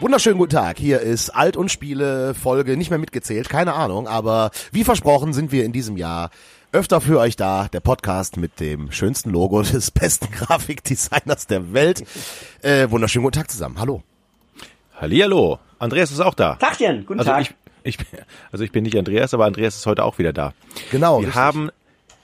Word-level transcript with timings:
Wunderschönen 0.00 0.38
guten 0.38 0.52
Tag. 0.52 0.78
Hier 0.78 1.00
ist 1.00 1.28
Alt 1.28 1.58
und 1.58 1.70
Spiele 1.70 2.32
Folge 2.32 2.78
nicht 2.78 2.88
mehr 2.88 2.98
mitgezählt, 2.98 3.50
keine 3.50 3.74
Ahnung, 3.74 4.08
aber 4.08 4.50
wie 4.72 4.82
versprochen 4.82 5.34
sind 5.34 5.52
wir 5.52 5.62
in 5.62 5.72
diesem 5.72 5.98
Jahr 5.98 6.30
öfter 6.72 7.02
für 7.02 7.18
euch 7.18 7.36
da. 7.36 7.68
Der 7.68 7.80
Podcast 7.80 8.38
mit 8.38 8.60
dem 8.60 8.92
schönsten 8.92 9.28
Logo 9.28 9.60
des 9.62 9.90
besten 9.90 10.30
Grafikdesigners 10.30 11.48
der 11.48 11.74
Welt. 11.74 12.02
Äh, 12.62 12.90
wunderschönen 12.90 13.24
guten 13.24 13.40
Tag 13.40 13.50
zusammen. 13.50 13.78
Hallo. 13.78 14.02
Hallihallo. 14.98 15.58
Andreas 15.78 16.10
ist 16.10 16.20
auch 16.20 16.32
da. 16.32 16.54
Tachchen, 16.54 17.04
guten 17.04 17.20
also 17.20 17.32
Tag. 17.32 17.54
Ich, 17.82 17.98
ich, 17.98 18.06
also 18.52 18.64
ich 18.64 18.72
bin 18.72 18.84
nicht 18.84 18.96
Andreas, 18.96 19.34
aber 19.34 19.44
Andreas 19.44 19.76
ist 19.76 19.84
heute 19.84 20.04
auch 20.04 20.16
wieder 20.16 20.32
da. 20.32 20.54
Genau. 20.90 21.20
Wir 21.20 21.26
richtig. 21.26 21.34
haben 21.34 21.70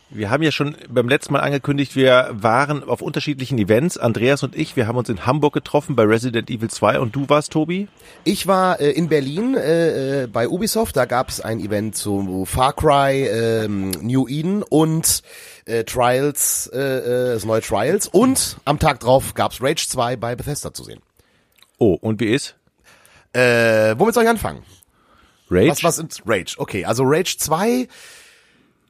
wir 0.09 0.31
haben 0.31 0.43
ja 0.43 0.53
schon 0.53 0.77
beim 0.89 1.09
letzten 1.09 1.33
Mal 1.33 1.41
angekündigt, 1.41 1.97
wir 1.97 2.31
waren 2.33 2.85
auf 2.85 3.03
unterschiedlichen 3.03 3.59
Events. 3.59 3.99
Andreas 3.99 4.43
und 4.43 4.55
ich, 4.55 4.77
wir 4.77 4.87
haben 4.87 4.97
uns 4.97 5.09
in 5.09 5.27
Hamburg 5.27 5.55
getroffen 5.55 5.97
bei 5.97 6.05
Resident 6.05 6.49
Evil 6.49 6.71
2 6.71 7.01
und 7.01 7.17
du 7.17 7.29
warst, 7.29 7.53
Tobi? 7.53 7.89
Ich 8.23 8.47
war 8.47 8.81
äh, 8.81 8.91
in 8.91 9.09
Berlin 9.09 9.57
äh, 9.57 10.23
äh, 10.23 10.27
bei 10.29 10.49
Ubisoft, 10.49 10.97
da 10.97 11.07
gab 11.07 11.29
es 11.29 11.41
ein 11.41 11.59
Event 11.59 11.97
zu 11.97 12.45
Far 12.45 12.73
Cry, 12.73 13.27
ähm, 13.27 13.91
New 14.01 14.29
Eden 14.29 14.63
und 14.63 15.23
äh, 15.65 15.83
Trials, 15.83 16.71
äh, 16.73 16.79
äh, 16.79 17.35
das 17.35 17.45
neue 17.45 17.61
Trials 17.61 18.07
und 18.07 18.59
am 18.65 18.79
Tag 18.79 19.01
drauf 19.01 19.35
gab's 19.35 19.61
Rage 19.61 19.87
2 19.89 20.17
bei 20.17 20.37
Bethesda 20.37 20.73
zu 20.73 20.85
sehen. 20.85 21.01
Oh, 21.79 21.95
und 21.95 22.21
wie 22.21 22.33
ist? 22.33 22.55
Äh, 23.33 23.95
womit 23.99 24.15
soll 24.15 24.23
ich 24.23 24.31
anfangen? 24.31 24.63
Rage? 25.51 25.71
Was, 25.71 25.85
was 25.85 25.99
ist 25.99 26.23
Rage? 26.27 26.55
Okay, 26.59 26.85
also 26.85 27.03
Rage 27.05 27.37
2, 27.39 27.89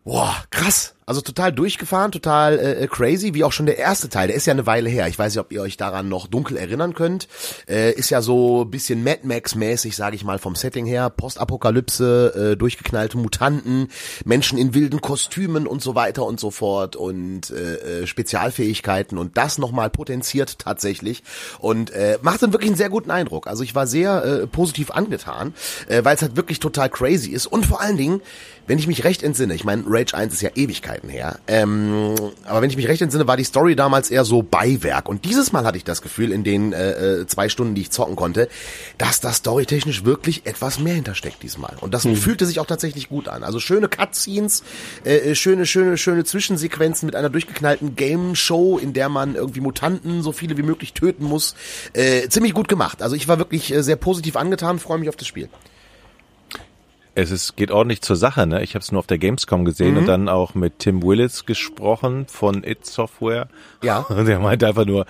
boah, 0.06 0.36
krass. 0.50 0.94
Also 1.08 1.20
total 1.20 1.52
durchgefahren, 1.52 2.10
total 2.10 2.58
äh, 2.58 2.88
crazy, 2.88 3.32
wie 3.32 3.44
auch 3.44 3.52
schon 3.52 3.66
der 3.66 3.78
erste 3.78 4.08
Teil. 4.08 4.26
Der 4.26 4.36
ist 4.36 4.46
ja 4.46 4.52
eine 4.52 4.66
Weile 4.66 4.88
her. 4.90 5.06
Ich 5.06 5.16
weiß 5.16 5.32
nicht, 5.32 5.40
ob 5.40 5.52
ihr 5.52 5.62
euch 5.62 5.76
daran 5.76 6.08
noch 6.08 6.26
dunkel 6.26 6.56
erinnern 6.56 6.94
könnt. 6.94 7.28
Äh, 7.68 7.92
ist 7.92 8.10
ja 8.10 8.22
so 8.22 8.64
bisschen 8.64 9.04
Mad 9.04 9.20
Max-mäßig, 9.22 9.94
sage 9.94 10.16
ich 10.16 10.24
mal, 10.24 10.40
vom 10.40 10.56
Setting 10.56 10.84
her. 10.84 11.10
Postapokalypse, 11.10 12.52
äh, 12.54 12.56
durchgeknallte 12.56 13.18
Mutanten, 13.18 13.86
Menschen 14.24 14.58
in 14.58 14.74
wilden 14.74 15.00
Kostümen 15.00 15.68
und 15.68 15.80
so 15.80 15.94
weiter 15.94 16.24
und 16.24 16.40
so 16.40 16.50
fort 16.50 16.96
und 16.96 17.50
äh, 17.50 18.02
äh, 18.02 18.06
Spezialfähigkeiten 18.08 19.16
und 19.16 19.36
das 19.36 19.58
nochmal 19.58 19.90
potenziert 19.90 20.58
tatsächlich 20.58 21.22
und 21.60 21.90
äh, 21.90 22.18
macht 22.20 22.42
dann 22.42 22.52
wirklich 22.52 22.70
einen 22.70 22.78
sehr 22.78 22.90
guten 22.90 23.12
Eindruck. 23.12 23.46
Also 23.46 23.62
ich 23.62 23.76
war 23.76 23.86
sehr 23.86 24.24
äh, 24.24 24.46
positiv 24.48 24.90
angetan, 24.90 25.54
äh, 25.86 26.04
weil 26.04 26.16
es 26.16 26.22
halt 26.22 26.36
wirklich 26.36 26.58
total 26.58 26.90
crazy 26.90 27.30
ist 27.30 27.46
und 27.46 27.64
vor 27.64 27.80
allen 27.80 27.96
Dingen, 27.96 28.22
wenn 28.66 28.78
ich 28.78 28.86
mich 28.86 29.04
recht 29.04 29.22
entsinne, 29.22 29.54
ich 29.54 29.64
meine, 29.64 29.84
Rage 29.86 30.14
1 30.14 30.32
ist 30.34 30.42
ja 30.42 30.50
Ewigkeiten 30.54 31.08
her, 31.08 31.38
ähm, 31.46 32.14
aber 32.44 32.62
wenn 32.62 32.70
ich 32.70 32.76
mich 32.76 32.88
recht 32.88 33.02
entsinne, 33.02 33.26
war 33.26 33.36
die 33.36 33.44
Story 33.44 33.76
damals 33.76 34.10
eher 34.10 34.24
so 34.24 34.42
Beiwerk. 34.42 35.08
Und 35.08 35.24
dieses 35.24 35.52
Mal 35.52 35.64
hatte 35.64 35.78
ich 35.78 35.84
das 35.84 36.02
Gefühl, 36.02 36.32
in 36.32 36.44
den 36.44 36.72
äh, 36.72 37.20
äh, 37.20 37.26
zwei 37.26 37.48
Stunden, 37.48 37.74
die 37.74 37.82
ich 37.82 37.90
zocken 37.90 38.16
konnte, 38.16 38.48
dass 38.98 39.20
da 39.20 39.32
storytechnisch 39.32 40.04
wirklich 40.04 40.46
etwas 40.46 40.78
mehr 40.80 40.94
hintersteckt 40.94 41.42
diesmal. 41.42 41.76
Und 41.80 41.94
das 41.94 42.04
Hm. 42.04 42.16
fühlte 42.16 42.46
sich 42.46 42.60
auch 42.60 42.66
tatsächlich 42.66 43.08
gut 43.08 43.28
an. 43.28 43.44
Also 43.44 43.60
schöne 43.60 43.88
Cutscenes, 43.88 44.62
äh, 45.04 45.16
äh, 45.16 45.34
schöne, 45.34 45.66
schöne, 45.66 45.96
schöne 45.98 46.24
Zwischensequenzen 46.24 47.06
mit 47.06 47.14
einer 47.16 47.30
durchgeknallten 47.30 47.96
Game-Show, 47.96 48.78
in 48.78 48.92
der 48.92 49.08
man 49.08 49.34
irgendwie 49.34 49.60
Mutanten 49.60 50.22
so 50.22 50.32
viele 50.32 50.56
wie 50.56 50.62
möglich 50.62 50.92
töten 50.92 51.24
muss. 51.24 51.54
Äh, 51.92 52.28
ziemlich 52.28 52.54
gut 52.54 52.68
gemacht. 52.68 53.02
Also 53.02 53.16
ich 53.16 53.28
war 53.28 53.38
wirklich 53.38 53.72
äh, 53.72 53.82
sehr 53.82 53.96
positiv 53.96 54.36
angetan, 54.36 54.78
freue 54.78 54.98
mich 54.98 55.08
auf 55.08 55.16
das 55.16 55.26
Spiel. 55.26 55.48
Es 57.16 57.30
ist, 57.30 57.56
geht 57.56 57.70
ordentlich 57.70 58.02
zur 58.02 58.14
Sache, 58.16 58.46
ne? 58.46 58.62
Ich 58.62 58.74
habe 58.74 58.82
es 58.82 58.92
nur 58.92 58.98
auf 58.98 59.06
der 59.06 59.18
Gamescom 59.18 59.64
gesehen 59.64 59.92
Mhm. 59.92 59.98
und 59.98 60.06
dann 60.06 60.28
auch 60.28 60.54
mit 60.54 60.78
Tim 60.80 61.02
Willits 61.02 61.46
gesprochen 61.46 62.26
von 62.28 62.62
It 62.62 62.84
Software. 62.86 63.48
Ja. 63.82 63.98
Und 64.08 64.26
der 64.26 64.38
meinte 64.38 64.66
einfach 64.68 64.84
nur, 64.84 65.06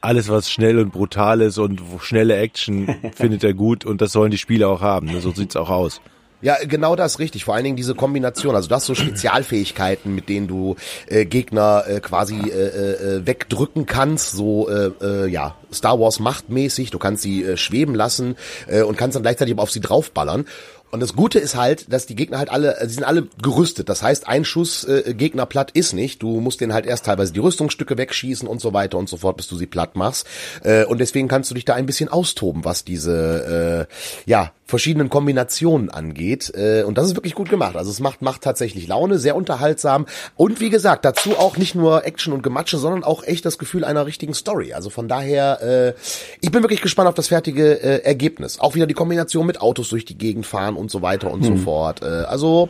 alles 0.00 0.28
was 0.28 0.48
schnell 0.50 0.78
und 0.78 0.92
brutal 0.92 1.40
ist 1.40 1.58
und 1.58 1.82
schnelle 2.00 2.36
Action 2.36 2.94
findet 3.16 3.42
er 3.42 3.52
gut 3.54 3.84
und 3.84 4.00
das 4.00 4.12
sollen 4.12 4.30
die 4.30 4.38
Spiele 4.38 4.68
auch 4.68 4.80
haben. 4.80 5.08
Ne? 5.08 5.20
So 5.20 5.32
sieht's 5.32 5.56
auch 5.56 5.70
aus. 5.70 6.00
Ja, 6.40 6.54
genau 6.64 6.94
das 6.94 7.18
richtig. 7.18 7.44
Vor 7.44 7.56
allen 7.56 7.64
Dingen 7.64 7.74
diese 7.76 7.96
Kombination. 7.96 8.54
Also 8.54 8.68
du 8.68 8.76
hast 8.76 8.86
so 8.86 8.94
Spezialfähigkeiten, 9.42 10.14
mit 10.14 10.28
denen 10.28 10.46
du 10.46 10.76
äh, 11.08 11.24
Gegner 11.24 11.82
äh, 11.88 11.98
quasi 11.98 12.36
äh, 12.36 13.16
äh, 13.16 13.26
wegdrücken 13.26 13.86
kannst. 13.86 14.30
So 14.36 14.68
äh, 14.68 14.90
äh, 15.02 15.26
ja 15.28 15.56
Star 15.72 15.98
Wars 15.98 16.20
machtmäßig. 16.20 16.90
Du 16.92 16.98
kannst 17.00 17.24
sie 17.24 17.42
äh, 17.42 17.56
schweben 17.56 17.96
lassen 17.96 18.36
äh, 18.68 18.82
und 18.82 18.96
kannst 18.96 19.16
dann 19.16 19.22
gleichzeitig 19.24 19.52
aber 19.54 19.64
auf 19.64 19.72
sie 19.72 19.80
draufballern. 19.80 20.44
Und 20.90 21.00
das 21.00 21.14
Gute 21.14 21.38
ist 21.38 21.56
halt, 21.56 21.92
dass 21.92 22.06
die 22.06 22.16
Gegner 22.16 22.38
halt 22.38 22.50
alle, 22.50 22.76
sie 22.82 22.94
sind 22.94 23.04
alle 23.04 23.28
gerüstet. 23.42 23.88
Das 23.88 24.02
heißt, 24.02 24.26
ein 24.26 24.44
Schuss 24.44 24.84
äh, 24.84 25.14
Gegner 25.14 25.46
platt 25.46 25.70
ist 25.72 25.92
nicht. 25.92 26.22
Du 26.22 26.40
musst 26.40 26.60
denen 26.60 26.72
halt 26.72 26.86
erst 26.86 27.04
teilweise 27.04 27.32
die 27.32 27.40
Rüstungsstücke 27.40 27.98
wegschießen 27.98 28.48
und 28.48 28.60
so 28.60 28.72
weiter 28.72 28.98
und 28.98 29.08
so 29.08 29.18
fort, 29.18 29.36
bis 29.36 29.48
du 29.48 29.56
sie 29.56 29.66
platt 29.66 29.96
machst. 29.96 30.26
Äh, 30.62 30.84
und 30.84 30.98
deswegen 30.98 31.28
kannst 31.28 31.50
du 31.50 31.54
dich 31.54 31.64
da 31.64 31.74
ein 31.74 31.86
bisschen 31.86 32.08
austoben, 32.08 32.64
was 32.64 32.84
diese 32.84 33.86
äh, 33.88 34.30
ja 34.30 34.52
verschiedenen 34.68 35.08
Kombinationen 35.08 35.88
angeht. 35.88 36.52
Äh, 36.54 36.82
und 36.82 36.98
das 36.98 37.06
ist 37.06 37.16
wirklich 37.16 37.34
gut 37.34 37.48
gemacht. 37.48 37.74
Also 37.74 37.90
es 37.90 38.00
macht 38.00 38.22
macht 38.22 38.42
tatsächlich 38.42 38.86
Laune, 38.86 39.18
sehr 39.18 39.34
unterhaltsam 39.34 40.06
und 40.36 40.60
wie 40.60 40.68
gesagt 40.68 41.04
dazu 41.04 41.38
auch 41.38 41.56
nicht 41.56 41.74
nur 41.74 42.04
Action 42.04 42.34
und 42.34 42.42
Gematsche, 42.42 42.76
sondern 42.76 43.02
auch 43.02 43.24
echt 43.24 43.46
das 43.46 43.58
Gefühl 43.58 43.84
einer 43.84 44.04
richtigen 44.04 44.34
Story. 44.34 44.74
Also 44.74 44.90
von 44.90 45.08
daher, 45.08 45.62
äh, 45.62 45.94
ich 46.40 46.50
bin 46.50 46.62
wirklich 46.62 46.82
gespannt 46.82 47.08
auf 47.08 47.14
das 47.14 47.28
fertige 47.28 47.82
äh, 47.82 48.04
Ergebnis. 48.04 48.60
Auch 48.60 48.74
wieder 48.74 48.86
die 48.86 48.94
Kombination 48.94 49.46
mit 49.46 49.60
Autos 49.60 49.88
durch 49.88 50.04
die 50.04 50.18
Gegend 50.18 50.46
fahren 50.46 50.76
und 50.78 50.90
so 50.90 51.02
weiter 51.02 51.30
und 51.30 51.42
so 51.44 51.56
fort. 51.56 52.02
Äh, 52.02 52.06
also 52.06 52.68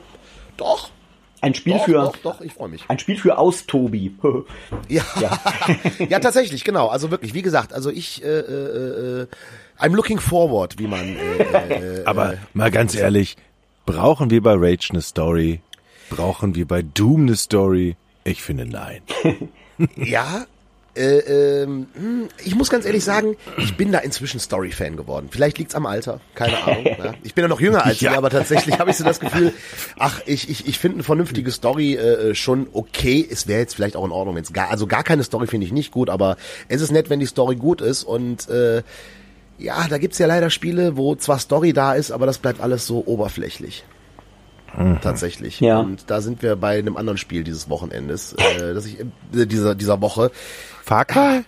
doch. 0.56 0.90
Ein 1.40 1.54
Spiel 1.54 1.74
Doch, 1.74 1.84
für 1.84 1.92
doch, 1.92 2.16
doch, 2.16 2.40
ich 2.40 2.52
freue 2.52 2.68
mich. 2.68 2.84
ein 2.88 2.98
Spiel 2.98 3.16
für 3.16 3.38
Austobi. 3.38 4.12
Ja. 4.88 5.04
ja, 6.08 6.18
tatsächlich, 6.18 6.64
genau. 6.64 6.88
Also 6.88 7.10
wirklich, 7.12 7.32
wie 7.32 7.42
gesagt, 7.42 7.72
also 7.72 7.90
ich, 7.90 8.24
äh, 8.24 8.26
äh, 8.26 9.20
äh, 9.22 9.26
I'm 9.78 9.94
looking 9.94 10.18
forward, 10.18 10.78
wie 10.78 10.88
man. 10.88 11.16
Äh, 11.16 12.00
äh, 12.00 12.04
Aber 12.06 12.34
mal 12.54 12.70
ganz 12.72 12.96
ehrlich, 12.96 13.36
brauchen 13.86 14.30
wir 14.30 14.42
bei 14.42 14.54
Rage 14.54 14.88
eine 14.90 15.00
Story? 15.02 15.60
Brauchen 16.10 16.56
wir 16.56 16.66
bei 16.66 16.82
Doom 16.82 17.22
eine 17.22 17.36
Story? 17.36 17.96
Ich 18.24 18.42
finde 18.42 18.66
nein. 18.66 19.02
ja. 19.96 20.46
Äh, 20.98 21.62
ähm, 21.62 21.86
hm, 21.94 22.28
ich 22.44 22.54
muss 22.56 22.70
ganz 22.70 22.84
ehrlich 22.84 23.04
sagen, 23.04 23.36
ich 23.56 23.76
bin 23.76 23.92
da 23.92 24.00
inzwischen 24.00 24.40
Story-Fan 24.40 24.96
geworden. 24.96 25.28
Vielleicht 25.30 25.58
liegt's 25.58 25.74
am 25.76 25.86
Alter, 25.86 26.20
keine 26.34 26.62
Ahnung. 26.64 26.84
ja. 26.86 27.14
Ich 27.22 27.34
bin 27.34 27.42
ja 27.42 27.48
noch 27.48 27.60
jünger 27.60 27.84
als 27.84 28.00
Ja. 28.00 28.12
ihr, 28.12 28.18
aber 28.18 28.30
tatsächlich 28.30 28.78
habe 28.80 28.90
ich 28.90 28.96
so 28.96 29.04
das 29.04 29.20
Gefühl, 29.20 29.52
ach, 29.98 30.20
ich, 30.26 30.50
ich, 30.50 30.66
ich 30.66 30.78
finde 30.78 30.96
eine 30.96 31.04
vernünftige 31.04 31.50
Story 31.52 31.94
äh, 31.94 32.34
schon 32.34 32.66
okay. 32.72 33.26
Es 33.30 33.46
wäre 33.46 33.60
jetzt 33.60 33.74
vielleicht 33.76 33.94
auch 33.96 34.04
in 34.04 34.10
Ordnung, 34.10 34.34
wenn 34.34 34.42
es 34.42 34.52
gar, 34.52 34.70
also 34.70 34.86
gar 34.88 35.04
keine 35.04 35.22
Story 35.22 35.46
finde 35.46 35.66
ich 35.66 35.72
nicht 35.72 35.92
gut, 35.92 36.10
aber 36.10 36.36
es 36.68 36.80
ist 36.82 36.90
nett, 36.90 37.10
wenn 37.10 37.20
die 37.20 37.26
Story 37.26 37.54
gut 37.56 37.80
ist 37.80 38.02
und 38.02 38.48
äh, 38.48 38.82
ja, 39.58 39.86
da 39.88 39.98
gibt's 39.98 40.18
ja 40.18 40.26
leider 40.26 40.50
Spiele, 40.50 40.96
wo 40.96 41.14
zwar 41.16 41.38
Story 41.38 41.72
da 41.72 41.94
ist, 41.94 42.10
aber 42.10 42.26
das 42.26 42.38
bleibt 42.38 42.60
alles 42.60 42.86
so 42.86 43.02
oberflächlich. 43.06 43.84
Tatsächlich. 45.02 45.60
Ja. 45.60 45.80
Und 45.80 46.10
da 46.10 46.20
sind 46.20 46.42
wir 46.42 46.56
bei 46.56 46.78
einem 46.78 46.96
anderen 46.96 47.18
Spiel 47.18 47.42
dieses 47.44 47.68
Wochenendes, 47.68 48.34
äh, 48.34 48.74
dass 48.74 48.86
ich 48.86 49.00
äh, 49.00 49.46
dieser 49.46 49.74
dieser 49.74 50.00
Woche. 50.00 50.30
Far 50.82 51.04
Cry? 51.04 51.44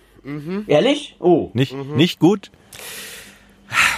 Ehrlich? 0.67 1.15
Oh. 1.19 1.49
Nicht, 1.53 1.73
nicht 1.73 2.19
gut? 2.19 2.51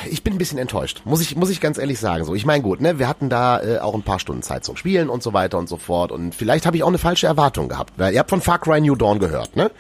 Ich 0.09 0.21
bin 0.23 0.33
ein 0.33 0.37
bisschen 0.37 0.59
enttäuscht, 0.59 1.01
muss 1.05 1.19
ich 1.21 1.35
muss 1.35 1.49
ich 1.49 1.59
ganz 1.59 1.77
ehrlich 1.79 1.99
sagen. 1.99 2.25
So, 2.25 2.35
ich 2.35 2.45
meine 2.45 2.61
gut, 2.61 2.79
ne, 2.79 2.99
wir 2.99 3.07
hatten 3.07 3.29
da 3.29 3.61
äh, 3.61 3.79
auch 3.79 3.95
ein 3.95 4.03
paar 4.03 4.19
Stunden 4.19 4.43
Zeit 4.43 4.63
zum 4.63 4.75
Spielen 4.75 5.09
und 5.09 5.23
so 5.23 5.33
weiter 5.33 5.57
und 5.57 5.67
so 5.67 5.77
fort. 5.77 6.11
Und 6.11 6.35
vielleicht 6.35 6.65
habe 6.65 6.77
ich 6.77 6.83
auch 6.83 6.89
eine 6.89 6.99
falsche 6.99 7.25
Erwartung 7.25 7.69
gehabt. 7.69 7.93
Weil 7.97 8.13
ihr 8.13 8.19
habt 8.19 8.29
von 8.29 8.41
Far 8.41 8.59
Cry 8.59 8.79
New 8.81 8.95
Dawn 8.95 9.19
gehört, 9.19 9.55
ne? 9.55 9.71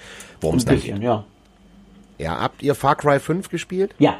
Worum 0.41 0.57
es 0.57 0.63
Ein 0.63 0.67
da 0.67 0.73
bisschen, 0.73 0.95
geht. 0.95 1.03
ja. 1.03 1.25
Ja, 2.17 2.39
habt 2.41 2.63
ihr 2.63 2.73
Far 2.75 2.95
Cry 2.95 3.19
5 3.19 3.49
gespielt? 3.49 3.93
Ja. 3.99 4.17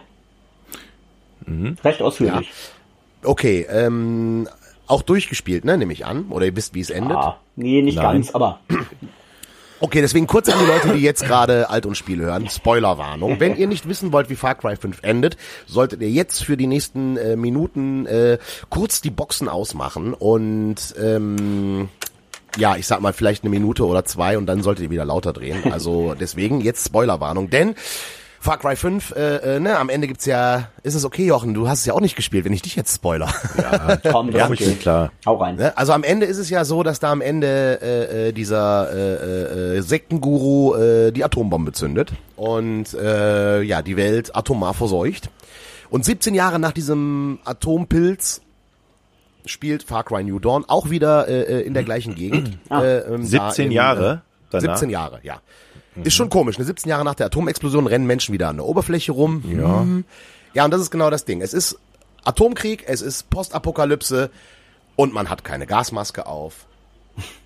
Recht 1.83 2.01
ausführlich. 2.01 2.51
Okay, 3.23 3.65
ähm, 3.69 4.47
auch 4.87 5.01
durchgespielt, 5.01 5.65
ne, 5.65 5.77
nehme 5.77 5.93
ich 5.93 6.05
an. 6.05 6.25
Oder 6.29 6.45
ihr 6.45 6.55
wisst, 6.55 6.73
wie 6.73 6.81
es 6.81 6.89
endet. 6.89 7.17
Ah, 7.17 7.39
nee, 7.55 7.81
nicht 7.81 7.95
Nein. 7.95 8.17
ganz, 8.17 8.31
aber 8.31 8.59
Okay, 9.83 9.99
deswegen 9.99 10.27
kurz 10.27 10.47
an 10.47 10.59
die 10.61 10.65
Leute, 10.65 10.93
die 10.93 11.03
jetzt 11.03 11.25
gerade 11.25 11.69
Alt 11.69 11.85
und 11.85 11.97
Spiel 11.97 12.21
hören. 12.21 12.47
Spoilerwarnung. 12.49 13.37
Wenn 13.41 13.57
ihr 13.57 13.67
nicht 13.67 13.85
wissen 13.85 14.13
wollt, 14.13 14.29
wie 14.29 14.37
Far 14.37 14.55
Cry 14.55 14.77
5 14.77 14.99
endet, 15.01 15.35
solltet 15.67 16.01
ihr 16.01 16.09
jetzt 16.09 16.45
für 16.45 16.55
die 16.55 16.67
nächsten 16.67 17.17
äh, 17.17 17.35
Minuten 17.35 18.05
äh, 18.05 18.37
kurz 18.69 19.01
die 19.01 19.09
Boxen 19.09 19.49
ausmachen 19.49 20.13
und 20.13 20.77
ähm, 20.97 21.89
ja, 22.55 22.77
ich 22.77 22.87
sag 22.87 23.01
mal 23.01 23.11
vielleicht 23.11 23.43
eine 23.43 23.49
Minute 23.49 23.85
oder 23.85 24.05
zwei 24.05 24.37
und 24.37 24.45
dann 24.45 24.63
solltet 24.63 24.85
ihr 24.85 24.89
wieder 24.89 25.03
lauter 25.03 25.33
drehen. 25.33 25.73
Also 25.73 26.15
deswegen 26.17 26.61
jetzt 26.61 26.85
Spoilerwarnung, 26.85 27.49
denn 27.49 27.75
Far 28.43 28.57
Cry 28.57 28.75
5, 28.75 29.11
äh, 29.15 29.55
äh, 29.55 29.59
ne, 29.61 29.79
am 29.79 29.87
Ende 29.87 30.05
gibt's 30.05 30.25
ja, 30.25 30.67
ist 30.83 30.95
es 30.95 31.05
okay, 31.05 31.25
Jochen, 31.25 31.53
du 31.53 31.69
hast 31.69 31.79
es 31.79 31.85
ja 31.85 31.93
auch 31.93 32.01
nicht 32.01 32.17
gespielt, 32.17 32.43
wenn 32.43 32.51
ich 32.51 32.61
dich 32.61 32.75
jetzt 32.75 32.93
spoiler. 32.93 33.33
komm, 34.11 34.31
Ja, 34.31 34.51
ich 34.51 34.59
bin 34.59 34.67
okay. 34.67 34.77
klar. 34.77 35.11
Hau 35.25 35.35
rein. 35.37 35.55
Ne? 35.55 35.77
Also 35.77 35.93
am 35.93 36.03
Ende 36.03 36.25
ist 36.25 36.37
es 36.39 36.49
ja 36.49 36.65
so, 36.65 36.83
dass 36.83 36.99
da 36.99 37.13
am 37.13 37.21
Ende 37.21 37.79
äh, 37.81 38.27
äh, 38.27 38.31
dieser 38.33 38.91
äh, 38.91 39.77
äh, 39.77 39.81
Sektenguru 39.81 40.75
äh, 40.75 41.11
die 41.13 41.23
Atombombe 41.23 41.71
zündet 41.71 42.11
und 42.35 42.93
äh, 42.95 43.61
ja 43.61 43.81
die 43.81 43.95
Welt 43.95 44.35
atomar 44.35 44.73
verseucht. 44.73 45.29
Und 45.89 46.03
17 46.03 46.35
Jahre 46.35 46.59
nach 46.59 46.73
diesem 46.73 47.39
Atompilz 47.45 48.41
spielt 49.45 49.83
Far 49.83 50.03
Cry 50.03 50.21
New 50.25 50.39
Dawn 50.39 50.65
auch 50.67 50.89
wieder 50.89 51.29
äh, 51.29 51.43
äh, 51.43 51.61
in 51.61 51.73
der 51.73 51.83
gleichen 51.83 52.13
Gegend. 52.15 52.57
Äh, 52.69 52.97
ähm, 52.97 53.21
da 53.31 53.51
17 53.51 53.67
im, 53.67 53.71
Jahre 53.71 54.11
Äh, 54.11 54.17
danach? 54.49 54.77
17 54.77 54.89
Jahre, 54.89 55.19
ja. 55.23 55.39
Ist 56.03 56.15
schon 56.15 56.29
komisch. 56.29 56.57
Ne? 56.57 56.65
17 56.65 56.89
Jahre 56.89 57.03
nach 57.03 57.15
der 57.15 57.27
Atomexplosion 57.27 57.87
rennen 57.87 58.07
Menschen 58.07 58.33
wieder 58.33 58.49
an 58.49 58.57
der 58.57 58.65
Oberfläche 58.65 59.11
rum. 59.11 59.43
Ja. 59.47 59.81
Hm. 59.81 60.05
Ja, 60.53 60.65
und 60.65 60.71
das 60.71 60.81
ist 60.81 60.91
genau 60.91 61.09
das 61.09 61.25
Ding. 61.25 61.41
Es 61.41 61.53
ist 61.53 61.77
Atomkrieg, 62.23 62.83
es 62.87 63.01
ist 63.01 63.29
Postapokalypse 63.29 64.29
und 64.95 65.13
man 65.13 65.29
hat 65.29 65.43
keine 65.43 65.65
Gasmaske 65.67 66.25
auf. 66.25 66.65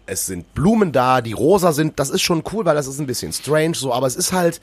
Es 0.05 0.25
sind 0.25 0.53
Blumen 0.53 0.91
da, 0.91 1.21
die 1.21 1.33
rosa 1.33 1.73
sind, 1.73 1.99
das 1.99 2.09
ist 2.09 2.21
schon 2.21 2.43
cool, 2.53 2.65
weil 2.65 2.75
das 2.75 2.87
ist 2.87 2.99
ein 2.99 3.07
bisschen 3.07 3.33
strange 3.33 3.75
so, 3.75 3.93
aber 3.93 4.07
es 4.07 4.15
ist 4.15 4.31
halt, 4.31 4.61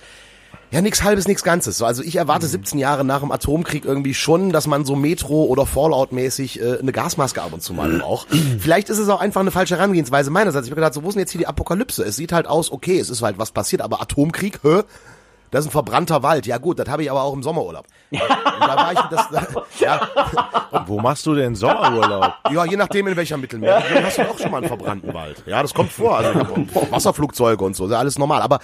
ja, 0.71 0.81
nix 0.81 1.03
halbes, 1.03 1.29
nix 1.29 1.45
Ganzes. 1.45 1.79
So, 1.79 1.87
also 1.87 2.03
ich 2.03 2.17
erwarte 2.17 2.47
17 2.47 2.79
Jahre 2.79 3.05
nach 3.05 3.21
dem 3.21 3.31
Atomkrieg 3.31 3.85
irgendwie 3.85 4.15
schon, 4.15 4.51
dass 4.51 4.67
man 4.67 4.85
so 4.85 4.97
Metro- 4.97 5.45
oder 5.45 5.67
Fallout-mäßig 5.67 6.61
äh, 6.61 6.79
eine 6.81 6.93
Gasmaske 6.93 7.43
ab 7.43 7.53
und 7.53 7.63
zu 7.63 7.75
mal 7.75 7.91
braucht. 7.99 8.29
Vielleicht 8.59 8.89
ist 8.91 8.99
es 8.99 9.09
auch 9.09 9.21
einfach 9.21 9.41
eine 9.41 9.51
falsche 9.51 9.77
Herangehensweise 9.77 10.31
meinerseits. 10.31 10.67
Ich 10.67 10.71
habe 10.71 10.81
gedacht, 10.81 10.95
so, 10.95 11.03
wo 11.05 11.09
ist 11.09 11.15
denn 11.15 11.21
jetzt 11.21 11.31
hier 11.33 11.39
die 11.41 11.47
Apokalypse? 11.47 12.03
Es 12.05 12.17
sieht 12.17 12.33
halt 12.33 12.47
aus, 12.47 12.73
okay, 12.73 12.99
es 12.99 13.11
ist 13.11 13.23
halt 13.23 13.39
was 13.39 13.53
passiert, 13.53 13.83
aber 13.83 14.01
Atomkrieg, 14.01 14.61
hä? 14.63 14.83
Das 15.55 15.65
ist 15.65 15.69
ein 15.69 15.73
verbrannter 15.73 16.25
Wald. 16.25 16.47
Ja 16.47 16.59
gut, 16.59 16.81
das 16.81 16.89
habe 16.89 17.05
ich 17.05 17.11
aber 17.13 17.23
auch 17.23 17.33
im 17.33 17.45
Sommerurlaub. 17.45 17.87
Und 18.11 18.21
da 18.21 18.77
war 18.77 18.93
ich, 18.93 18.99
das, 19.03 19.29
ja, 19.79 20.01
Wo 20.87 20.99
machst 20.99 21.25
du 21.27 21.35
denn 21.37 21.55
Sommerurlaub? 21.55 22.35
ja, 22.51 22.65
je 22.65 22.77
nachdem 22.77 23.07
in 23.07 23.17
welcher 23.17 23.37
Mittelmeerregion 23.37 24.05
hast 24.05 24.19
du 24.19 24.23
auch 24.23 24.37
schon 24.37 24.51
mal 24.51 24.59
einen 24.59 24.67
verbrannten 24.67 25.15
Wald. 25.15 25.45
Ja, 25.47 25.63
das 25.63 25.73
kommt 25.73 25.93
vor. 25.93 26.19
Also 26.19 26.41
Wasserflugzeuge 26.91 27.63
und 27.65 27.77
so, 27.77 27.85
alles 27.87 28.19
normal. 28.19 28.43
Aber 28.43 28.59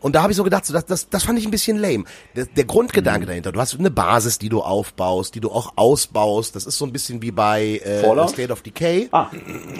und 0.00 0.14
da 0.14 0.22
habe 0.22 0.30
ich 0.30 0.36
so 0.36 0.44
gedacht, 0.44 0.64
so, 0.64 0.72
das, 0.72 0.86
das, 0.86 1.08
das 1.08 1.24
fand 1.24 1.36
ich 1.38 1.46
ein 1.46 1.50
bisschen 1.50 1.78
lame. 1.78 2.04
Der, 2.36 2.46
der 2.46 2.64
Grundgedanke 2.64 3.26
dahinter, 3.26 3.50
du 3.50 3.58
hast 3.58 3.76
eine 3.76 3.90
Basis, 3.90 4.38
die 4.38 4.48
du 4.48 4.62
aufbaust, 4.62 5.34
die 5.34 5.40
du 5.40 5.50
auch 5.50 5.72
ausbaust. 5.74 6.54
Das 6.54 6.64
ist 6.64 6.78
so 6.78 6.84
ein 6.84 6.92
bisschen 6.92 7.22
wie 7.22 7.32
bei 7.32 7.80
äh, 7.84 8.02
Fallout? 8.02 8.30
State 8.30 8.52
of 8.52 8.62
Decay. 8.62 9.08
Ah. 9.10 9.30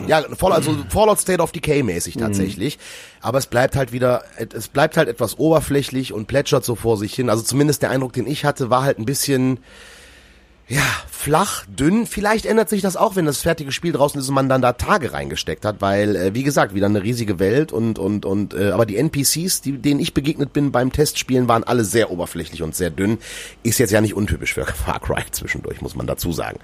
Ja, 0.09 0.23
Fallout, 0.37 0.57
also 0.57 0.77
Fallout 0.89 1.21
State 1.21 1.41
of 1.41 1.53
Decay 1.53 1.85
mäßig 1.85 2.17
tatsächlich. 2.17 2.79
Aber 3.27 3.39
es 3.39 3.49
bleibt 3.49 3.75
halt 3.75 3.91
wieder, 3.91 4.23
es 4.55 4.69
bleibt 4.69 4.97
halt 4.97 5.09
etwas 5.09 5.37
oberflächlich 5.37 6.13
und 6.13 6.29
plätschert 6.29 6.65
so 6.65 6.77
vor 6.77 6.97
sich 6.97 7.13
hin. 7.13 7.29
Also 7.29 7.43
zumindest 7.43 7.83
der 7.83 7.91
Eindruck, 7.91 8.13
den 8.13 8.25
ich 8.25 8.45
hatte, 8.45 8.71
war 8.71 8.85
halt 8.85 9.01
ein 9.01 9.05
bisschen, 9.05 9.59
ja, 10.69 10.83
flach, 11.09 11.65
dünn. 11.67 12.07
Vielleicht 12.07 12.45
ändert 12.45 12.69
sich 12.69 12.83
das 12.83 12.97
auch, 12.97 13.15
wenn 13.15 13.25
das 13.25 13.41
fertige 13.41 13.71
Spiel 13.71 13.93
draußen 13.93 14.21
ist 14.21 14.29
und 14.29 14.35
man 14.35 14.49
dann 14.49 14.63
da 14.63 14.73
Tage 14.73 15.13
reingesteckt 15.13 15.65
hat, 15.65 15.81
weil, 15.81 16.17
äh, 16.17 16.35
wie 16.35 16.43
gesagt, 16.43 16.75
wieder 16.75 16.87
eine 16.87 17.05
riesige 17.05 17.39
Welt 17.39 17.73
und, 17.73 18.01
und, 18.01 18.27
und, 18.27 18.53
äh, 18.53 18.71
aber 18.71 18.85
die 18.85 18.97
NPCs, 18.97 19.61
die, 19.61 19.79
denen 19.79 20.01
ich 20.01 20.13
begegnet 20.13 20.53
bin 20.53 20.73
beim 20.73 20.91
Testspielen, 20.91 21.47
waren 21.47 21.63
alle 21.63 21.85
sehr 21.85 22.11
oberflächlich 22.11 22.65
und 22.65 22.75
sehr 22.75 22.91
dünn. 22.91 23.19
Ist 23.63 23.79
jetzt 23.79 23.93
ja 23.93 24.01
nicht 24.01 24.15
untypisch 24.15 24.55
für 24.55 24.67
Far 24.67 24.99
Cry 24.99 25.23
zwischendurch, 25.31 25.81
muss 25.83 25.95
man 25.95 26.09
dazu 26.09 26.33
sagen. 26.33 26.59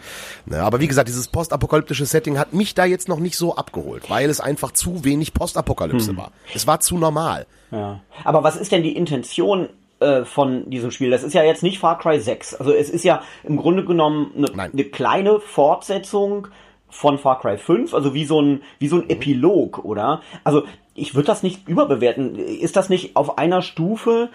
Ne, 0.46 0.60
aber 0.60 0.80
wie 0.80 0.88
gesagt, 0.88 1.08
dieses 1.08 1.28
postapokalyptische 1.28 2.06
Setting 2.06 2.38
hat 2.38 2.52
mich 2.52 2.74
da 2.74 2.84
jetzt 2.84 3.08
noch 3.08 3.20
nicht 3.20 3.36
so 3.36 3.54
abgeholt, 3.54 4.10
weil 4.10 4.28
es 4.30 4.40
einfach 4.40 4.72
zu 4.72 5.04
wenig 5.04 5.32
Postapokalypse 5.32 6.16
war. 6.16 6.32
Es 6.52 6.66
war 6.66 6.80
zu 6.80 6.98
normal. 6.98 7.46
Ja. 7.70 8.00
Aber 8.24 8.42
was 8.42 8.56
ist 8.56 8.72
denn 8.72 8.82
die 8.82 8.96
Intention 8.96 9.68
äh, 10.02 10.24
von 10.24 10.68
diesem 10.68 10.90
Spiel? 10.90 11.10
Das 11.10 11.22
ist 11.22 11.34
ja 11.34 11.42
jetzt 11.42 11.62
nicht 11.62 11.78
Far 11.78 11.98
Cry 11.98 12.20
6. 12.20 12.54
Also 12.54 12.72
es 12.72 12.90
ist 12.90 13.04
ja 13.04 13.22
im 13.44 13.56
Grunde 13.56 13.84
genommen 13.84 14.32
eine, 14.36 14.70
eine 14.72 14.84
kleine 14.84 15.40
Fortsetzung 15.40 16.48
von 16.88 17.18
Far 17.18 17.40
Cry 17.40 17.56
5, 17.56 17.94
also 17.94 18.14
wie 18.14 18.24
so 18.24 18.40
ein, 18.40 18.62
wie 18.78 18.88
so 18.88 18.96
ein 18.96 19.08
Epilog, 19.08 19.84
oder? 19.84 20.20
Also 20.44 20.64
ich 20.94 21.14
würde 21.14 21.26
das 21.26 21.42
nicht 21.42 21.66
überbewerten. 21.66 22.36
Ist 22.36 22.76
das 22.76 22.90
nicht 22.90 23.16
auf 23.16 23.38
einer 23.38 23.62
Stufe 23.62 24.28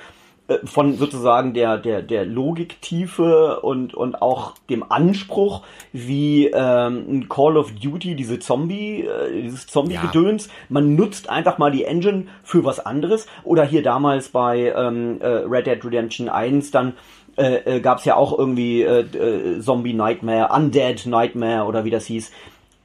von 0.64 0.96
sozusagen 0.98 1.54
der, 1.54 1.78
der, 1.78 2.02
der 2.02 2.26
Logiktiefe 2.26 3.60
und, 3.62 3.94
und 3.94 4.22
auch 4.22 4.54
dem 4.70 4.90
Anspruch, 4.90 5.64
wie 5.92 6.48
ähm, 6.48 7.06
ein 7.10 7.30
Call 7.30 7.58
of 7.58 7.72
Duty, 7.74 8.16
diese 8.16 8.40
Zombie, 8.40 9.02
äh, 9.02 9.42
dieses 9.44 9.68
Zombie-Gedöns, 9.68 10.48
man 10.70 10.96
nutzt 10.96 11.30
einfach 11.30 11.58
mal 11.58 11.72
die 11.72 11.84
Engine 11.84 12.28
für 12.44 12.64
was 12.64 12.80
anderes. 12.80 13.28
Oder 13.44 13.66
hier 13.66 13.84
damals 13.84 14.30
bei 14.30 14.74
ähm, 14.76 15.20
äh, 15.22 15.28
Red 15.28 15.68
Dead 15.68 15.84
Redemption 15.84 16.30
1 16.30 16.72
dann 16.72 16.94
äh, 17.36 17.78
äh, 17.78 17.80
gab 17.82 18.00
es 18.00 18.06
ja 18.06 18.16
auch 18.16 18.38
irgendwie 18.38 18.82
äh, 18.84 19.02
äh, 19.02 19.60
Zombie 19.62 19.94
Nightmare, 19.94 20.50
Undead 20.56 21.06
Nightmare 21.06 21.66
oder 21.66 21.84
wie 21.86 21.92
das 21.92 22.06
hieß. 22.06 22.32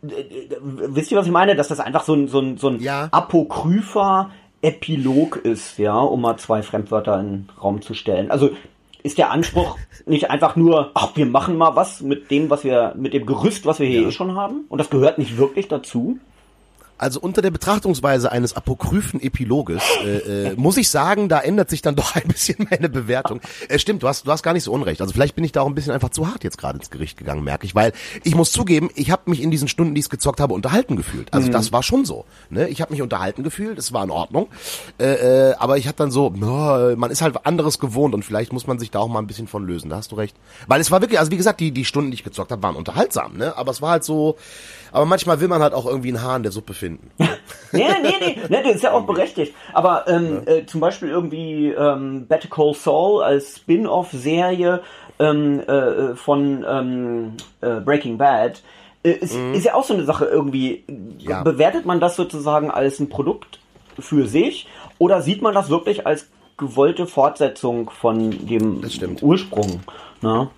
Äh, 0.02 0.06
äh, 0.20 0.48
Wisst 0.60 1.10
ihr, 1.12 1.16
was 1.18 1.26
ich 1.26 1.32
meine? 1.32 1.54
Dass 1.56 1.68
das 1.68 1.80
einfach 1.80 2.02
so 2.02 2.14
ein, 2.14 2.28
so 2.28 2.40
ein, 2.40 2.58
so 2.58 2.68
ein 2.68 2.80
Ja. 2.80 3.08
apokrypher 3.12 4.30
Epilog 4.62 5.36
ist, 5.36 5.78
ja, 5.78 5.98
um 5.98 6.20
mal 6.22 6.36
zwei 6.38 6.62
Fremdwörter 6.62 7.18
in 7.20 7.26
den 7.26 7.48
Raum 7.62 7.82
zu 7.82 7.94
stellen. 7.94 8.30
Also 8.30 8.50
ist 9.02 9.18
der 9.18 9.30
Anspruch 9.30 9.76
nicht 10.06 10.30
einfach 10.30 10.56
nur, 10.56 10.92
ach, 10.94 11.16
wir 11.16 11.26
machen 11.26 11.56
mal 11.56 11.74
was 11.74 12.00
mit 12.00 12.30
dem, 12.30 12.50
was 12.50 12.64
wir, 12.64 12.94
mit 12.96 13.12
dem 13.12 13.26
Gerüst, 13.26 13.66
was 13.66 13.80
wir 13.80 13.88
hier 13.88 14.06
eh 14.06 14.12
schon 14.12 14.36
haben? 14.36 14.64
Und 14.68 14.78
das 14.78 14.90
gehört 14.90 15.18
nicht 15.18 15.36
wirklich 15.36 15.68
dazu? 15.68 16.18
Also 17.02 17.18
unter 17.18 17.42
der 17.42 17.50
Betrachtungsweise 17.50 18.30
eines 18.30 18.54
apokryphen 18.54 19.20
Epiloges 19.20 19.82
äh, 20.04 20.50
äh, 20.50 20.54
muss 20.54 20.76
ich 20.76 20.88
sagen, 20.88 21.28
da 21.28 21.40
ändert 21.40 21.68
sich 21.68 21.82
dann 21.82 21.96
doch 22.02 22.14
ein 22.14 22.28
bisschen 22.28 22.68
meine 22.70 22.88
Bewertung. 22.88 23.40
Äh, 23.68 23.80
stimmt, 23.80 24.04
du 24.04 24.08
hast, 24.08 24.24
du 24.24 24.30
hast 24.30 24.44
gar 24.44 24.52
nicht 24.52 24.62
so 24.62 24.72
unrecht. 24.72 25.00
Also 25.00 25.12
vielleicht 25.12 25.34
bin 25.34 25.42
ich 25.42 25.50
da 25.50 25.62
auch 25.62 25.66
ein 25.66 25.74
bisschen 25.74 25.92
einfach 25.92 26.10
zu 26.10 26.28
hart 26.28 26.44
jetzt 26.44 26.58
gerade 26.58 26.78
ins 26.78 26.90
Gericht 26.90 27.18
gegangen, 27.18 27.42
merke 27.42 27.66
ich, 27.66 27.74
weil 27.74 27.92
ich 28.22 28.36
muss 28.36 28.52
zugeben, 28.52 28.88
ich 28.94 29.10
habe 29.10 29.28
mich 29.28 29.42
in 29.42 29.50
diesen 29.50 29.66
Stunden, 29.66 29.96
die 29.96 30.00
ich 30.00 30.10
gezockt 30.10 30.38
habe, 30.38 30.54
unterhalten 30.54 30.94
gefühlt. 30.94 31.32
Also 31.34 31.48
das 31.48 31.72
war 31.72 31.82
schon 31.82 32.04
so. 32.04 32.24
Ne? 32.50 32.68
Ich 32.68 32.80
habe 32.80 32.92
mich 32.92 33.02
unterhalten 33.02 33.42
gefühlt, 33.42 33.78
es 33.78 33.92
war 33.92 34.04
in 34.04 34.10
Ordnung. 34.10 34.46
Äh, 34.98 35.50
äh, 35.50 35.54
aber 35.54 35.78
ich 35.78 35.88
hatte 35.88 35.98
dann 35.98 36.12
so, 36.12 36.26
oh, 36.26 36.96
man 36.96 37.10
ist 37.10 37.20
halt 37.20 37.44
anderes 37.44 37.80
gewohnt 37.80 38.14
und 38.14 38.24
vielleicht 38.24 38.52
muss 38.52 38.68
man 38.68 38.78
sich 38.78 38.92
da 38.92 39.00
auch 39.00 39.08
mal 39.08 39.18
ein 39.18 39.26
bisschen 39.26 39.48
von 39.48 39.66
lösen. 39.66 39.90
Da 39.90 39.96
hast 39.96 40.12
du 40.12 40.16
recht. 40.16 40.36
Weil 40.68 40.80
es 40.80 40.92
war 40.92 41.00
wirklich, 41.00 41.18
also 41.18 41.32
wie 41.32 41.36
gesagt, 41.36 41.58
die, 41.58 41.72
die 41.72 41.84
Stunden, 41.84 42.12
die 42.12 42.14
ich 42.14 42.22
gezockt 42.22 42.52
habe, 42.52 42.62
waren 42.62 42.76
unterhaltsam, 42.76 43.36
ne? 43.36 43.56
Aber 43.56 43.72
es 43.72 43.82
war 43.82 43.90
halt 43.90 44.04
so, 44.04 44.36
aber 44.92 45.06
manchmal 45.06 45.40
will 45.40 45.48
man 45.48 45.62
halt 45.62 45.72
auch 45.72 45.86
irgendwie 45.86 46.08
einen 46.08 46.22
Haar 46.22 46.36
in 46.36 46.42
der 46.42 46.52
Suppe 46.52 46.74
finden. 46.74 46.91
Nee, 47.74 47.86
nee, 48.02 48.12
nee, 48.20 48.38
nee, 48.50 48.62
das 48.62 48.74
ist 48.76 48.82
ja 48.82 48.92
auch 48.92 49.06
berechtigt. 49.06 49.54
Aber 49.72 50.06
ähm, 50.06 50.42
äh, 50.44 50.66
zum 50.66 50.80
Beispiel 50.80 51.08
irgendwie 51.08 51.68
ähm, 51.68 52.26
Better 52.26 52.48
Call 52.48 52.74
Saul 52.74 53.22
als 53.22 53.56
Spin-off-Serie 53.56 54.82
ähm, 55.18 55.60
äh, 55.60 56.14
von 56.14 56.66
ähm, 56.68 57.32
äh, 57.62 57.80
Breaking 57.80 58.18
Bad 58.18 58.62
äh, 59.02 59.12
ist, 59.12 59.34
ist 59.34 59.64
ja 59.64 59.74
auch 59.74 59.84
so 59.84 59.94
eine 59.94 60.04
Sache 60.04 60.26
irgendwie. 60.26 60.84
Ja. 61.18 61.42
Bewertet 61.42 61.86
man 61.86 61.98
das 61.98 62.16
sozusagen 62.16 62.70
als 62.70 63.00
ein 63.00 63.08
Produkt 63.08 63.58
für 63.98 64.26
sich 64.26 64.68
oder 64.98 65.22
sieht 65.22 65.40
man 65.40 65.54
das 65.54 65.70
wirklich 65.70 66.06
als 66.06 66.28
gewollte 66.58 67.06
Fortsetzung 67.06 67.90
von 67.90 68.30
dem. 68.46 68.82
Ursprung? 69.22 69.80
Ne? 70.20 70.50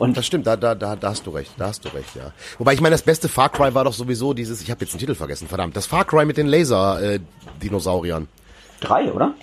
Und 0.00 0.16
Das 0.16 0.26
stimmt, 0.26 0.46
da, 0.46 0.56
da, 0.56 0.74
da, 0.74 0.96
da 0.96 1.10
hast 1.10 1.26
du 1.26 1.30
recht, 1.30 1.52
da 1.58 1.66
hast 1.68 1.84
du 1.84 1.88
recht, 1.90 2.16
ja. 2.16 2.32
Wobei 2.58 2.72
ich 2.74 2.80
meine, 2.80 2.94
das 2.94 3.02
beste 3.02 3.28
Far 3.28 3.50
Cry 3.50 3.74
war 3.74 3.84
doch 3.84 3.92
sowieso 3.92 4.34
dieses, 4.34 4.60
ich 4.62 4.70
habe 4.70 4.80
jetzt 4.80 4.92
den 4.94 4.98
Titel 4.98 5.14
vergessen, 5.14 5.46
verdammt, 5.46 5.76
das 5.76 5.86
Far 5.86 6.04
Cry 6.04 6.24
mit 6.24 6.36
den 6.38 6.46
Laser-Dinosauriern. 6.48 8.26
drei, 8.80 9.12
oder? 9.12 9.34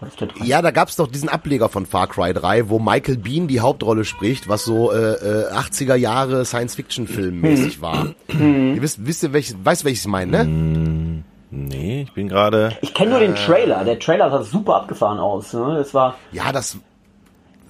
Was 0.00 0.08
ist 0.10 0.20
der 0.20 0.28
drei? 0.28 0.44
ja, 0.44 0.62
da 0.62 0.70
gab's 0.70 0.96
doch 0.96 1.06
diesen 1.06 1.28
Ableger 1.28 1.68
von 1.68 1.86
Far 1.86 2.06
Cry 2.08 2.32
3, 2.32 2.68
wo 2.68 2.78
Michael 2.78 3.18
Bean 3.18 3.48
die 3.48 3.60
Hauptrolle 3.60 4.04
spricht, 4.04 4.48
was 4.48 4.64
so 4.64 4.90
äh, 4.92 4.96
äh, 4.96 5.52
80er 5.52 5.94
Jahre 5.94 6.44
Science-Fiction-Film 6.44 7.40
mäßig 7.40 7.80
war. 7.82 8.14
Ihr 8.28 8.80
wisst, 8.80 9.06
wisst 9.06 9.22
ihr, 9.22 9.32
welches, 9.32 9.56
weißt 9.62 9.82
du, 9.82 9.84
welches 9.86 10.02
ich 10.02 10.08
meine, 10.10 10.44
ne? 10.44 11.22
Nee, 11.52 12.02
ich 12.02 12.12
bin 12.14 12.28
gerade. 12.28 12.76
Ich 12.80 12.94
kenne 12.94 13.10
nur 13.10 13.20
den 13.20 13.34
Trailer. 13.34 13.84
Der 13.84 13.98
Trailer 13.98 14.30
sah 14.30 14.42
super 14.42 14.76
abgefahren 14.76 15.18
aus. 15.18 15.52
Ne? 15.52 15.74
Das 15.78 15.92
war 15.92 16.14
Ja, 16.32 16.52
das, 16.52 16.78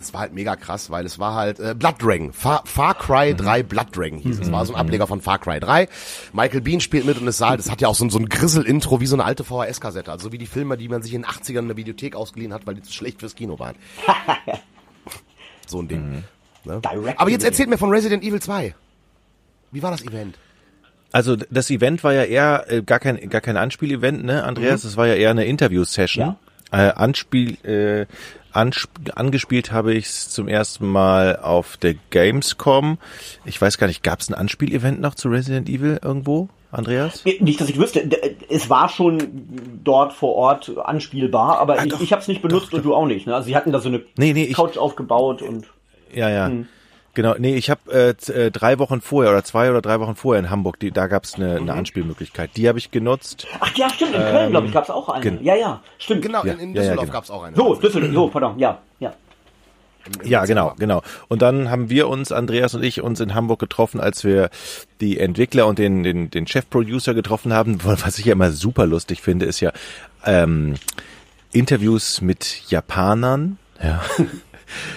das 0.00 0.12
war 0.12 0.20
halt 0.20 0.32
mega 0.32 0.56
krass, 0.56 0.90
weil 0.90 1.06
es 1.06 1.18
war 1.18 1.34
halt 1.34 1.60
äh, 1.60 1.74
Blood 1.78 1.94
Dragon. 2.02 2.32
Far, 2.32 2.62
Far 2.66 2.94
Cry 2.94 3.34
3 3.34 3.62
Blood 3.62 3.96
Dragon 3.96 4.18
hieß 4.18 4.38
es. 4.40 4.46
Es 4.46 4.52
war 4.52 4.66
so 4.66 4.74
ein 4.74 4.80
Ableger 4.80 5.06
von 5.06 5.20
Far 5.20 5.38
Cry 5.38 5.60
3. 5.60 5.88
Michael 6.32 6.60
Bean 6.60 6.80
spielt 6.80 7.04
mit 7.06 7.18
und 7.20 7.28
es 7.28 7.38
sah, 7.38 7.50
halt- 7.50 7.60
das 7.60 7.70
hat 7.70 7.80
ja 7.80 7.88
auch 7.88 7.94
so, 7.94 8.04
ein- 8.04 8.10
so 8.10 8.18
ein 8.18 8.28
Grissel-Intro 8.28 9.00
wie 9.00 9.06
so 9.06 9.14
eine 9.16 9.24
alte 9.24 9.44
VHS-Kassette. 9.44 10.10
Also 10.10 10.32
wie 10.32 10.38
die 10.38 10.46
Filme, 10.46 10.76
die 10.76 10.88
man 10.88 11.02
sich 11.02 11.14
in 11.14 11.22
den 11.22 11.30
80ern 11.30 11.58
in 11.60 11.68
der 11.68 11.76
Videothek 11.76 12.16
ausgeliehen 12.16 12.52
hat, 12.52 12.66
weil 12.66 12.74
die 12.74 12.82
zu 12.82 12.92
schlecht 12.92 13.20
fürs 13.20 13.34
Kino 13.34 13.58
waren. 13.58 13.76
so 15.66 15.80
ein 15.80 15.88
Ding. 15.88 16.24
Ne? 16.64 16.80
Direct 16.80 17.20
Aber 17.20 17.30
jetzt 17.30 17.44
erzählt 17.44 17.68
mir 17.70 17.78
von 17.78 17.90
Resident 17.90 18.22
Evil 18.24 18.40
2. 18.40 18.74
Wie 19.72 19.82
war 19.82 19.90
das 19.90 20.02
Event? 20.02 20.36
Also 21.12 21.36
das 21.36 21.70
Event 21.70 22.04
war 22.04 22.12
ja 22.12 22.24
eher 22.24 22.66
äh, 22.70 22.82
gar 22.82 23.00
kein 23.00 23.28
gar 23.30 23.40
kein 23.40 23.56
Anspiel-Event, 23.56 24.24
ne, 24.24 24.44
Andreas? 24.44 24.82
Das 24.82 24.96
war 24.96 25.06
ja 25.08 25.14
eher 25.14 25.30
eine 25.30 25.44
Interview-Session. 25.44 26.36
Äh, 26.72 26.76
Anspiel, 26.76 27.56
äh, 27.64 28.06
angespielt 28.52 29.72
habe 29.72 29.94
ich 29.94 30.06
es 30.06 30.28
zum 30.30 30.48
ersten 30.48 30.86
Mal 30.86 31.36
auf 31.36 31.76
der 31.76 31.94
Gamescom. 32.10 32.98
Ich 33.44 33.60
weiß 33.60 33.78
gar 33.78 33.86
nicht, 33.86 34.02
gab 34.02 34.20
es 34.20 34.28
ein 34.28 34.34
Anspiel-Event 34.34 35.00
noch 35.00 35.14
zu 35.14 35.28
Resident 35.28 35.68
Evil 35.68 35.98
irgendwo, 36.02 36.48
Andreas? 36.72 37.24
Nicht, 37.24 37.60
dass 37.60 37.68
ich 37.68 37.78
wüsste. 37.78 38.06
D- 38.06 38.36
Es 38.48 38.68
war 38.70 38.88
schon 38.88 39.80
dort 39.84 40.12
vor 40.12 40.34
Ort 40.34 40.72
anspielbar, 40.84 41.58
aber 41.58 41.82
ich, 41.84 41.90
doch, 41.90 42.00
ich 42.00 42.12
habe 42.12 42.22
es 42.22 42.28
nicht 42.28 42.42
benutzt 42.42 42.72
und 42.74 42.84
du 42.84 42.94
auch 42.94 43.06
nicht. 43.06 43.26
Ne? 43.26 43.34
Also 43.34 43.46
sie 43.46 43.56
hatten 43.56 43.72
da 43.72 43.80
so 43.80 43.88
eine 43.88 44.02
Nee, 44.16 44.32
nee, 44.32 44.44
ich- 44.44 44.54
Couch 44.56 44.76
aufgebaut 44.76 45.42
und 45.42 45.66
Ja, 46.12 46.28
ja. 46.28 46.50
Genau, 47.14 47.34
nee, 47.38 47.56
ich 47.56 47.70
habe 47.70 47.80
äh, 47.92 48.32
äh, 48.32 48.50
drei 48.50 48.78
Wochen 48.78 49.00
vorher 49.00 49.32
oder 49.32 49.42
zwei 49.42 49.70
oder 49.70 49.82
drei 49.82 49.98
Wochen 49.98 50.14
vorher 50.14 50.42
in 50.42 50.50
Hamburg, 50.50 50.78
die, 50.78 50.92
da 50.92 51.08
gab's 51.08 51.34
eine, 51.34 51.56
eine 51.56 51.74
Anspielmöglichkeit. 51.74 52.50
Die 52.56 52.68
habe 52.68 52.78
ich 52.78 52.92
genutzt. 52.92 53.48
ach 53.58 53.74
ja, 53.76 53.90
stimmt. 53.90 54.14
In 54.14 54.20
Köln 54.20 54.50
glaube 54.50 54.66
ich 54.68 54.72
gab 54.72 54.84
es 54.84 54.90
auch 54.90 55.08
eine. 55.08 55.42
ja, 55.42 55.56
ja, 55.56 55.82
stimmt. 55.98 56.22
Genau, 56.22 56.44
Ja, 56.44 56.52
in, 56.52 56.60
in 56.60 56.74
ja, 56.74 56.82
ja, 56.82 56.82
Düsseldorf 56.82 57.06
genau. 57.06 57.12
gab's 57.12 57.30
auch 57.30 57.42
eine. 57.42 57.56
So, 57.56 57.74
Düsseldorf. 57.74 58.14
So, 58.14 58.28
pardon. 58.28 58.58
Ja, 58.58 58.78
ja. 59.00 59.12
Ja, 60.24 60.44
genau, 60.44 60.74
genau. 60.78 61.02
Und 61.28 61.42
dann 61.42 61.70
haben 61.70 61.90
wir 61.90 62.08
uns, 62.08 62.32
Andreas 62.32 62.74
und 62.74 62.82
ich, 62.82 63.02
uns 63.02 63.20
in 63.20 63.34
Hamburg 63.34 63.60
getroffen, 63.60 64.00
als 64.00 64.24
wir 64.24 64.50
die 65.00 65.18
Entwickler 65.18 65.66
und 65.66 65.78
den, 65.78 66.02
den, 66.02 66.30
den 66.30 66.46
Chef-Producer 66.46 67.14
getroffen 67.14 67.52
haben. 67.52 67.78
Was 67.84 68.18
ich 68.18 68.26
ja 68.26 68.32
immer 68.32 68.50
super 68.50 68.86
lustig 68.86 69.20
finde, 69.20 69.46
ist 69.46 69.60
ja 69.60 69.72
ähm, 70.24 70.76
Interviews 71.52 72.20
mit 72.20 72.62
Japanern. 72.68 73.58
Ja. 73.82 74.00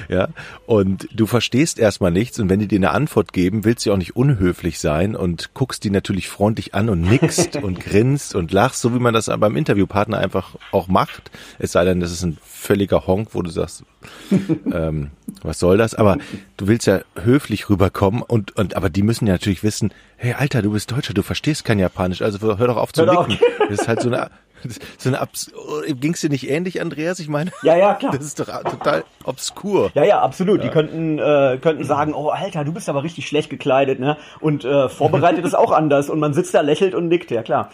ja, 0.09 0.29
und 0.65 1.07
du 1.13 1.25
verstehst 1.25 1.79
erstmal 1.79 2.11
nichts 2.11 2.39
und 2.39 2.49
wenn 2.49 2.59
die 2.59 2.67
dir 2.67 2.79
eine 2.79 2.91
Antwort 2.91 3.33
geben, 3.33 3.65
willst 3.65 3.85
du 3.85 3.93
auch 3.93 3.97
nicht 3.97 4.15
unhöflich 4.15 4.79
sein 4.79 5.15
und 5.15 5.53
guckst 5.53 5.83
die 5.83 5.89
natürlich 5.89 6.29
freundlich 6.29 6.73
an 6.73 6.89
und 6.89 7.01
nickst 7.01 7.55
und 7.63 7.79
grinst 7.79 8.35
und 8.35 8.51
lachst, 8.51 8.81
so 8.81 8.93
wie 8.93 8.99
man 8.99 9.13
das 9.13 9.25
beim 9.37 9.55
Interviewpartner 9.55 10.17
einfach 10.17 10.55
auch 10.71 10.87
macht. 10.87 11.31
Es 11.59 11.71
sei 11.71 11.85
denn, 11.85 11.99
das 11.99 12.11
ist 12.11 12.23
ein 12.23 12.37
völliger 12.43 13.07
Honk, 13.07 13.29
wo 13.33 13.41
du 13.41 13.49
sagst, 13.49 13.83
ähm, 14.71 15.11
was 15.41 15.59
soll 15.59 15.77
das? 15.77 15.95
Aber 15.95 16.17
du 16.57 16.67
willst 16.67 16.87
ja 16.87 17.01
höflich 17.15 17.69
rüberkommen 17.69 18.21
und, 18.21 18.55
und 18.55 18.75
aber 18.75 18.89
die 18.89 19.03
müssen 19.03 19.27
ja 19.27 19.33
natürlich 19.33 19.63
wissen, 19.63 19.93
hey 20.17 20.33
Alter, 20.33 20.61
du 20.61 20.71
bist 20.71 20.91
Deutscher, 20.91 21.13
du 21.13 21.23
verstehst 21.23 21.65
kein 21.65 21.79
Japanisch, 21.79 22.21
also 22.21 22.57
hör 22.57 22.67
doch 22.67 22.77
auf 22.77 22.93
zu 22.93 23.05
Hör 23.05 23.27
nicken. 23.27 23.43
Das 23.69 23.81
ist 23.81 23.87
halt 23.87 24.01
so 24.01 24.09
eine 24.09 24.29
so 24.97 25.09
eine 25.09 25.19
Abs 25.19 25.51
Ging's 25.87 26.21
dir 26.21 26.29
nicht 26.29 26.49
ähnlich, 26.49 26.81
Andreas? 26.81 27.19
Ich 27.19 27.27
meine, 27.27 27.51
Ja, 27.63 27.75
ja, 27.75 27.93
klar. 27.95 28.11
das 28.15 28.23
ist 28.25 28.39
doch 28.39 28.47
total 28.63 29.03
obskur. 29.23 29.91
Ja, 29.93 30.03
ja, 30.03 30.21
absolut. 30.21 30.63
Die 30.63 30.69
könnten, 30.69 31.19
äh, 31.19 31.57
könnten 31.61 31.83
sagen, 31.83 32.13
oh 32.13 32.29
Alter, 32.29 32.63
du 32.63 32.71
bist 32.73 32.89
aber 32.89 33.03
richtig 33.03 33.27
schlecht 33.27 33.49
gekleidet, 33.49 33.99
ne? 33.99 34.17
Und 34.39 34.65
äh, 34.65 34.89
vorbereitet 34.89 35.45
ist 35.45 35.55
auch 35.55 35.71
anders. 35.73 36.09
Und 36.09 36.19
man 36.19 36.33
sitzt 36.33 36.53
da, 36.53 36.61
lächelt 36.61 36.93
und 36.95 37.07
nickt, 37.07 37.31
ja 37.31 37.43
klar. 37.43 37.71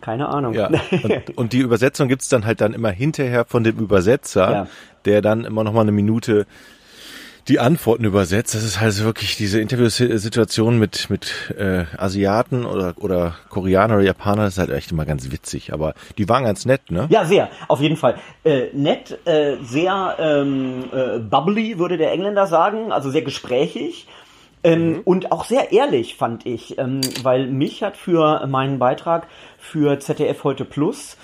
Keine 0.00 0.28
Ahnung. 0.28 0.54
Ja. 0.54 0.66
Und, 0.66 1.38
und 1.38 1.52
die 1.52 1.60
Übersetzung 1.60 2.08
gibt's 2.08 2.28
dann 2.28 2.44
halt 2.44 2.60
dann 2.60 2.74
immer 2.74 2.90
hinterher 2.90 3.44
von 3.44 3.62
dem 3.62 3.78
Übersetzer, 3.78 4.50
Ja. 4.52 4.66
der 5.04 5.22
dann 5.22 5.44
immer 5.44 5.62
noch 5.62 5.72
mal 5.72 5.82
eine 5.82 5.92
Minute 5.92 6.46
die 7.48 7.58
Antworten 7.58 8.04
übersetzt. 8.04 8.54
Das 8.54 8.62
ist 8.62 8.80
halt 8.80 9.02
wirklich 9.02 9.36
diese 9.36 9.60
Interviewsituation 9.60 10.78
mit 10.78 11.10
mit 11.10 11.52
äh, 11.58 11.84
Asiaten 11.96 12.64
oder 12.64 12.94
oder 12.98 13.34
Koreaner 13.48 13.94
oder 13.94 14.04
Japaner, 14.04 14.44
das 14.44 14.54
ist 14.54 14.58
halt 14.58 14.70
echt 14.70 14.92
immer 14.92 15.04
ganz 15.04 15.30
witzig. 15.30 15.72
Aber 15.72 15.94
die 16.18 16.28
waren 16.28 16.44
ganz 16.44 16.64
nett, 16.66 16.90
ne? 16.90 17.06
Ja, 17.10 17.24
sehr, 17.24 17.50
auf 17.68 17.80
jeden 17.80 17.96
Fall. 17.96 18.16
Äh, 18.44 18.66
nett, 18.72 19.18
äh, 19.26 19.56
sehr 19.62 20.16
ähm, 20.18 20.84
äh, 20.92 21.18
bubbly, 21.18 21.78
würde 21.78 21.96
der 21.96 22.12
Engländer 22.12 22.46
sagen, 22.46 22.92
also 22.92 23.10
sehr 23.10 23.22
gesprächig. 23.22 24.06
Ähm, 24.64 25.00
Und 25.04 25.32
auch 25.32 25.44
sehr 25.44 25.72
ehrlich, 25.72 26.14
fand 26.14 26.46
ich, 26.46 26.78
ähm, 26.78 27.00
weil 27.22 27.48
mich 27.48 27.82
hat 27.82 27.96
für 27.96 28.46
meinen 28.46 28.78
Beitrag 28.78 29.26
für 29.58 29.98
ZDF 29.98 30.44
Heute 30.44 30.64
Plus 30.64 31.16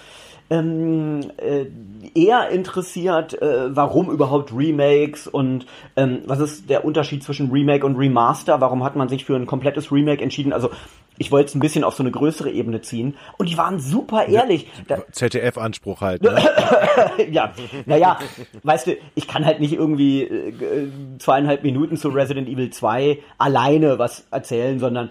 ähm, 0.50 1.20
äh, 1.36 1.66
eher 2.14 2.48
interessiert, 2.48 3.40
äh, 3.40 3.74
warum 3.76 4.10
überhaupt 4.10 4.52
Remakes 4.54 5.26
und 5.26 5.66
ähm, 5.96 6.20
was 6.26 6.40
ist 6.40 6.70
der 6.70 6.84
Unterschied 6.84 7.22
zwischen 7.22 7.50
Remake 7.50 7.84
und 7.84 7.96
Remaster? 7.96 8.60
Warum 8.60 8.84
hat 8.84 8.96
man 8.96 9.08
sich 9.08 9.24
für 9.24 9.36
ein 9.36 9.46
komplettes 9.46 9.92
Remake 9.92 10.22
entschieden? 10.22 10.52
Also 10.52 10.70
ich 11.18 11.32
wollte 11.32 11.48
es 11.48 11.54
ein 11.54 11.60
bisschen 11.60 11.84
auf 11.84 11.94
so 11.94 12.02
eine 12.02 12.12
größere 12.12 12.50
Ebene 12.50 12.80
ziehen 12.80 13.16
und 13.36 13.48
die 13.48 13.58
waren 13.58 13.80
super 13.80 14.26
ehrlich. 14.26 14.68
Da, 14.86 14.98
ZDF-Anspruch 15.10 16.00
halt. 16.00 16.22
Ne? 16.22 16.38
ja, 17.30 17.52
naja, 17.86 18.18
weißt 18.62 18.86
du, 18.86 18.96
ich 19.16 19.26
kann 19.26 19.44
halt 19.44 19.60
nicht 19.60 19.74
irgendwie 19.74 20.22
äh, 20.22 20.88
zweieinhalb 21.18 21.62
Minuten 21.64 21.96
zu 21.96 22.08
Resident 22.08 22.48
Evil 22.48 22.70
2 22.70 23.18
alleine 23.36 23.98
was 23.98 24.26
erzählen, 24.30 24.78
sondern 24.78 25.10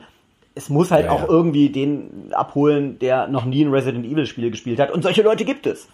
es 0.58 0.70
muss 0.70 0.92
halt 0.92 1.06
Ja, 1.06 1.12
auch 1.12 1.22
ja. 1.22 1.28
irgendwie 1.30 1.70
den 1.70 2.34
abholen, 2.34 3.00
der 3.00 3.28
noch 3.28 3.46
nie 3.46 3.64
ein 3.64 3.72
Resident 3.72 4.06
Evil 4.06 4.26
Spiel 4.26 4.52
gespielt 4.52 4.80
hat. 4.80 4.92
Und 4.92 5.04
solche 5.04 5.22
Leute 5.22 5.46
gibt 5.46 5.66
es. 5.68 5.88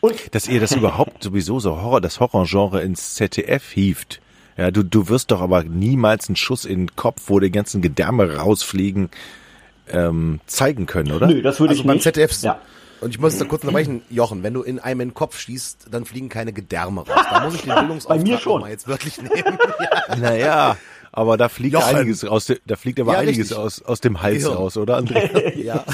Und 0.00 0.34
dass 0.34 0.48
ihr 0.48 0.60
das 0.60 0.72
überhaupt 0.76 1.22
sowieso 1.22 1.60
so 1.60 1.80
Horror, 1.80 2.00
das 2.00 2.18
Horrorgenre 2.20 2.82
ins 2.82 3.14
ZDF 3.14 3.70
hieft. 3.70 4.20
Ja, 4.56 4.70
du, 4.70 4.82
du 4.82 5.08
wirst 5.08 5.30
doch 5.30 5.40
aber 5.40 5.62
niemals 5.64 6.28
einen 6.28 6.36
Schuss 6.36 6.64
in 6.64 6.86
den 6.86 6.96
Kopf, 6.96 7.22
wo 7.26 7.40
die 7.40 7.50
ganzen 7.50 7.80
Gedärme 7.82 8.36
rausfliegen, 8.36 9.08
ähm, 9.90 10.40
zeigen 10.46 10.86
können, 10.86 11.12
oder? 11.12 11.26
nö, 11.26 11.40
das 11.42 11.58
würde 11.60 11.70
Also 11.70 11.80
ich 11.82 11.86
beim 11.86 11.94
nicht. 11.96 12.02
ZDF. 12.04 12.32
Ja. 12.42 12.60
Und 13.00 13.10
ich 13.10 13.18
muss 13.18 13.36
da 13.36 13.44
kurz 13.46 13.62
unterbrechen, 13.64 14.02
Jochen, 14.10 14.44
wenn 14.44 14.54
du 14.54 14.62
in 14.62 14.78
einem 14.78 15.00
in 15.00 15.08
den 15.08 15.14
Kopf 15.14 15.36
schießt, 15.38 15.88
dann 15.90 16.04
fliegen 16.04 16.28
keine 16.28 16.52
Gedärme 16.52 17.00
raus. 17.00 17.24
Da 17.30 17.40
muss 17.44 17.54
ich 17.56 17.62
den 17.62 17.74
Bildungsauftrag 17.74 18.18
Bei 18.18 18.22
mir 18.22 18.38
schon. 18.38 18.52
noch 18.52 18.60
mal 18.60 18.70
jetzt 18.70 18.86
wirklich 18.86 19.20
nehmen. 19.20 19.58
Naja, 20.20 20.76
aber 21.12 21.36
da 21.36 21.48
fliegt 21.48 21.74
Jochen. 21.74 21.94
einiges 21.96 22.24
aus, 22.24 22.46
de, 22.46 22.58
da 22.66 22.76
fliegt 22.76 22.98
aber 22.98 23.12
Ja, 23.12 23.18
einiges 23.20 23.38
richtig. 23.50 23.56
aus, 23.58 23.82
aus 23.82 24.00
dem 24.00 24.22
Hals 24.22 24.42
Gehirn. 24.44 24.56
raus, 24.56 24.76
oder 24.76 24.96
Andrea? 24.96 25.28
ja. 25.56 25.84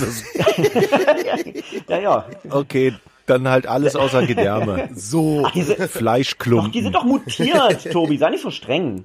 ja, 1.88 1.98
ja. 1.98 2.26
Okay, 2.50 2.94
dann 3.26 3.48
halt 3.48 3.66
alles 3.66 3.96
außer 3.96 4.26
Gedärme. 4.26 4.88
So. 4.94 5.46
Diese, 5.54 5.74
doch, 5.76 5.88
Fleischklumpen. 5.88 6.72
die 6.72 6.82
sind 6.82 6.94
doch 6.94 7.04
mutiert, 7.04 7.90
Tobi, 7.92 8.16
sei 8.18 8.30
nicht 8.30 8.42
so 8.42 8.50
streng. 8.50 9.04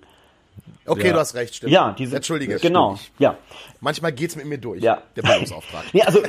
Okay, 0.85 1.07
Ja. 1.07 1.13
du 1.13 1.19
hast 1.19 1.35
recht, 1.35 1.55
stimmt. 1.55 1.71
Ja, 1.71 1.95
diese. 1.97 2.15
Entschuldige. 2.17 2.57
Genau, 2.57 2.95
stimmt. 2.95 3.19
ja. 3.19 3.35
Manchmal 3.79 4.11
geht's 4.11 4.35
mit 4.35 4.45
mir 4.45 4.57
durch. 4.57 4.81
Ja. 4.81 5.01
Der 5.15 5.21
Bildungsauftrag. 5.21 5.83
Nee, 5.93 6.01
also 6.05 6.19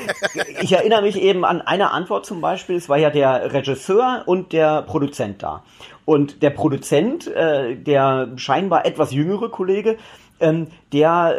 ich 0.60 0.72
erinnere 0.72 1.02
mich 1.02 1.20
eben 1.20 1.44
an 1.44 1.60
eine 1.60 1.90
Antwort 1.90 2.24
zum 2.26 2.40
Beispiel. 2.40 2.76
Es 2.76 2.88
war 2.88 2.98
ja 2.98 3.10
der 3.10 3.52
Regisseur 3.52 4.22
und 4.26 4.52
der 4.52 4.82
Produzent 4.82 5.42
da. 5.42 5.64
Und 6.04 6.42
der 6.42 6.50
Produzent, 6.50 7.26
äh, 7.28 7.76
der 7.76 8.32
scheinbar 8.36 8.84
etwas 8.86 9.12
jüngere 9.12 9.48
Kollege, 9.50 9.96
ähm, 10.40 10.66
der 10.92 11.36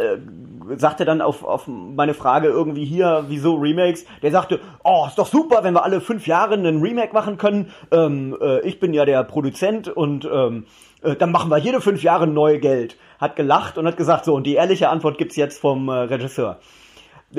äh, 0.71 0.77
sagte 0.77 1.05
dann 1.05 1.21
auf, 1.21 1.43
auf 1.43 1.67
meine 1.67 2.13
Frage 2.13 2.47
irgendwie 2.47 2.85
hier, 2.85 3.25
wieso 3.27 3.55
Remakes? 3.55 4.05
Der 4.23 4.31
sagte, 4.31 4.59
oh, 4.83 5.05
ist 5.07 5.17
doch 5.19 5.27
super, 5.27 5.63
wenn 5.63 5.73
wir 5.73 5.83
alle 5.83 6.01
fünf 6.01 6.27
Jahre 6.27 6.53
einen 6.55 6.81
Remake 6.81 7.13
machen 7.13 7.37
können. 7.37 7.71
Ähm, 7.91 8.35
äh, 8.41 8.61
ich 8.61 8.79
bin 8.79 8.93
ja 8.93 9.05
der 9.05 9.23
Produzent 9.23 9.89
und 9.89 10.25
ähm, 10.25 10.65
äh, 11.05 11.15
dann 11.15 11.31
machen 11.31 11.49
wir 11.49 11.57
jede 11.57 11.81
fünf 11.81 12.03
Jahre 12.03 12.27
neu 12.27 12.59
Geld. 12.59 12.97
Hat 13.19 13.35
gelacht 13.35 13.77
und 13.77 13.87
hat 13.87 13.97
gesagt, 13.97 14.25
so, 14.25 14.35
und 14.35 14.43
die 14.43 14.55
ehrliche 14.55 14.89
Antwort 14.89 15.17
gibt's 15.17 15.35
jetzt 15.35 15.59
vom 15.59 15.89
äh, 15.89 15.93
Regisseur. 15.93 16.59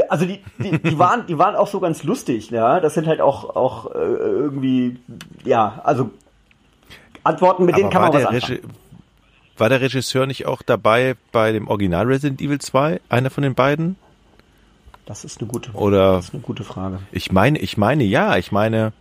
Also 0.08 0.26
die, 0.26 0.40
die, 0.58 0.78
die 0.78 0.99
waren, 0.99 1.26
die 1.26 1.38
waren 1.38 1.54
auch 1.54 1.68
so 1.68 1.80
ganz 1.80 2.02
lustig, 2.02 2.50
ja. 2.50 2.80
Das 2.80 2.94
sind 2.94 3.06
halt 3.06 3.20
auch, 3.20 3.56
auch 3.56 3.94
äh, 3.94 3.99
irgendwie, 3.99 4.99
ja, 5.44 5.80
also 5.85 6.11
Antworten, 7.23 7.64
mit 7.64 7.76
denen 7.76 7.87
Aber 7.87 7.92
kann 7.92 8.02
war 8.02 8.12
man 8.12 8.23
was 8.23 8.26
anfangen. 8.26 8.61
Regi 8.61 8.68
war 9.58 9.68
der 9.68 9.80
Regisseur 9.80 10.26
nicht 10.26 10.46
auch 10.46 10.62
dabei 10.62 11.16
bei 11.32 11.52
dem 11.52 11.68
Original 11.68 12.06
Resident 12.06 12.40
Evil 12.42 12.61
2? 12.61 13.00
Einer 13.08 13.30
von 13.30 13.42
den 13.42 13.54
beiden? 13.54 13.96
Das 15.06 15.25
ist 15.25 15.40
eine 15.40 15.49
gute, 15.49 15.70
Oder 15.73 16.14
das 16.14 16.26
ist 16.26 16.35
eine 16.35 16.42
gute 16.42 16.64
Frage. 16.64 16.99
ich 17.12 17.32
meine, 17.32 17.58
ich 17.58 17.76
meine 17.76 18.04
ja, 18.04 18.37
ich 18.37 18.50
meine, 18.52 18.92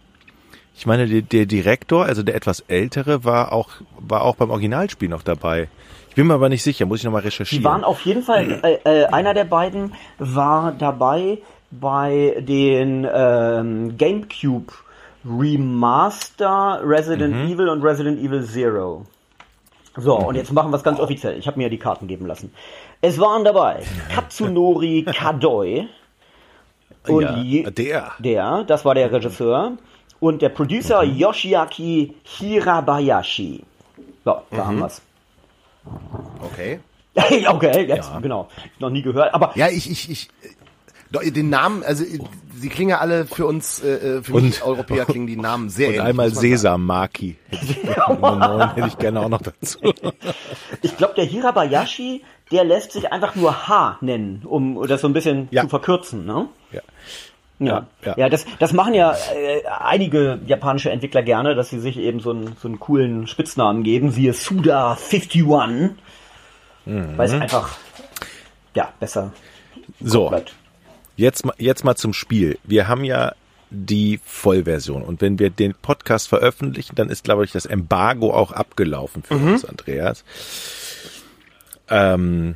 ich 0.77 0.85
meine, 0.85 1.07
der, 1.07 1.21
der 1.21 1.45
Direktor, 1.45 2.05
also 2.05 2.23
der 2.23 2.35
etwas 2.35 2.61
ältere, 2.67 3.23
war 3.23 3.51
auch, 3.51 3.69
war 3.99 4.23
auch 4.23 4.35
beim 4.35 4.49
Originalspiel 4.49 5.09
noch 5.09 5.23
dabei. 5.23 5.67
Ich 6.09 6.15
bin 6.15 6.27
mir 6.27 6.33
aber 6.33 6.49
nicht 6.49 6.63
sicher, 6.63 6.85
muss 6.85 6.99
ich 6.99 7.05
nochmal 7.05 7.21
recherchieren. 7.23 7.61
Die 7.61 7.65
waren 7.65 7.83
auf 7.83 8.05
jeden 8.05 8.23
Fall, 8.23 8.59
äh, 8.63 8.77
äh, 8.83 9.05
einer 9.07 9.33
der 9.33 9.45
beiden 9.45 9.93
war 10.17 10.71
dabei 10.71 11.39
bei 11.71 12.35
den 12.39 13.07
ähm, 13.11 13.97
GameCube 13.97 14.71
Remaster 15.27 16.81
Resident 16.83 17.35
Mhm. 17.35 17.51
Evil 17.51 17.69
und 17.69 17.81
Resident 17.83 18.19
Evil 18.19 18.43
Zero. 18.45 19.05
So, 19.97 20.17
und 20.17 20.35
jetzt 20.35 20.51
machen 20.51 20.71
wir 20.71 20.77
es 20.77 20.83
ganz 20.83 20.99
offiziell. 20.99 21.37
Ich 21.37 21.47
habe 21.47 21.57
mir 21.57 21.63
ja 21.63 21.69
die 21.69 21.77
Karten 21.79 22.07
geben 22.07 22.25
lassen. 22.25 22.53
Es 23.01 23.19
waren 23.19 23.43
dabei 23.43 23.83
Katsunori 24.13 25.03
Kadoi 25.17 25.87
und 27.07 27.21
ja, 27.21 27.69
der. 27.69 28.11
der, 28.19 28.63
das 28.65 28.83
war 28.83 28.93
der 28.95 29.11
Regisseur, 29.11 29.73
und 30.19 30.41
der 30.41 30.49
Producer 30.49 31.03
Yoshiaki 31.03 32.15
Hirabayashi. 32.23 33.63
So, 34.23 34.41
da 34.51 34.65
haben 34.65 34.79
wir's. 34.79 35.01
Okay. 36.41 36.79
okay, 37.47 37.85
jetzt, 37.87 38.11
genau. 38.21 38.49
Noch 38.79 38.89
nie 38.89 39.01
gehört, 39.01 39.33
aber 39.33 39.51
Ja, 39.55 39.69
ich, 39.69 39.89
ich, 39.89 40.09
ich, 40.09 40.29
den 41.31 41.49
Namen, 41.49 41.81
also, 41.83 42.03
sie 42.55 42.69
klingen 42.69 42.89
ja 42.89 42.97
alle 42.99 43.25
für 43.25 43.45
uns, 43.45 43.79
äh, 43.81 44.17
äh, 44.17 44.23
für 44.23 44.33
mich 44.33 44.61
Und- 44.61 44.67
Europäer 44.67 45.05
klingen 45.05 45.27
die 45.27 45.37
Namen 45.37 45.69
sehr 45.69 45.87
Und 45.89 45.93
ähnlich. 45.95 46.07
einmal 46.09 46.29
gerne- 46.31 46.35
hätte 48.75 48.87
ich 48.87 48.97
gerne 48.97 49.21
auch 49.21 49.29
noch 49.29 49.41
dazu. 49.41 49.79
ich 50.81 50.97
glaube, 50.97 51.13
der 51.15 51.23
Hirabayashi, 51.25 52.23
der 52.51 52.63
lässt 52.65 52.91
sich 52.91 53.11
einfach 53.13 53.35
nur 53.35 53.67
H 53.67 53.97
nennen, 54.01 54.41
um 54.45 54.85
das 54.87 55.01
so 55.01 55.07
ein 55.07 55.13
bisschen 55.13 55.47
Ja. 55.51 55.61
zu 55.61 55.69
verkürzen, 55.69 56.25
ne? 56.25 56.49
Ja. 56.71 56.81
Ja, 57.59 57.87
Ja, 58.03 58.15
ja. 58.17 58.29
das, 58.29 58.45
das 58.59 58.73
machen 58.73 58.93
ja 58.93 59.13
äh, 59.13 59.61
einige 59.79 60.39
japanische 60.45 60.89
Entwickler 60.91 61.23
gerne, 61.23 61.55
dass 61.55 61.69
sie 61.69 61.79
sich 61.79 61.97
eben 61.97 62.19
so 62.19 62.31
einen, 62.31 62.55
so 62.61 62.67
einen 62.67 62.79
coolen 62.79 63.27
Spitznamen 63.27 63.83
geben, 63.83 64.11
siehe 64.11 64.33
Suda51, 64.33 65.91
Mhm. 66.87 67.17
weil 67.17 67.27
es 67.27 67.33
einfach, 67.33 67.77
ja, 68.75 68.89
besser 68.99 69.31
So, 70.01 70.29
bleibt. 70.29 70.53
jetzt, 71.15 71.45
mal- 71.45 71.55
jetzt 71.57 71.83
mal 71.83 71.95
zum 71.95 72.13
Spiel. 72.13 72.59
Wir 72.63 72.87
haben 72.87 73.03
ja 73.05 73.33
die 73.71 74.19
Vollversion 74.23 75.01
und 75.01 75.19
wenn 75.21 75.39
wir 75.39 75.49
den 75.49 75.73
Podcast 75.73 76.27
veröffentlichen, 76.27 76.95
dann 76.95 77.09
ist, 77.09 77.23
glaube 77.23 77.43
ich, 77.45 77.51
das 77.51 77.65
Embargo 77.65 78.33
auch 78.33 78.51
abgelaufen 78.51 79.23
für 79.23 79.33
uns, 79.35 79.65
Andreas. 79.65 80.23
Ähm, 81.89 82.55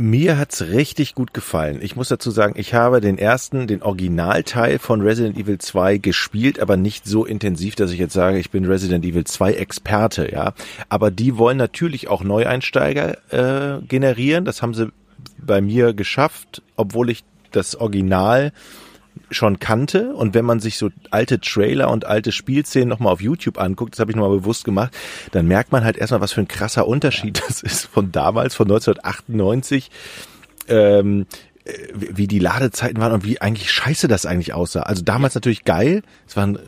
mir 0.00 0.38
hat's 0.38 0.62
richtig 0.62 1.14
gut 1.14 1.34
gefallen. 1.34 1.78
Ich 1.82 1.94
muss 1.94 2.08
dazu 2.08 2.30
sagen, 2.30 2.54
ich 2.56 2.74
habe 2.74 3.00
den 3.00 3.18
ersten, 3.18 3.66
den 3.66 3.82
Originalteil 3.82 4.78
von 4.78 5.02
Resident 5.02 5.38
Evil 5.38 5.58
2 5.58 5.98
gespielt, 5.98 6.58
aber 6.58 6.76
nicht 6.76 7.06
so 7.06 7.24
intensiv, 7.24 7.74
dass 7.74 7.92
ich 7.92 7.98
jetzt 7.98 8.14
sage, 8.14 8.38
ich 8.38 8.50
bin 8.50 8.64
Resident 8.64 9.04
Evil 9.04 9.24
2 9.24 9.52
Experte, 9.52 10.32
ja. 10.32 10.54
Aber 10.88 11.10
die 11.10 11.36
wollen 11.36 11.58
natürlich 11.58 12.08
auch 12.08 12.24
Neueinsteiger 12.24 13.18
äh, 13.30 13.82
generieren. 13.82 14.44
Das 14.44 14.62
haben 14.62 14.74
sie 14.74 14.90
bei 15.38 15.60
mir 15.60 15.92
geschafft, 15.92 16.62
obwohl 16.76 17.10
ich 17.10 17.22
das 17.52 17.76
Original 17.76 18.52
schon 19.30 19.58
kannte 19.58 20.14
und 20.14 20.34
wenn 20.34 20.44
man 20.44 20.60
sich 20.60 20.76
so 20.76 20.90
alte 21.10 21.40
Trailer 21.40 21.90
und 21.90 22.04
alte 22.04 22.32
Spielszenen 22.32 22.88
nochmal 22.88 23.12
auf 23.12 23.20
YouTube 23.20 23.58
anguckt, 23.58 23.94
das 23.94 24.00
habe 24.00 24.10
ich 24.10 24.16
nochmal 24.16 24.36
bewusst 24.38 24.64
gemacht, 24.64 24.96
dann 25.32 25.46
merkt 25.46 25.72
man 25.72 25.84
halt 25.84 25.96
erstmal, 25.96 26.20
was 26.20 26.32
für 26.32 26.40
ein 26.40 26.48
krasser 26.48 26.86
Unterschied 26.86 27.42
das 27.48 27.62
ist 27.62 27.86
von 27.86 28.12
damals, 28.12 28.54
von 28.54 28.66
1998. 28.66 29.90
Ähm, 30.68 31.26
äh, 31.64 31.72
wie 31.92 32.26
die 32.26 32.38
Ladezeiten 32.38 33.00
waren 33.00 33.12
und 33.12 33.24
wie 33.24 33.40
eigentlich 33.40 33.70
scheiße 33.70 34.08
das 34.08 34.26
eigentlich 34.26 34.54
aussah. 34.54 34.82
Also 34.82 35.02
damals 35.02 35.34
natürlich 35.34 35.64
geil. 35.64 36.02
Es 36.26 36.36
waren, 36.36 36.58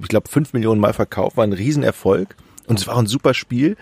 ich 0.00 0.08
glaube, 0.08 0.28
fünf 0.28 0.52
Millionen 0.52 0.80
Mal 0.80 0.92
verkauft, 0.92 1.36
war 1.36 1.44
ein 1.44 1.52
Riesenerfolg. 1.52 2.36
Und 2.70 2.78
es 2.78 2.86
war 2.86 2.96
ein 2.96 3.08
super 3.08 3.34
Spiel, 3.34 3.76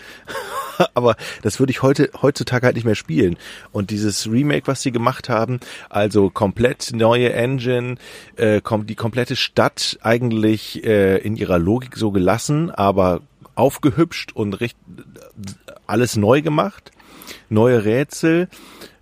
aber 0.94 1.14
das 1.42 1.60
würde 1.60 1.72
ich 1.72 1.82
heute 1.82 2.08
heutzutage 2.22 2.64
halt 2.64 2.74
nicht 2.74 2.86
mehr 2.86 2.94
spielen. 2.94 3.36
Und 3.70 3.90
dieses 3.90 4.30
Remake, 4.30 4.66
was 4.66 4.80
sie 4.80 4.92
gemacht 4.92 5.28
haben, 5.28 5.60
also 5.90 6.30
komplett 6.30 6.92
neue 6.94 7.34
Engine, 7.34 7.96
äh, 8.36 8.62
die 8.84 8.94
komplette 8.94 9.36
Stadt 9.36 9.98
eigentlich 10.00 10.84
äh, 10.84 11.18
in 11.18 11.36
ihrer 11.36 11.58
Logik 11.58 11.98
so 11.98 12.10
gelassen, 12.12 12.70
aber 12.70 13.20
aufgehübscht 13.56 14.32
und 14.32 14.54
recht, 14.54 14.78
alles 15.86 16.16
neu 16.16 16.40
gemacht, 16.40 16.90
neue 17.50 17.84
Rätsel 17.84 18.48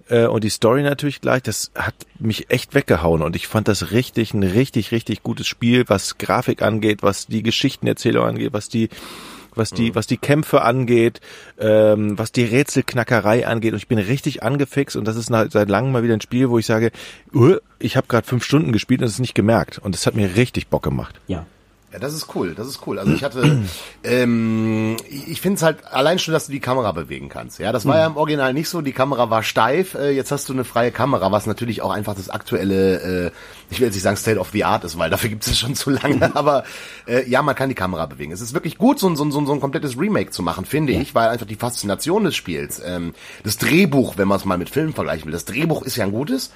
äh, 0.09 0.27
und 0.27 0.43
die 0.43 0.51
Story 0.51 0.83
natürlich 0.83 1.21
gleich, 1.21 1.43
das 1.43 1.71
hat 1.77 1.95
mich 2.19 2.51
echt 2.51 2.75
weggehauen 2.75 3.23
und 3.23 3.37
ich 3.37 3.47
fand 3.47 3.69
das 3.69 3.93
richtig, 3.93 4.35
ein 4.35 4.43
richtig, 4.43 4.91
richtig 4.91 5.23
gutes 5.23 5.47
Spiel, 5.47 5.85
was 5.87 6.19
Grafik 6.19 6.63
angeht, 6.63 7.05
was 7.05 7.29
die 7.29 7.45
Geschichtenerzählung 7.45 8.25
angeht, 8.25 8.53
was 8.53 8.69
die 8.69 8.89
was 9.57 9.71
die, 9.71 9.91
mhm. 9.91 9.95
was 9.95 10.07
die 10.07 10.17
Kämpfe 10.17 10.63
angeht, 10.63 11.21
ähm, 11.59 12.19
was 12.19 12.33
die 12.33 12.45
Rätselknackerei 12.45 13.47
angeht. 13.47 13.73
Und 13.73 13.79
ich 13.79 13.89
bin 13.89 13.99
richtig 13.99 14.43
angefixt 14.43 14.97
und 14.97 15.07
das 15.07 15.17
ist 15.17 15.27
seit 15.27 15.69
langem 15.69 15.93
mal 15.93 16.03
wieder 16.03 16.15
ein 16.15 16.21
Spiel, 16.21 16.51
wo 16.51 16.59
ich 16.59 16.67
sage, 16.67 16.91
uh, 17.35 17.57
ich 17.79 17.97
habe 17.97 18.07
gerade 18.07 18.27
fünf 18.27 18.45
Stunden 18.45 18.73
gespielt 18.73 19.01
und 19.01 19.09
es 19.09 19.19
nicht 19.19 19.35
gemerkt. 19.35 19.79
Und 19.79 19.95
es 19.95 20.07
hat 20.07 20.15
mir 20.15 20.37
richtig 20.37 20.69
Bock 20.69 20.83
gemacht. 20.83 21.21
Ja. 21.27 21.47
Ja, 21.93 22.01
das 22.01 22.15
ist 22.15 22.35
cool, 22.35 22.55
das 22.55 22.67
ist 22.67 22.85
cool. 22.87 22.99
Also 22.99 23.13
ich 23.13 23.23
hatte, 23.23 23.63
ähm, 24.03 24.97
ich 25.09 25.41
finde 25.41 25.57
es 25.57 25.63
halt 25.63 25.87
allein 25.87 26.19
schon, 26.19 26.35
dass 26.35 26.47
du 26.47 26.53
die 26.53 26.61
Kamera 26.61 26.91
bewegen 26.91 27.29
kannst. 27.29 27.61
Ja, 27.61 27.71
das 27.71 27.87
war 27.87 27.97
ja 27.97 28.07
im 28.07 28.17
Original 28.17 28.53
nicht 28.53 28.69
so. 28.69 28.81
Die 28.83 28.93
Kamera 28.93 29.31
war 29.31 29.45
steif. 29.45 29.95
Äh, 29.95 30.11
jetzt 30.11 30.33
hast 30.33 30.49
du 30.49 30.53
eine 30.53 30.65
freie 30.65 30.91
Kamera, 30.91 31.31
was 31.31 31.47
natürlich 31.47 31.83
auch 31.83 31.91
einfach 31.91 32.17
das 32.17 32.29
aktuelle, 32.29 33.29
äh, 33.29 33.31
ich 33.71 33.79
will 33.79 33.87
jetzt 33.87 33.95
nicht 33.95 34.03
sagen 34.03 34.17
State 34.17 34.41
of 34.41 34.51
the 34.51 34.65
Art 34.65 34.83
ist, 34.83 34.99
weil 34.99 35.11
dafür 35.11 35.31
gibt 35.31 35.47
es 35.47 35.57
schon 35.57 35.77
zu 35.77 35.91
lange. 35.91 36.35
Aber 36.35 36.65
äh, 37.07 37.29
ja, 37.31 37.41
man 37.43 37.55
kann 37.55 37.69
die 37.69 37.77
Kamera 37.77 38.07
bewegen. 38.07 38.33
Es 38.33 38.41
ist 38.41 38.53
wirklich 38.53 38.79
gut, 38.79 38.99
so, 38.99 39.15
so, 39.15 39.31
so, 39.31 39.47
so 39.47 39.53
ein 39.53 39.61
komplettes 39.61 39.97
Remake 39.97 40.33
zu 40.33 40.43
machen, 40.43 40.65
finde 40.65 40.93
ja. 40.93 41.01
ich, 41.01 41.15
weil 41.15 41.29
einfach 41.29 41.47
die 41.47 41.55
Faszination 41.55 42.25
des 42.25 42.35
Spiels, 42.35 42.83
ähm, 42.85 43.15
das 43.45 43.59
Drehbuch, 43.59 44.15
wenn 44.17 44.27
man 44.27 44.39
es 44.39 44.45
mal 44.45 44.59
mit 44.59 44.71
Filmen 44.71 44.93
vergleichen 44.93 45.27
will, 45.27 45.33
das 45.33 45.45
Drehbuch 45.45 45.83
ist 45.83 45.97
ja 45.97 46.05
ein 46.05 46.13
gutes. 46.13 46.51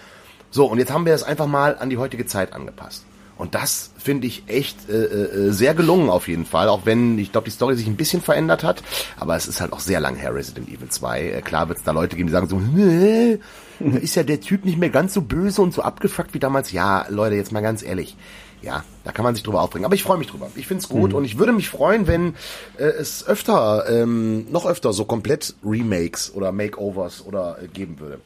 So, 0.50 0.66
und 0.66 0.78
jetzt 0.78 0.92
haben 0.92 1.06
wir 1.06 1.14
es 1.14 1.22
einfach 1.22 1.46
mal 1.46 1.78
an 1.78 1.88
die 1.88 1.98
heutige 1.98 2.26
Zeit 2.26 2.52
angepasst. 2.52 3.04
Und 3.40 3.54
das 3.54 3.90
finde 3.96 4.26
ich 4.26 4.44
echt 4.48 4.90
äh, 4.90 5.04
äh, 5.04 5.50
sehr 5.50 5.74
gelungen 5.74 6.10
auf 6.10 6.28
jeden 6.28 6.44
Fall, 6.44 6.68
auch 6.68 6.84
wenn 6.84 7.18
ich 7.18 7.32
glaube, 7.32 7.46
die 7.46 7.50
Story 7.50 7.74
sich 7.74 7.86
ein 7.86 7.96
bisschen 7.96 8.20
verändert 8.20 8.62
hat. 8.62 8.82
Aber 9.18 9.34
es 9.34 9.46
ist 9.46 9.62
halt 9.62 9.72
auch 9.72 9.80
sehr 9.80 9.98
lang 9.98 10.14
her, 10.16 10.34
Resident 10.34 10.68
Evil 10.68 10.88
2. 10.88 11.22
Äh, 11.22 11.40
klar 11.40 11.68
wird 11.68 11.78
es 11.78 11.84
da 11.84 11.92
Leute 11.92 12.16
geben, 12.16 12.26
die 12.26 12.32
sagen 12.32 12.48
so, 12.48 12.58
nee, 12.74 13.38
ist 13.78 14.14
ja 14.14 14.24
der 14.24 14.42
Typ 14.42 14.66
nicht 14.66 14.76
mehr 14.76 14.90
ganz 14.90 15.14
so 15.14 15.22
böse 15.22 15.62
und 15.62 15.72
so 15.72 15.80
abgefuckt 15.80 16.34
wie 16.34 16.38
damals. 16.38 16.70
Ja, 16.70 17.06
Leute, 17.08 17.34
jetzt 17.36 17.50
mal 17.50 17.62
ganz 17.62 17.82
ehrlich. 17.82 18.14
Ja, 18.60 18.84
da 19.04 19.12
kann 19.12 19.24
man 19.24 19.34
sich 19.34 19.42
drüber 19.42 19.62
aufbringen. 19.62 19.86
Aber 19.86 19.94
ich 19.94 20.02
freue 20.02 20.18
mich 20.18 20.26
drüber. 20.26 20.50
Ich 20.54 20.66
find's 20.66 20.90
gut 20.90 21.12
mhm. 21.12 21.16
und 21.16 21.24
ich 21.24 21.38
würde 21.38 21.52
mich 21.52 21.70
freuen, 21.70 22.06
wenn 22.06 22.34
äh, 22.76 22.84
es 22.84 23.26
öfter, 23.26 23.88
ähm, 23.88 24.52
noch 24.52 24.66
öfter 24.66 24.92
so 24.92 25.06
komplett 25.06 25.54
Remakes 25.64 26.34
oder 26.34 26.52
Makeovers 26.52 27.24
oder 27.24 27.56
äh, 27.62 27.68
geben 27.68 28.00
würde. 28.00 28.20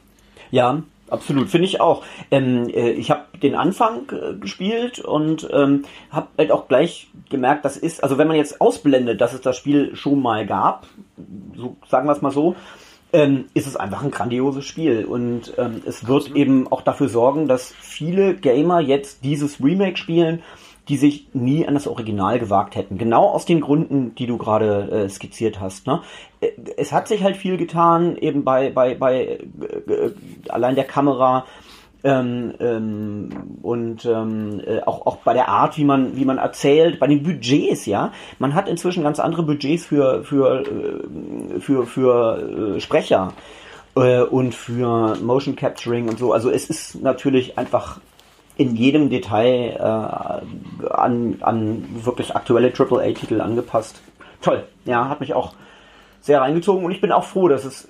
Ja, 0.51 0.83
Absolut, 1.09 1.49
finde 1.49 1.67
ich 1.67 1.81
auch. 1.81 2.03
Ähm, 2.31 2.67
äh, 2.69 2.91
ich 2.91 3.11
habe 3.11 3.25
den 3.41 3.53
Anfang 3.53 4.09
äh, 4.11 4.33
gespielt 4.35 4.99
und 4.99 5.47
ähm, 5.53 5.83
habe 6.09 6.27
halt 6.37 6.51
auch 6.51 6.67
gleich 6.67 7.07
gemerkt, 7.29 7.63
das 7.63 7.77
ist, 7.77 8.03
also 8.03 8.17
wenn 8.17 8.27
man 8.27 8.37
jetzt 8.37 8.59
ausblendet, 8.59 9.21
dass 9.21 9.33
es 9.33 9.41
das 9.41 9.55
Spiel 9.55 9.95
schon 9.95 10.21
mal 10.21 10.47
gab, 10.47 10.87
so 11.55 11.75
sagen 11.87 12.07
wir 12.07 12.13
es 12.13 12.23
mal 12.23 12.31
so, 12.31 12.55
ähm, 13.15 13.45
ist 13.53 13.67
es 13.67 13.75
einfach 13.75 14.03
ein 14.03 14.11
grandioses 14.11 14.65
Spiel 14.65 15.05
und 15.05 15.53
ähm, 15.57 15.81
es 15.85 16.07
wird 16.07 16.23
Absolut. 16.23 16.37
eben 16.37 16.67
auch 16.71 16.81
dafür 16.81 17.07
sorgen, 17.07 17.47
dass 17.47 17.73
viele 17.79 18.35
Gamer 18.35 18.81
jetzt 18.81 19.23
dieses 19.23 19.63
Remake 19.63 19.97
spielen 19.97 20.43
die 20.87 20.97
sich 20.97 21.27
nie 21.33 21.67
an 21.67 21.73
das 21.73 21.87
Original 21.87 22.39
gewagt 22.39 22.75
hätten. 22.75 22.97
Genau 22.97 23.27
aus 23.27 23.45
den 23.45 23.61
Gründen, 23.61 24.13
die 24.15 24.27
du 24.27 24.37
gerade 24.37 24.89
äh, 24.91 25.09
skizziert 25.09 25.59
hast. 25.59 25.87
Ne? 25.87 26.01
Äh, 26.41 26.51
es 26.77 26.91
hat 26.91 27.07
sich 27.07 27.23
halt 27.23 27.37
viel 27.37 27.57
getan, 27.57 28.17
eben 28.17 28.43
bei, 28.43 28.69
bei, 28.69 28.95
bei 28.95 29.15
äh, 29.21 29.91
äh, 29.91 30.13
allein 30.49 30.75
der 30.75 30.83
Kamera 30.83 31.45
ähm, 32.05 32.53
ähm, 32.59 33.29
und 33.63 34.05
ähm, 34.05 34.61
äh, 34.63 34.81
auch, 34.81 35.07
auch 35.07 35.17
bei 35.17 35.33
der 35.33 35.49
Art, 35.49 35.75
wie 35.77 35.83
man, 35.83 36.15
wie 36.15 36.23
man 36.23 36.37
erzählt, 36.37 36.99
bei 36.99 37.07
den 37.07 37.23
Budgets, 37.23 37.87
ja. 37.87 38.13
Man 38.37 38.53
hat 38.53 38.69
inzwischen 38.69 39.01
ganz 39.03 39.19
andere 39.19 39.41
Budgets 39.41 39.85
für, 39.85 40.23
für, 40.23 40.61
äh, 40.61 41.59
für, 41.59 41.87
für 41.87 42.75
äh, 42.75 42.79
Sprecher 42.79 43.33
äh, 43.95 44.21
und 44.21 44.53
für 44.53 45.17
Motion 45.17 45.55
Capturing 45.55 46.07
und 46.07 46.19
so. 46.19 46.31
Also 46.31 46.51
es 46.51 46.69
ist 46.69 47.01
natürlich 47.01 47.57
einfach 47.57 47.99
in 48.55 48.75
jedem 48.75 49.09
Detail 49.09 49.75
äh, 49.79 50.87
an, 50.87 51.37
an 51.41 51.85
wirklich 52.03 52.35
aktuelle 52.35 52.71
AAA-Titel 52.71 53.41
angepasst. 53.41 53.99
Toll, 54.43 54.63
ja, 54.85 55.09
hat 55.09 55.21
mich 55.21 55.33
auch 55.33 55.55
sehr 56.21 56.39
reingezogen 56.39 56.85
und 56.85 56.91
ich 56.91 57.01
bin 57.01 57.11
auch 57.11 57.23
froh, 57.23 57.47
dass 57.47 57.65
es 57.65 57.87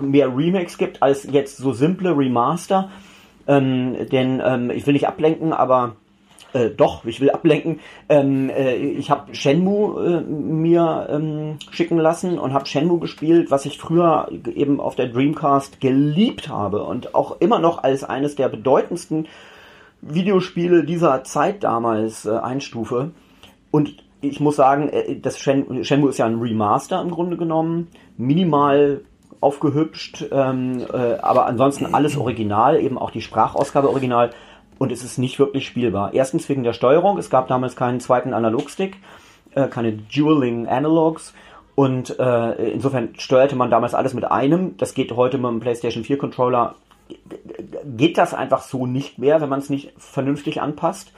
mehr 0.00 0.36
Remakes 0.36 0.78
gibt 0.78 1.00
als 1.00 1.28
jetzt 1.30 1.58
so 1.58 1.72
simple 1.72 2.16
Remaster. 2.16 2.90
Ähm, 3.46 3.96
denn 4.10 4.42
ähm, 4.44 4.70
ich 4.70 4.86
will 4.86 4.92
nicht 4.92 5.08
ablenken, 5.08 5.52
aber 5.52 5.96
äh, 6.52 6.70
doch, 6.70 7.04
ich 7.04 7.20
will 7.20 7.30
ablenken. 7.30 7.80
Ähm, 8.08 8.50
äh, 8.50 8.76
ich 8.76 9.10
habe 9.10 9.34
Shenmue 9.34 10.04
äh, 10.04 10.20
mir 10.20 11.08
ähm, 11.10 11.58
schicken 11.70 11.98
lassen 11.98 12.38
und 12.38 12.52
habe 12.52 12.66
Shenmue 12.66 12.98
gespielt, 12.98 13.50
was 13.50 13.64
ich 13.64 13.78
früher 13.78 14.28
eben 14.54 14.80
auf 14.80 14.94
der 14.94 15.08
Dreamcast 15.08 15.80
geliebt 15.80 16.48
habe 16.48 16.82
und 16.84 17.14
auch 17.14 17.40
immer 17.40 17.58
noch 17.58 17.82
als 17.82 18.04
eines 18.04 18.36
der 18.36 18.48
bedeutendsten 18.48 19.26
Videospiele 20.02 20.84
dieser 20.84 21.24
Zeit 21.24 21.64
damals 21.64 22.26
äh, 22.26 22.36
einstufe. 22.36 23.12
Und 23.70 23.96
ich 24.20 24.40
muss 24.40 24.56
sagen, 24.56 24.88
äh, 24.88 25.18
das 25.18 25.38
Shen 25.38 25.84
Shenmue 25.84 26.10
ist 26.10 26.18
ja 26.18 26.26
ein 26.26 26.38
Remaster 26.38 27.00
im 27.00 27.10
Grunde 27.10 27.36
genommen, 27.36 27.88
minimal 28.16 29.02
aufgehübscht, 29.42 30.26
ähm, 30.30 30.84
äh, 30.92 31.14
aber 31.20 31.46
ansonsten 31.46 31.94
alles 31.94 32.16
original, 32.16 32.80
eben 32.80 32.98
auch 32.98 33.10
die 33.10 33.20
Sprachausgabe 33.20 33.88
original 33.88 34.30
und 34.78 34.92
es 34.92 35.04
ist 35.04 35.18
nicht 35.18 35.38
wirklich 35.38 35.66
spielbar. 35.66 36.14
Erstens 36.14 36.48
wegen 36.48 36.62
der 36.62 36.72
Steuerung, 36.72 37.18
es 37.18 37.30
gab 37.30 37.48
damals 37.48 37.76
keinen 37.76 38.00
zweiten 38.00 38.34
Analogstick, 38.34 38.96
äh, 39.54 39.68
keine 39.68 39.92
Dueling 39.92 40.66
Analogs 40.66 41.34
und 41.74 42.18
äh, 42.18 42.70
insofern 42.70 43.10
steuerte 43.18 43.56
man 43.56 43.70
damals 43.70 43.94
alles 43.94 44.14
mit 44.14 44.24
einem. 44.24 44.76
Das 44.76 44.94
geht 44.94 45.12
heute 45.12 45.38
mit 45.38 45.50
dem 45.50 45.60
PlayStation 45.60 46.04
4 46.04 46.18
Controller 46.18 46.76
geht 47.84 48.18
das 48.18 48.34
einfach 48.34 48.62
so 48.62 48.86
nicht 48.86 49.18
mehr, 49.18 49.40
wenn 49.40 49.48
man 49.48 49.58
es 49.58 49.70
nicht 49.70 49.92
vernünftig 49.98 50.60
anpasst. 50.60 51.12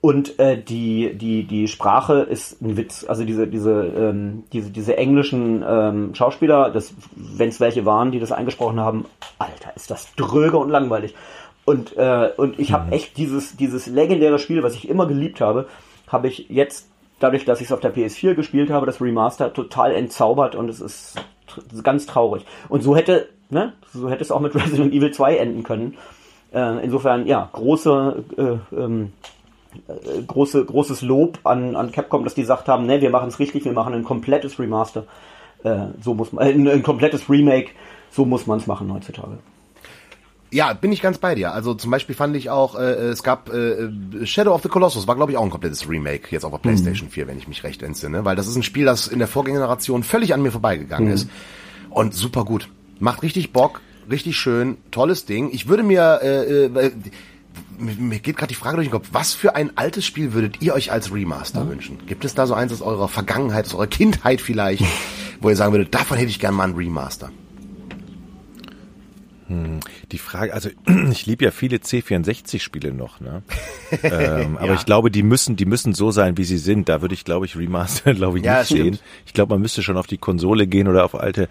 Und 0.00 0.38
äh, 0.38 0.60
die, 0.60 1.14
die, 1.14 1.44
die 1.44 1.68
Sprache 1.68 2.20
ist 2.20 2.62
ein 2.62 2.76
Witz. 2.76 3.04
Also 3.06 3.24
diese, 3.24 3.46
diese, 3.46 3.70
ähm, 3.70 4.44
diese, 4.52 4.70
diese 4.70 4.96
englischen 4.96 5.62
ähm, 5.66 6.14
Schauspieler, 6.14 6.72
wenn 7.14 7.48
es 7.50 7.60
welche 7.60 7.84
waren, 7.84 8.10
die 8.10 8.18
das 8.18 8.32
eingesprochen 8.32 8.80
haben, 8.80 9.04
Alter, 9.38 9.76
ist 9.76 9.90
das 9.90 10.14
dröge 10.14 10.56
und 10.56 10.70
langweilig. 10.70 11.14
Und, 11.66 11.96
äh, 11.98 12.30
und 12.36 12.58
ich 12.58 12.72
habe 12.72 12.86
mhm. 12.86 12.92
echt 12.92 13.18
dieses, 13.18 13.56
dieses 13.56 13.86
legendäre 13.86 14.38
Spiel, 14.38 14.62
was 14.62 14.74
ich 14.74 14.88
immer 14.88 15.06
geliebt 15.06 15.40
habe, 15.42 15.68
habe 16.08 16.28
ich 16.28 16.48
jetzt, 16.48 16.88
dadurch, 17.18 17.44
dass 17.44 17.60
ich 17.60 17.66
es 17.66 17.72
auf 17.72 17.80
der 17.80 17.94
PS4 17.94 18.34
gespielt 18.34 18.70
habe, 18.70 18.86
das 18.86 19.02
Remaster, 19.02 19.52
total 19.52 19.92
entzaubert 19.92 20.54
und 20.54 20.70
es 20.70 20.80
ist 20.80 21.16
ganz 21.82 22.06
traurig. 22.06 22.46
Und 22.70 22.82
so 22.82 22.96
hätte 22.96 23.28
ne? 23.50 23.72
So 23.92 24.08
hätte 24.08 24.22
es 24.22 24.30
auch 24.30 24.40
mit 24.40 24.54
Resident 24.54 24.92
Evil 24.92 25.12
2 25.12 25.36
enden 25.36 25.62
können. 25.62 25.96
Äh, 26.52 26.84
insofern, 26.84 27.26
ja, 27.26 27.48
große, 27.52 28.24
äh, 28.36 28.76
ähm, 28.76 29.12
äh, 29.88 30.22
große, 30.22 30.64
großes 30.64 31.02
Lob 31.02 31.38
an, 31.44 31.76
an 31.76 31.92
Capcom, 31.92 32.24
dass 32.24 32.34
die 32.34 32.42
gesagt 32.42 32.68
haben, 32.68 32.86
ne, 32.86 33.00
wir 33.00 33.10
machen 33.10 33.28
es 33.28 33.38
richtig, 33.38 33.64
wir 33.64 33.72
machen 33.72 33.94
ein 33.94 34.04
komplettes 34.04 34.58
Remaster. 34.58 35.04
Äh, 35.62 35.86
so 36.00 36.14
muss 36.14 36.32
man, 36.32 36.46
äh, 36.46 36.50
ein, 36.54 36.68
ein 36.68 36.82
komplettes 36.82 37.28
Remake, 37.28 37.70
so 38.10 38.24
muss 38.24 38.46
man 38.46 38.58
es 38.58 38.66
machen 38.66 38.92
heutzutage. 38.92 39.38
Ja, 40.52 40.72
bin 40.72 40.90
ich 40.90 41.00
ganz 41.00 41.18
bei 41.18 41.36
dir. 41.36 41.52
Also 41.52 41.74
zum 41.74 41.92
Beispiel 41.92 42.16
fand 42.16 42.34
ich 42.34 42.50
auch, 42.50 42.74
äh, 42.74 43.10
es 43.10 43.22
gab 43.22 43.52
äh, 43.52 43.88
Shadow 44.24 44.52
of 44.52 44.62
the 44.62 44.68
Colossus, 44.68 45.06
war 45.06 45.14
glaube 45.14 45.30
ich 45.30 45.38
auch 45.38 45.44
ein 45.44 45.50
komplettes 45.50 45.88
Remake 45.88 46.28
jetzt 46.30 46.44
auf 46.44 46.50
der 46.50 46.58
PlayStation 46.58 47.06
mhm. 47.08 47.12
4, 47.12 47.28
wenn 47.28 47.38
ich 47.38 47.46
mich 47.46 47.62
recht 47.62 47.82
entsinne, 47.82 48.24
weil 48.24 48.34
das 48.34 48.48
ist 48.48 48.56
ein 48.56 48.64
Spiel, 48.64 48.84
das 48.84 49.06
in 49.06 49.20
der 49.20 49.28
Vorgängergeneration 49.28 50.02
völlig 50.02 50.34
an 50.34 50.42
mir 50.42 50.50
vorbeigegangen 50.50 51.08
mhm. 51.08 51.14
ist 51.14 51.30
und 51.90 52.14
super 52.14 52.44
gut. 52.44 52.68
Macht 52.98 53.22
richtig 53.22 53.52
Bock, 53.52 53.80
richtig 54.10 54.36
schön, 54.36 54.76
tolles 54.90 55.24
Ding. 55.24 55.50
Ich 55.52 55.68
würde 55.68 55.84
mir, 55.84 56.20
äh, 56.22 56.64
äh, 56.64 56.90
mir 57.78 58.18
geht 58.18 58.36
gerade 58.36 58.48
die 58.48 58.54
Frage 58.54 58.76
durch 58.76 58.88
den 58.88 58.92
Kopf, 58.92 59.08
was 59.12 59.32
für 59.34 59.54
ein 59.56 59.76
altes 59.76 60.04
Spiel 60.04 60.32
würdet 60.32 60.60
ihr 60.62 60.74
euch 60.74 60.92
als 60.92 61.12
Remaster 61.12 61.60
ja. 61.62 61.68
wünschen? 61.68 61.98
Gibt 62.06 62.24
es 62.24 62.34
da 62.34 62.46
so 62.46 62.54
eins 62.54 62.72
aus 62.72 62.82
eurer 62.82 63.08
Vergangenheit, 63.08 63.66
aus 63.66 63.74
eurer 63.74 63.86
Kindheit 63.86 64.40
vielleicht, 64.40 64.84
wo 65.40 65.48
ihr 65.48 65.56
sagen 65.56 65.72
würdet, 65.72 65.94
davon 65.94 66.18
hätte 66.18 66.30
ich 66.30 66.38
gern 66.40 66.54
mal 66.54 66.64
ein 66.68 66.74
Remaster? 66.74 67.30
Hm, 69.48 69.80
die 70.12 70.18
Frage, 70.18 70.54
also 70.54 70.68
ich 71.10 71.26
liebe 71.26 71.44
ja 71.44 71.50
viele 71.50 71.78
C64-Spiele 71.78 72.92
noch, 72.92 73.20
ne? 73.20 73.42
ähm, 74.04 74.56
aber 74.58 74.74
ich 74.74 74.84
glaube, 74.86 75.10
die 75.10 75.24
müssen, 75.24 75.56
die 75.56 75.64
müssen 75.64 75.92
so 75.92 76.12
sein, 76.12 76.36
wie 76.36 76.44
sie 76.44 76.58
sind. 76.58 76.88
Da 76.88 77.00
würde 77.02 77.14
ich, 77.14 77.24
glaube 77.24 77.46
ich, 77.46 77.56
Remaster, 77.56 78.14
glaube 78.14 78.38
ich, 78.38 78.44
Ja, 78.44 78.58
nicht 78.60 78.66
stimmt. 78.66 78.96
sehen. 78.96 78.98
Ich 79.26 79.32
glaube, 79.32 79.54
man 79.54 79.60
müsste 79.62 79.82
schon 79.82 79.96
auf 79.96 80.06
die 80.06 80.18
Konsole 80.18 80.66
gehen 80.68 80.86
oder 80.86 81.04
auf 81.04 81.14
alte. 81.16 81.48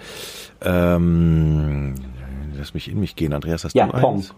Ähm, 0.62 1.96
lass 2.58 2.74
mich 2.74 2.90
in 2.90 3.00
mich 3.02 3.16
gehen, 3.18 3.34
Andreas, 3.34 3.66
hast 3.66 3.76
Ja, 3.76 3.88
du 3.88 4.00
Pong. 4.00 4.16
eins? 4.18 4.34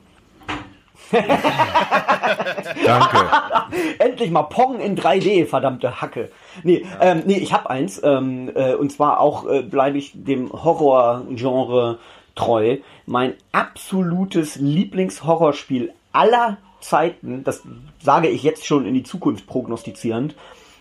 Danke. 2.86 3.18
Endlich 4.00 4.32
mal 4.32 4.44
Pong 4.44 4.80
in 4.80 4.98
3D, 4.98 5.46
verdammte 5.46 6.02
Hacke. 6.02 6.32
Nee, 6.64 6.86
ähm, 7.00 7.24
nee 7.26 7.38
ich 7.38 7.54
habe 7.54 7.70
eins. 7.70 8.02
Ähm, 8.04 8.52
äh, 8.56 8.74
und 8.76 8.92
zwar 8.92 9.20
auch 9.20 9.48
äh, 9.48 9.62
bleibe 9.62 9.98
ich 9.98 10.12
dem 10.14 10.52
Horror-Genre 10.52 12.00
treu. 12.36 12.78
Mein 13.06 13.34
absolutes 13.52 14.56
Lieblingshorrorspiel 14.56 15.94
aller 16.14 16.58
Zeiten, 16.80 17.44
das 17.44 17.62
sage 18.02 18.28
ich 18.28 18.44
jetzt 18.44 18.66
schon 18.66 18.86
in 18.86 18.94
die 18.94 19.04
Zukunft 19.04 19.48
prognostizierend, 19.48 20.36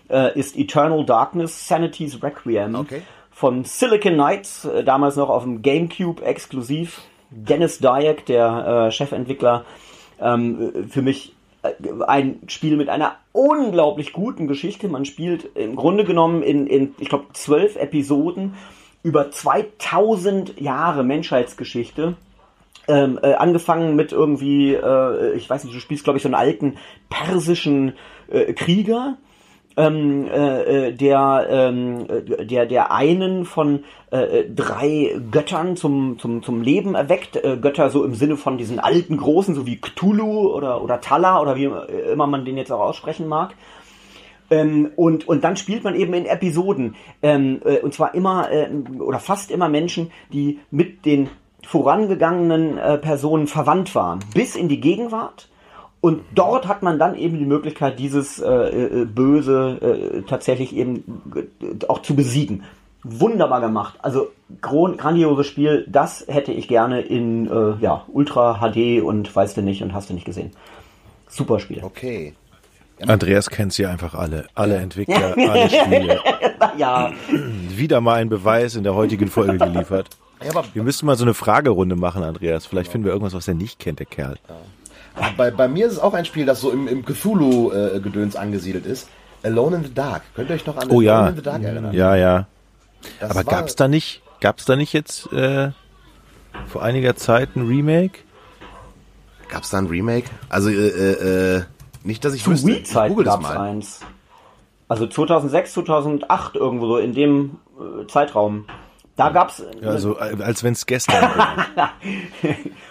äh, 0.09 0.37
ist 0.37 0.57
Eternal 0.57 1.05
Darkness 1.05 1.67
Sanity's 1.67 2.21
Requiem 2.21 2.75
Okay. 2.75 3.01
von 3.31 3.63
Silicon 3.63 4.13
Knights, 4.13 4.65
äh, 4.65 4.83
damals 4.83 5.15
noch 5.15 5.29
auf 5.29 5.43
dem 5.43 5.61
GameCube 5.61 6.23
exklusiv. 6.23 7.01
Dennis 7.29 7.79
Dyack, 7.79 8.25
der 8.25 8.87
äh, 8.87 8.91
Chefentwickler, 8.91 9.63
ähm, 10.21 10.71
äh, 10.73 10.83
für 10.83 11.01
mich 11.01 11.35
äh, 11.63 11.71
ein 12.05 12.41
Spiel 12.47 12.77
mit 12.77 12.89
einer 12.89 13.15
unglaublich 13.31 14.13
guten 14.13 14.47
Geschichte. 14.47 14.87
Man 14.87 15.05
spielt 15.05 15.55
im 15.55 15.75
Grunde 15.75 16.03
genommen 16.03 16.43
in, 16.43 16.67
in 16.67 16.95
ich 16.99 17.09
glaube, 17.09 17.25
zwölf 17.33 17.75
Episoden 17.75 18.55
über 19.03 19.31
2000 19.31 20.59
Jahre 20.59 21.03
Menschheitsgeschichte. 21.03 22.15
Ähm, 22.87 23.19
äh, 23.21 23.33
angefangen 23.33 23.95
mit 23.95 24.11
irgendwie, 24.11 24.73
äh, 24.73 25.33
ich 25.33 25.49
weiß 25.49 25.63
nicht, 25.63 25.75
du 25.75 25.79
spielst, 25.79 26.03
glaube 26.03 26.17
ich, 26.17 26.23
so 26.23 26.27
einen 26.27 26.35
alten 26.35 26.77
persischen 27.09 27.93
äh, 28.27 28.53
Krieger, 28.53 29.17
ähm, 29.77 30.27
äh, 30.27 30.87
äh, 30.87 30.91
der, 30.93 31.47
ähm, 31.49 32.05
äh, 32.09 32.45
der, 32.45 32.65
der 32.65 32.91
einen 32.91 33.45
von 33.45 33.83
äh, 34.11 34.43
drei 34.53 35.15
Göttern 35.31 35.75
zum, 35.75 36.19
zum, 36.19 36.43
zum 36.43 36.61
Leben 36.61 36.95
erweckt. 36.95 37.37
Äh, 37.37 37.57
Götter 37.57 37.89
so 37.89 38.03
im 38.03 38.15
Sinne 38.15 38.37
von 38.37 38.57
diesen 38.57 38.79
alten 38.79 39.17
Großen, 39.17 39.55
so 39.55 39.65
wie 39.65 39.79
Cthulhu 39.79 40.49
oder, 40.49 40.83
oder 40.83 41.01
Tala 41.01 41.41
oder 41.41 41.55
wie 41.55 41.69
immer 42.11 42.27
man 42.27 42.45
den 42.45 42.57
jetzt 42.57 42.71
auch 42.71 42.81
aussprechen 42.81 43.27
mag. 43.27 43.55
Ähm, 44.49 44.91
und, 44.97 45.27
und 45.27 45.43
dann 45.43 45.55
spielt 45.55 45.83
man 45.83 45.95
eben 45.95 46.13
in 46.13 46.25
Episoden. 46.25 46.95
Ähm, 47.23 47.61
äh, 47.63 47.79
und 47.79 47.93
zwar 47.93 48.13
immer 48.13 48.51
äh, 48.51 48.69
oder 48.99 49.19
fast 49.19 49.49
immer 49.49 49.69
Menschen, 49.69 50.11
die 50.33 50.59
mit 50.69 51.05
den 51.05 51.29
vorangegangenen 51.65 52.77
äh, 52.77 52.97
Personen 52.97 53.47
verwandt 53.47 53.95
waren. 53.95 54.19
Bis 54.33 54.55
in 54.55 54.67
die 54.67 54.81
Gegenwart. 54.81 55.47
Und 56.01 56.23
dort 56.33 56.67
hat 56.67 56.81
man 56.81 56.97
dann 56.97 57.15
eben 57.15 57.37
die 57.37 57.45
Möglichkeit, 57.45 57.99
dieses 57.99 58.39
äh, 58.39 58.49
äh, 58.49 59.05
Böse 59.05 59.77
äh, 59.81 60.21
tatsächlich 60.23 60.75
eben 60.75 61.21
äh, 61.35 61.85
auch 61.87 62.01
zu 62.01 62.15
besiegen. 62.15 62.63
Wunderbar 63.03 63.61
gemacht. 63.61 63.99
Also 64.01 64.29
grandioses 64.61 65.47
Spiel. 65.47 65.85
Das 65.87 66.25
hätte 66.27 66.51
ich 66.51 66.67
gerne 66.67 67.01
in 67.01 67.47
äh, 67.47 67.75
ja, 67.81 68.03
Ultra 68.11 68.59
HD 68.59 69.01
und 69.01 69.33
weißt 69.33 69.57
du 69.57 69.61
nicht 69.61 69.83
und 69.83 69.93
hast 69.93 70.09
du 70.09 70.15
nicht 70.15 70.25
gesehen. 70.25 70.51
Super 71.27 71.59
Spiel. 71.59 71.83
Okay. 71.83 72.33
Andreas 73.07 73.49
kennt 73.49 73.73
sie 73.73 73.85
einfach 73.85 74.13
alle. 74.13 74.45
Alle 74.53 74.77
Entwickler, 74.77 75.35
alle 75.37 75.69
Spiele. 75.69 76.19
Ja, 76.77 77.11
Wieder 77.69 78.01
mal 78.01 78.21
ein 78.21 78.29
Beweis 78.29 78.75
in 78.75 78.83
der 78.83 78.93
heutigen 78.93 79.27
Folge 79.27 79.57
geliefert. 79.57 80.09
Ja, 80.43 80.63
Wir 80.73 80.83
müssten 80.83 81.07
mal 81.07 81.15
so 81.15 81.23
eine 81.23 81.33
Fragerunde 81.33 81.95
machen, 81.95 82.23
Andreas. 82.23 82.67
Vielleicht 82.67 82.91
finden 82.91 83.05
wir 83.05 83.13
irgendwas, 83.13 83.33
was 83.33 83.47
er 83.47 83.55
nicht 83.55 83.79
kennt, 83.79 83.97
der 83.99 84.05
Kerl. 84.05 84.37
Bei, 85.37 85.51
bei 85.51 85.67
mir 85.67 85.87
ist 85.87 85.93
es 85.93 85.99
auch 85.99 86.13
ein 86.13 86.25
Spiel, 86.25 86.45
das 86.45 86.61
so 86.61 86.71
im, 86.71 86.87
im 86.87 87.03
Cthulhu-Gedöns 87.05 88.35
angesiedelt 88.35 88.85
ist. 88.85 89.09
Alone 89.43 89.77
in 89.77 89.83
the 89.85 89.93
Dark. 89.93 90.21
Könnt 90.35 90.49
ihr 90.49 90.55
euch 90.55 90.65
noch 90.65 90.77
an 90.77 90.87
Oh 90.89 90.93
Alone 90.99 91.03
ja. 91.05 91.27
in 91.29 91.35
the 91.35 91.41
Dark 91.41 91.63
erinnern? 91.63 91.93
Ja, 91.93 92.15
ja. 92.15 92.47
Das 93.19 93.31
Aber 93.31 93.45
war- 93.45 93.55
gab's 93.61 93.75
da 93.75 93.87
nicht, 93.87 94.21
gab's 94.39 94.65
da 94.65 94.75
nicht 94.75 94.93
jetzt 94.93 95.31
äh, 95.33 95.71
vor 96.67 96.83
einiger 96.83 97.15
Zeit 97.15 97.55
ein 97.55 97.65
Remake? 97.67 98.19
Gab's 99.49 99.69
da 99.71 99.79
ein 99.79 99.87
Remake? 99.87 100.27
Also, 100.49 100.69
äh, 100.69 100.73
äh, 100.87 101.55
äh, 101.57 101.63
nicht, 102.03 102.23
dass 102.23 102.33
ich 102.33 102.43
zu 102.43 102.51
wüsste. 102.51 102.69
Ich 102.71 102.77
Wii-Zeiten 102.79 103.09
google 103.09 103.25
das 103.25 103.33
gab 103.35 103.43
es 103.43 103.49
mal. 103.49 103.57
eins. 103.57 103.99
Also 104.87 105.07
2006, 105.07 105.73
2008 105.73 106.55
irgendwo 106.55 106.85
so 106.87 106.97
in 106.97 107.13
dem 107.13 107.57
äh, 107.79 108.07
Zeitraum. 108.07 108.65
Da 109.15 109.29
gab's 109.29 109.63
Also 109.83 110.17
äh, 110.19 110.37
als 110.43 110.63
wenn's 110.63 110.85
gestern 110.85 111.21
wäre. 111.75 111.89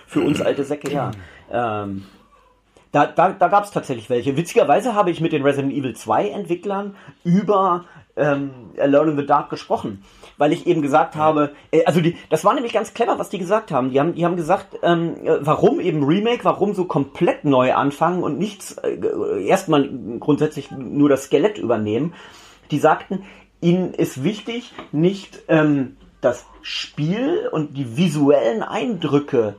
für 0.07 0.21
uns 0.21 0.41
alte 0.41 0.65
Säcke, 0.65 0.93
ja. 0.93 1.11
Ähm, 1.51 2.05
da 2.93 3.07
da, 3.07 3.31
da 3.31 3.49
gab 3.49 3.65
es 3.65 3.71
tatsächlich 3.71 4.11
welche. 4.11 4.37
Witzigerweise 4.37 4.95
habe 4.95 5.11
ich 5.11 5.21
mit 5.21 5.33
den 5.33 5.43
Resident 5.43 5.73
Evil 5.73 5.95
2 5.95 6.29
Entwicklern 6.29 6.97
über 7.25 7.85
ähm, 8.17 8.51
Alone 8.79 9.13
in 9.13 9.17
the 9.19 9.27
Dark 9.27 9.51
gesprochen, 9.51 10.03
weil 10.39 10.53
ich 10.53 10.67
eben 10.67 10.83
gesagt 10.83 11.17
habe, 11.17 11.53
äh, 11.71 11.85
also 11.85 12.01
die, 12.01 12.17
das 12.29 12.45
war 12.45 12.55
nämlich 12.55 12.73
ganz 12.73 12.95
clever, 12.95 13.19
was 13.19 13.31
die 13.31 13.39
gesagt 13.39 13.71
haben. 13.71 13.91
Die 13.91 14.01
haben, 14.01 14.15
die 14.15 14.25
haben 14.25 14.37
gesagt, 14.37 14.79
ähm, 14.83 15.15
äh, 15.25 15.39
warum 15.41 15.81
eben 15.81 16.05
Remake, 16.05 16.45
warum 16.45 16.75
so 16.75 16.85
komplett 16.85 17.45
neu 17.45 17.75
anfangen 17.75 18.23
und 18.23 18.39
nichts, 18.39 18.77
äh, 18.79 19.45
erstmal 19.45 19.89
grundsätzlich 20.19 20.71
nur 20.71 21.09
das 21.09 21.25
Skelett 21.25 21.59
übernehmen. 21.59 22.15
Die 22.71 22.79
sagten, 22.79 23.25
ihnen 23.61 23.95
ist 23.95 24.23
wichtig, 24.23 24.73
nicht 24.93 25.41
ähm, 25.49 25.97
das 26.21 26.47
Spiel 26.63 27.49
und 27.51 27.77
die 27.77 27.97
visuellen 27.97 28.63
Eindrücke 28.63 29.55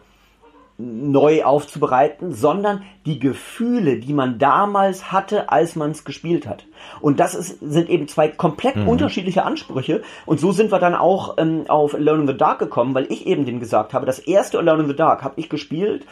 neu 0.81 1.43
aufzubereiten, 1.43 2.33
sondern 2.33 2.83
die 3.05 3.19
Gefühle, 3.19 3.97
die 3.97 4.13
man 4.13 4.39
damals 4.39 5.11
hatte, 5.11 5.49
als 5.49 5.75
man 5.75 5.91
es 5.91 6.03
gespielt 6.03 6.47
hat. 6.47 6.65
Und 6.99 7.19
das 7.19 7.35
ist, 7.35 7.59
sind 7.59 7.89
eben 7.89 8.07
zwei 8.07 8.27
komplett 8.27 8.75
unterschiedliche 8.75 9.43
Ansprüche. 9.43 10.01
Und 10.25 10.39
so 10.39 10.51
sind 10.51 10.71
wir 10.71 10.79
dann 10.79 10.95
auch 10.95 11.37
ähm, 11.37 11.65
auf 11.67 11.93
Alone 11.93 12.21
in 12.21 12.27
the 12.27 12.37
Dark 12.37 12.59
gekommen, 12.59 12.95
weil 12.95 13.11
ich 13.11 13.27
eben 13.27 13.45
dem 13.45 13.59
gesagt 13.59 13.93
habe, 13.93 14.05
das 14.05 14.19
erste 14.19 14.57
Alone 14.57 14.83
in 14.83 14.89
the 14.89 14.95
Dark 14.95 15.23
habe 15.23 15.39
ich 15.39 15.49
gespielt 15.49 16.05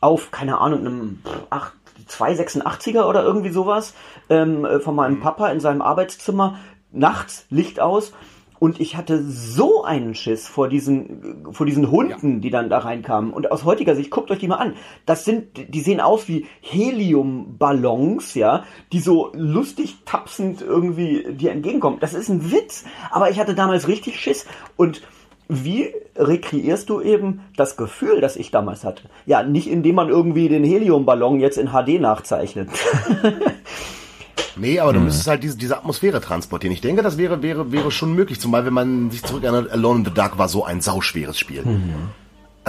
auf, 0.00 0.30
keine 0.30 0.58
Ahnung, 0.58 0.80
einem 0.80 1.18
pff, 1.24 1.46
ach, 1.50 1.72
286er 2.08 3.04
oder 3.04 3.22
irgendwie 3.22 3.50
sowas 3.50 3.94
ähm, 4.28 4.64
äh, 4.64 4.80
von 4.80 4.94
meinem 4.94 5.20
Papa 5.20 5.48
in 5.48 5.60
seinem 5.60 5.82
Arbeitszimmer, 5.82 6.58
nachts, 6.92 7.46
Licht 7.50 7.80
aus. 7.80 8.12
Und 8.60 8.78
ich 8.78 8.96
hatte 8.96 9.24
so 9.24 9.82
einen 9.84 10.14
Schiss 10.14 10.46
vor 10.46 10.68
diesen, 10.68 11.46
vor 11.50 11.64
diesen 11.64 11.90
Hunden, 11.90 12.42
die 12.42 12.50
dann 12.50 12.68
da 12.68 12.78
reinkamen. 12.78 13.32
Und 13.32 13.50
aus 13.50 13.64
heutiger 13.64 13.96
Sicht, 13.96 14.10
guckt 14.10 14.30
euch 14.30 14.38
die 14.38 14.48
mal 14.48 14.56
an. 14.56 14.74
Das 15.06 15.24
sind, 15.24 15.74
die 15.74 15.80
sehen 15.80 15.98
aus 15.98 16.28
wie 16.28 16.46
Heliumballons, 16.60 18.34
ja, 18.34 18.64
die 18.92 19.00
so 19.00 19.32
lustig 19.34 19.96
tapsend 20.04 20.60
irgendwie 20.60 21.32
dir 21.32 21.52
entgegenkommen. 21.52 21.98
Das 22.00 22.12
ist 22.12 22.28
ein 22.28 22.52
Witz. 22.52 22.84
Aber 23.10 23.30
ich 23.30 23.40
hatte 23.40 23.54
damals 23.54 23.88
richtig 23.88 24.20
Schiss. 24.20 24.46
Und 24.76 25.00
wie 25.48 25.94
rekreierst 26.16 26.90
du 26.90 27.00
eben 27.00 27.40
das 27.56 27.78
Gefühl, 27.78 28.20
das 28.20 28.36
ich 28.36 28.50
damals 28.50 28.84
hatte? 28.84 29.04
Ja, 29.24 29.42
nicht 29.42 29.70
indem 29.70 29.94
man 29.94 30.10
irgendwie 30.10 30.50
den 30.50 30.64
Heliumballon 30.64 31.40
jetzt 31.40 31.56
in 31.56 31.68
HD 31.68 31.98
nachzeichnet. 31.98 32.68
Nee, 34.60 34.78
aber 34.78 34.92
du 34.92 35.00
müsstest 35.00 35.26
halt 35.26 35.42
diese, 35.42 35.56
diese 35.56 35.76
Atmosphäre 35.78 36.20
transportieren. 36.20 36.74
Ich 36.74 36.82
denke, 36.82 37.02
das 37.02 37.16
wäre, 37.16 37.42
wäre, 37.42 37.72
wäre 37.72 37.90
schon 37.90 38.14
möglich. 38.14 38.40
Zumal, 38.40 38.66
wenn 38.66 38.74
man 38.74 39.10
sich 39.10 39.22
zurückerinnert, 39.22 39.70
Alone 39.70 40.00
in 40.00 40.04
the 40.04 40.10
Dark 40.12 40.36
war 40.38 40.48
so 40.48 40.64
ein 40.64 40.80
sauschweres 40.82 41.38
Spiel. 41.38 41.64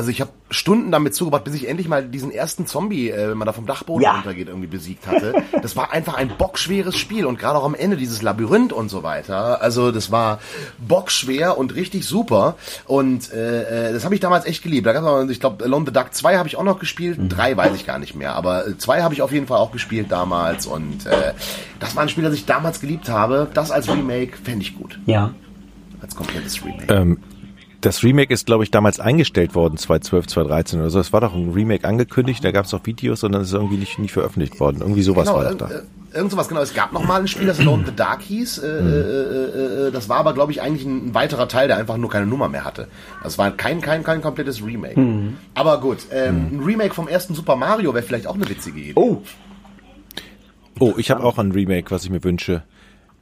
Also 0.01 0.09
ich 0.09 0.19
habe 0.19 0.31
Stunden 0.49 0.91
damit 0.91 1.13
zugebracht, 1.13 1.43
bis 1.43 1.53
ich 1.53 1.67
endlich 1.69 1.87
mal 1.87 2.03
diesen 2.03 2.31
ersten 2.31 2.65
Zombie, 2.65 3.11
äh, 3.11 3.29
wenn 3.29 3.37
man 3.37 3.45
da 3.45 3.53
vom 3.53 3.67
Dachboden 3.67 4.01
Ja. 4.01 4.13
runtergeht, 4.15 4.47
irgendwie 4.47 4.65
besiegt 4.67 5.05
hatte. 5.05 5.35
Das 5.61 5.75
war 5.75 5.93
einfach 5.93 6.15
ein 6.15 6.31
bockschweres 6.39 6.97
Spiel 6.97 7.27
und 7.27 7.37
gerade 7.37 7.59
auch 7.59 7.65
am 7.65 7.75
Ende 7.75 7.97
dieses 7.97 8.23
Labyrinth 8.23 8.73
und 8.73 8.89
so 8.89 9.03
weiter. 9.03 9.61
Also 9.61 9.91
das 9.91 10.11
war 10.11 10.39
bockschwer 10.79 11.55
und 11.55 11.75
richtig 11.75 12.07
super 12.07 12.55
und 12.87 13.31
äh, 13.31 13.89
äh, 13.89 13.93
das 13.93 14.03
habe 14.05 14.15
ich 14.15 14.21
damals 14.21 14.45
echt 14.45 14.63
geliebt. 14.63 14.87
Da 14.87 14.93
gab's 14.93 15.05
noch, 15.05 15.29
ich 15.29 15.39
glaube, 15.39 15.63
Alone 15.63 15.81
in 15.81 15.85
the 15.85 15.93
Dark 15.93 16.15
2 16.15 16.35
habe 16.37 16.47
ich 16.47 16.55
auch 16.57 16.63
noch 16.63 16.79
gespielt, 16.79 17.19
drei 17.29 17.55
weiß 17.55 17.75
ich 17.75 17.85
gar 17.85 17.99
nicht 17.99 18.15
mehr, 18.15 18.33
aber 18.33 18.67
äh, 18.67 18.77
zwei 18.79 19.03
habe 19.03 19.13
ich 19.13 19.21
auf 19.21 19.31
jeden 19.31 19.45
Fall 19.45 19.59
auch 19.59 19.71
gespielt 19.71 20.07
damals 20.11 20.65
und 20.65 21.05
äh, 21.05 21.33
das 21.79 21.95
war 21.95 22.01
ein 22.01 22.09
Spiel, 22.09 22.23
das 22.23 22.33
ich 22.33 22.47
damals 22.47 22.81
geliebt 22.81 23.07
habe. 23.07 23.47
Das 23.53 23.69
als 23.69 23.87
Remake 23.87 24.35
fände 24.43 24.63
ich 24.63 24.75
gut, 24.75 24.99
Ja. 25.05 25.31
als 26.01 26.15
komplettes 26.15 26.65
Remake. 26.65 26.91
Ähm, 26.91 27.19
das 27.81 28.03
Remake 28.03 28.33
ist, 28.33 28.45
glaube 28.45 28.63
ich, 28.63 28.71
damals 28.71 28.99
eingestellt 28.99 29.55
worden, 29.55 29.75
2012, 29.77 30.27
2013 30.27 30.79
oder 30.79 30.89
so. 30.89 30.99
Es 30.99 31.11
war 31.13 31.21
doch 31.21 31.33
ein 31.35 31.51
Remake 31.51 31.87
angekündigt, 31.87 32.43
da 32.43 32.51
gab 32.51 32.65
es 32.65 32.73
auch 32.73 32.81
Videos 32.85 33.23
und 33.23 33.31
dann 33.31 33.41
ist 33.41 33.47
es 33.49 33.53
irgendwie 33.53 33.77
nicht, 33.77 33.97
nicht 33.99 34.11
veröffentlicht 34.13 34.59
worden. 34.59 34.77
Irgendwie 34.81 35.01
sowas 35.01 35.27
Genau, 35.27 35.37
war 35.39 35.43
das 35.45 35.53
äh, 35.53 35.57
da. 35.57 35.69
äh, 35.69 35.81
irgend 36.17 36.31
sowas, 36.31 36.47
genau. 36.47 36.61
Es 36.61 36.73
gab 36.73 36.93
noch 36.93 37.03
mal 37.05 37.21
ein 37.21 37.27
Spiel, 37.27 37.47
das 37.47 37.59
Alone 37.59 37.81
in 37.83 37.89
the 37.89 37.95
Dark 37.95 38.21
hieß. 38.21 38.59
Äh, 38.59 38.67
äh, 38.67 38.71
äh, 38.71 39.87
äh, 39.87 39.91
das 39.91 40.09
war 40.09 40.17
aber, 40.17 40.33
glaube 40.33 40.51
ich, 40.51 40.61
eigentlich 40.61 40.85
ein, 40.85 41.13
weiterer 41.13 41.47
Teil, 41.47 41.67
der 41.67 41.77
einfach 41.77 41.97
nur 41.97 42.09
keine 42.09 42.27
Nummer 42.27 42.49
mehr 42.49 42.63
hatte. 42.65 42.87
Das 43.23 43.37
war 43.37 43.51
kein, 43.51 43.81
kein, 43.81 44.03
kein 44.03 44.21
komplettes 44.21 44.63
Remake. 44.63 44.99
Aber 45.55 45.79
gut, 45.81 45.99
ähm, 46.11 46.49
ein 46.53 46.59
Remake 46.63 46.93
vom 46.93 47.07
ersten 47.07 47.33
Super 47.35 47.55
Mario 47.55 47.93
wäre 47.93 48.03
vielleicht 48.03 48.27
auch 48.27 48.35
eine 48.35 48.47
witzige 48.47 48.79
Idee. 48.79 48.93
Oh, 48.95 49.21
Oh, 50.79 50.93
ich 50.97 51.11
habe 51.11 51.23
auch 51.23 51.37
ein 51.37 51.51
Remake, 51.51 51.91
was 51.91 52.05
ich 52.05 52.09
mir 52.09 52.23
wünsche. 52.23 52.63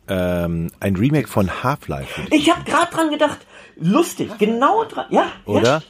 Ähm, 0.08 0.72
ein 0.80 0.96
Remake 0.96 1.28
von 1.28 1.62
Half-Life, 1.64 2.22
ich 2.32 2.50
habe 2.50 2.64
gerade 2.64 2.92
dran 2.92 3.10
gedacht. 3.12 3.40
Lustig, 3.80 4.38
genau 4.38 4.84
dran. 4.86 5.06
Ja, 5.10 5.28
oder? 5.46 5.82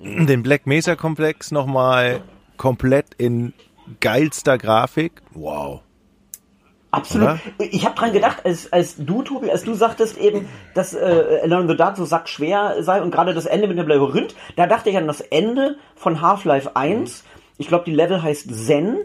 Ja. 0.00 0.24
den 0.24 0.42
Black 0.42 0.66
Mesa 0.66 0.96
Komplex 0.96 1.50
nochmal 1.50 2.22
komplett 2.56 3.14
in 3.16 3.52
geilster 4.00 4.58
Grafik. 4.58 5.22
Wow. 5.32 5.80
Absolut. 6.90 7.28
Oder? 7.28 7.40
Ich 7.58 7.84
habe 7.84 7.94
dran 7.94 8.12
gedacht, 8.12 8.44
als, 8.44 8.72
als 8.72 8.96
du, 8.96 9.22
Tobi, 9.22 9.50
als 9.50 9.62
du 9.62 9.74
sagtest 9.74 10.16
eben, 10.16 10.48
dass 10.74 10.94
äh, 10.94 11.40
Alone 11.42 11.68
the 11.68 11.76
Dark 11.76 11.96
so 11.96 12.04
sackschwer 12.04 12.82
sei 12.82 13.02
und 13.02 13.10
gerade 13.10 13.34
das 13.34 13.46
Ende 13.46 13.68
mit 13.68 13.78
dem 13.78 13.86
Labyrinth, 13.86 14.34
da 14.56 14.66
dachte 14.66 14.90
ich 14.90 14.96
an 14.96 15.06
das 15.06 15.20
Ende 15.20 15.76
von 15.96 16.20
Half-Life 16.22 16.76
1. 16.76 17.24
Ich 17.58 17.68
glaube, 17.68 17.84
die 17.84 17.94
Level 17.94 18.22
heißt 18.22 18.48
Zen 18.66 19.04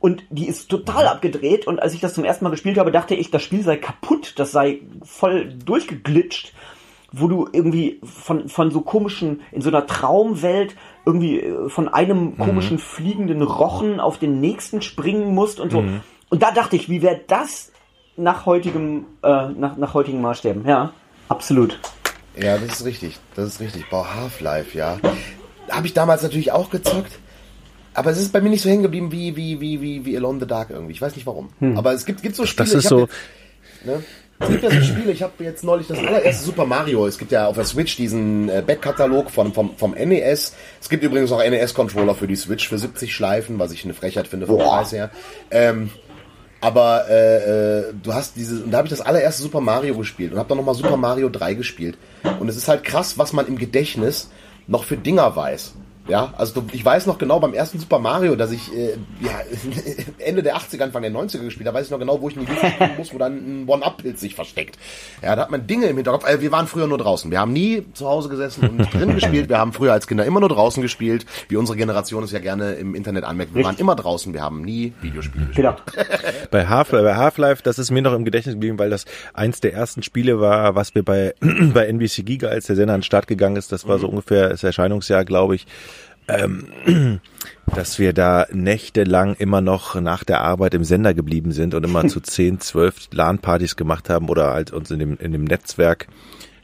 und 0.00 0.24
die 0.28 0.46
ist 0.46 0.68
total 0.68 1.06
abgedreht 1.06 1.66
und 1.66 1.80
als 1.80 1.94
ich 1.94 2.00
das 2.00 2.12
zum 2.12 2.24
ersten 2.24 2.44
Mal 2.44 2.50
gespielt 2.50 2.76
habe, 2.76 2.92
dachte 2.92 3.14
ich, 3.14 3.30
das 3.30 3.42
Spiel 3.42 3.62
sei 3.62 3.78
kaputt, 3.78 4.34
das 4.36 4.52
sei 4.52 4.80
voll 5.02 5.48
durchgeglitscht, 5.64 6.52
wo 7.16 7.28
du 7.28 7.48
irgendwie 7.52 8.00
von, 8.02 8.48
von 8.48 8.70
so 8.70 8.80
komischen, 8.80 9.40
in 9.52 9.62
so 9.62 9.68
einer 9.68 9.86
Traumwelt 9.86 10.74
irgendwie 11.06 11.40
äh, 11.40 11.68
von 11.68 11.88
einem 11.88 12.24
mhm. 12.24 12.38
komischen 12.38 12.78
fliegenden 12.78 13.42
Rochen 13.42 14.00
auf 14.00 14.18
den 14.18 14.40
nächsten 14.40 14.82
springen 14.82 15.34
musst 15.34 15.60
und 15.60 15.70
so. 15.70 15.82
Mhm. 15.82 16.00
Und 16.30 16.42
da 16.42 16.50
dachte 16.50 16.76
ich, 16.76 16.88
wie 16.88 17.02
wäre 17.02 17.20
das 17.26 17.70
nach 18.16 18.46
heutigem, 18.46 19.06
äh, 19.22 19.48
nach, 19.48 19.76
nach 19.76 19.94
heutigen 19.94 20.20
Maßstäben? 20.20 20.66
Ja, 20.66 20.92
absolut. 21.28 21.78
Ja, 22.36 22.58
das 22.58 22.80
ist 22.80 22.84
richtig. 22.84 23.18
Das 23.36 23.46
ist 23.46 23.60
richtig. 23.60 23.88
Boah, 23.90 24.14
Half-Life, 24.14 24.76
ja. 24.76 24.98
Habe 25.70 25.86
ich 25.86 25.94
damals 25.94 26.22
natürlich 26.22 26.50
auch 26.52 26.70
gezockt. 26.70 27.18
Aber 27.94 28.10
es 28.10 28.18
ist 28.18 28.32
bei 28.32 28.40
mir 28.40 28.50
nicht 28.50 28.62
so 28.62 28.68
hängen 28.68 28.82
geblieben 28.82 29.12
wie, 29.12 29.36
wie, 29.36 29.60
wie, 29.60 29.80
wie, 29.80 30.04
wie 30.04 30.16
Alone 30.16 30.40
the 30.40 30.46
Dark 30.46 30.70
irgendwie. 30.70 30.92
Ich 30.92 31.00
weiß 31.00 31.14
nicht 31.14 31.26
warum. 31.26 31.50
Hm. 31.60 31.78
Aber 31.78 31.92
es 31.92 32.04
gibt, 32.04 32.22
gibt 32.22 32.34
so 32.34 32.44
Spiele. 32.44 32.68
Das 32.68 32.74
ist 32.74 32.88
so. 32.88 33.00
Jetzt, 33.00 33.12
ne? 33.84 34.02
Es 34.44 34.50
gibt 34.50 34.62
ja 34.62 34.70
so 34.70 34.80
Spiele, 34.82 35.12
ich 35.12 35.22
habe 35.22 35.32
jetzt 35.42 35.64
neulich 35.64 35.86
das 35.86 35.98
allererste 35.98 36.44
Super 36.44 36.66
Mario, 36.66 37.06
es 37.06 37.18
gibt 37.18 37.32
ja 37.32 37.46
auf 37.46 37.56
der 37.56 37.64
Switch 37.64 37.96
diesen 37.96 38.48
äh, 38.48 38.62
Backkatalog 38.66 39.30
von, 39.30 39.52
vom, 39.52 39.76
vom 39.76 39.92
NES. 39.92 40.54
Es 40.80 40.88
gibt 40.88 41.02
übrigens 41.02 41.32
auch 41.32 41.38
NES-Controller 41.38 42.14
für 42.14 42.26
die 42.26 42.36
Switch 42.36 42.68
für 42.68 42.78
70 42.78 43.14
Schleifen, 43.14 43.58
was 43.58 43.72
ich 43.72 43.84
eine 43.84 43.94
Frechheit 43.94 44.28
finde 44.28 44.46
vom 44.46 44.58
Preis 44.58 44.92
her. 44.92 45.10
Ähm, 45.50 45.90
aber 46.60 47.10
äh, 47.10 47.88
äh, 47.88 47.92
du 48.02 48.14
hast 48.14 48.36
diese, 48.36 48.64
und 48.64 48.70
da 48.70 48.78
habe 48.78 48.86
ich 48.86 48.90
das 48.90 49.02
allererste 49.02 49.42
Super 49.42 49.60
Mario 49.60 49.96
gespielt 49.96 50.32
und 50.32 50.38
habe 50.38 50.48
dann 50.48 50.58
nochmal 50.58 50.74
Super 50.74 50.96
Mario 50.96 51.28
3 51.28 51.54
gespielt. 51.54 51.98
Und 52.40 52.48
es 52.48 52.56
ist 52.56 52.68
halt 52.68 52.84
krass, 52.84 53.18
was 53.18 53.32
man 53.32 53.46
im 53.46 53.58
Gedächtnis 53.58 54.30
noch 54.66 54.84
für 54.84 54.96
Dinger 54.96 55.36
weiß. 55.36 55.74
Ja, 56.06 56.34
also 56.36 56.62
ich 56.72 56.84
weiß 56.84 57.06
noch 57.06 57.16
genau 57.16 57.40
beim 57.40 57.54
ersten 57.54 57.78
Super 57.78 57.98
Mario, 57.98 58.36
dass 58.36 58.50
ich 58.52 58.70
äh, 58.76 58.96
ja, 59.20 59.32
Ende 60.18 60.42
der 60.42 60.56
80er, 60.56 60.82
Anfang 60.82 61.00
der 61.00 61.10
90er 61.10 61.38
gespielt 61.38 61.66
habe, 61.66 61.78
weiß 61.78 61.86
ich 61.86 61.90
noch 61.90 61.98
genau, 61.98 62.20
wo 62.20 62.28
ich 62.28 62.36
in 62.36 62.44
die 62.44 62.52
Luft 62.52 62.66
springen 62.66 62.96
muss, 62.98 63.14
wo 63.14 63.18
dann 63.18 63.62
ein 63.62 63.68
One-Up-Pilz 63.68 64.20
sich 64.20 64.34
versteckt. 64.34 64.78
Ja, 65.22 65.34
da 65.34 65.42
hat 65.42 65.50
man 65.50 65.66
Dinge 65.66 65.86
im 65.86 65.96
Hinterkopf. 65.96 66.28
Äh, 66.28 66.42
wir 66.42 66.52
waren 66.52 66.66
früher 66.66 66.86
nur 66.86 66.98
draußen. 66.98 67.30
Wir 67.30 67.40
haben 67.40 67.54
nie 67.54 67.86
zu 67.94 68.06
Hause 68.06 68.28
gesessen 68.28 68.68
und 68.68 68.92
drin 68.92 69.14
gespielt. 69.14 69.48
Wir 69.48 69.56
haben 69.56 69.72
früher 69.72 69.94
als 69.94 70.06
Kinder 70.06 70.26
immer 70.26 70.40
nur 70.40 70.50
draußen 70.50 70.82
gespielt, 70.82 71.24
wie 71.48 71.56
unsere 71.56 71.78
Generation 71.78 72.22
es 72.22 72.32
ja 72.32 72.38
gerne 72.38 72.74
im 72.74 72.94
Internet 72.94 73.24
anmerkt. 73.24 73.54
Wir 73.54 73.60
Richtig. 73.60 73.72
waren 73.72 73.80
immer 73.80 73.96
draußen, 73.96 74.34
wir 74.34 74.42
haben 74.42 74.60
nie 74.60 74.92
Videospiele 75.00 75.46
gespielt. 75.46 75.54
Genau. 75.64 75.76
bei 76.50 76.66
Half-Life, 76.66 77.16
Half 77.16 77.62
das 77.62 77.78
ist 77.78 77.90
mir 77.90 78.02
noch 78.02 78.12
im 78.12 78.24
Gedächtnis 78.24 78.56
geblieben, 78.56 78.78
weil 78.78 78.90
das 78.90 79.06
eins 79.32 79.60
der 79.60 79.72
ersten 79.72 80.02
Spiele 80.02 80.40
war, 80.40 80.74
was 80.74 80.94
wir 80.94 81.02
bei, 81.02 81.34
bei 81.40 81.86
NBC 81.86 82.26
Giga, 82.26 82.48
als 82.48 82.66
der 82.66 82.76
Sender 82.76 82.92
an 82.92 83.00
den 83.00 83.04
Start 83.04 83.26
gegangen 83.26 83.56
ist, 83.56 83.72
das 83.72 83.88
war 83.88 83.98
so 83.98 84.06
mhm. 84.06 84.14
ungefähr 84.14 84.50
das 84.50 84.62
Erscheinungsjahr, 84.62 85.24
glaube 85.24 85.54
ich, 85.54 85.66
ähm, 86.28 86.68
dass 87.74 87.98
wir 87.98 88.12
da 88.12 88.46
nächtelang 88.52 89.34
immer 89.34 89.60
noch 89.60 89.94
nach 90.00 90.24
der 90.24 90.40
Arbeit 90.42 90.74
im 90.74 90.84
Sender 90.84 91.14
geblieben 91.14 91.52
sind 91.52 91.74
und 91.74 91.84
immer 91.84 92.06
zu 92.08 92.20
10, 92.22 92.60
12 92.60 93.08
LAN-Partys 93.12 93.76
gemacht 93.76 94.10
haben 94.10 94.28
oder 94.28 94.52
halt 94.52 94.72
uns 94.72 94.90
in 94.90 94.98
dem, 94.98 95.16
in 95.18 95.32
dem 95.32 95.44
Netzwerk 95.44 96.06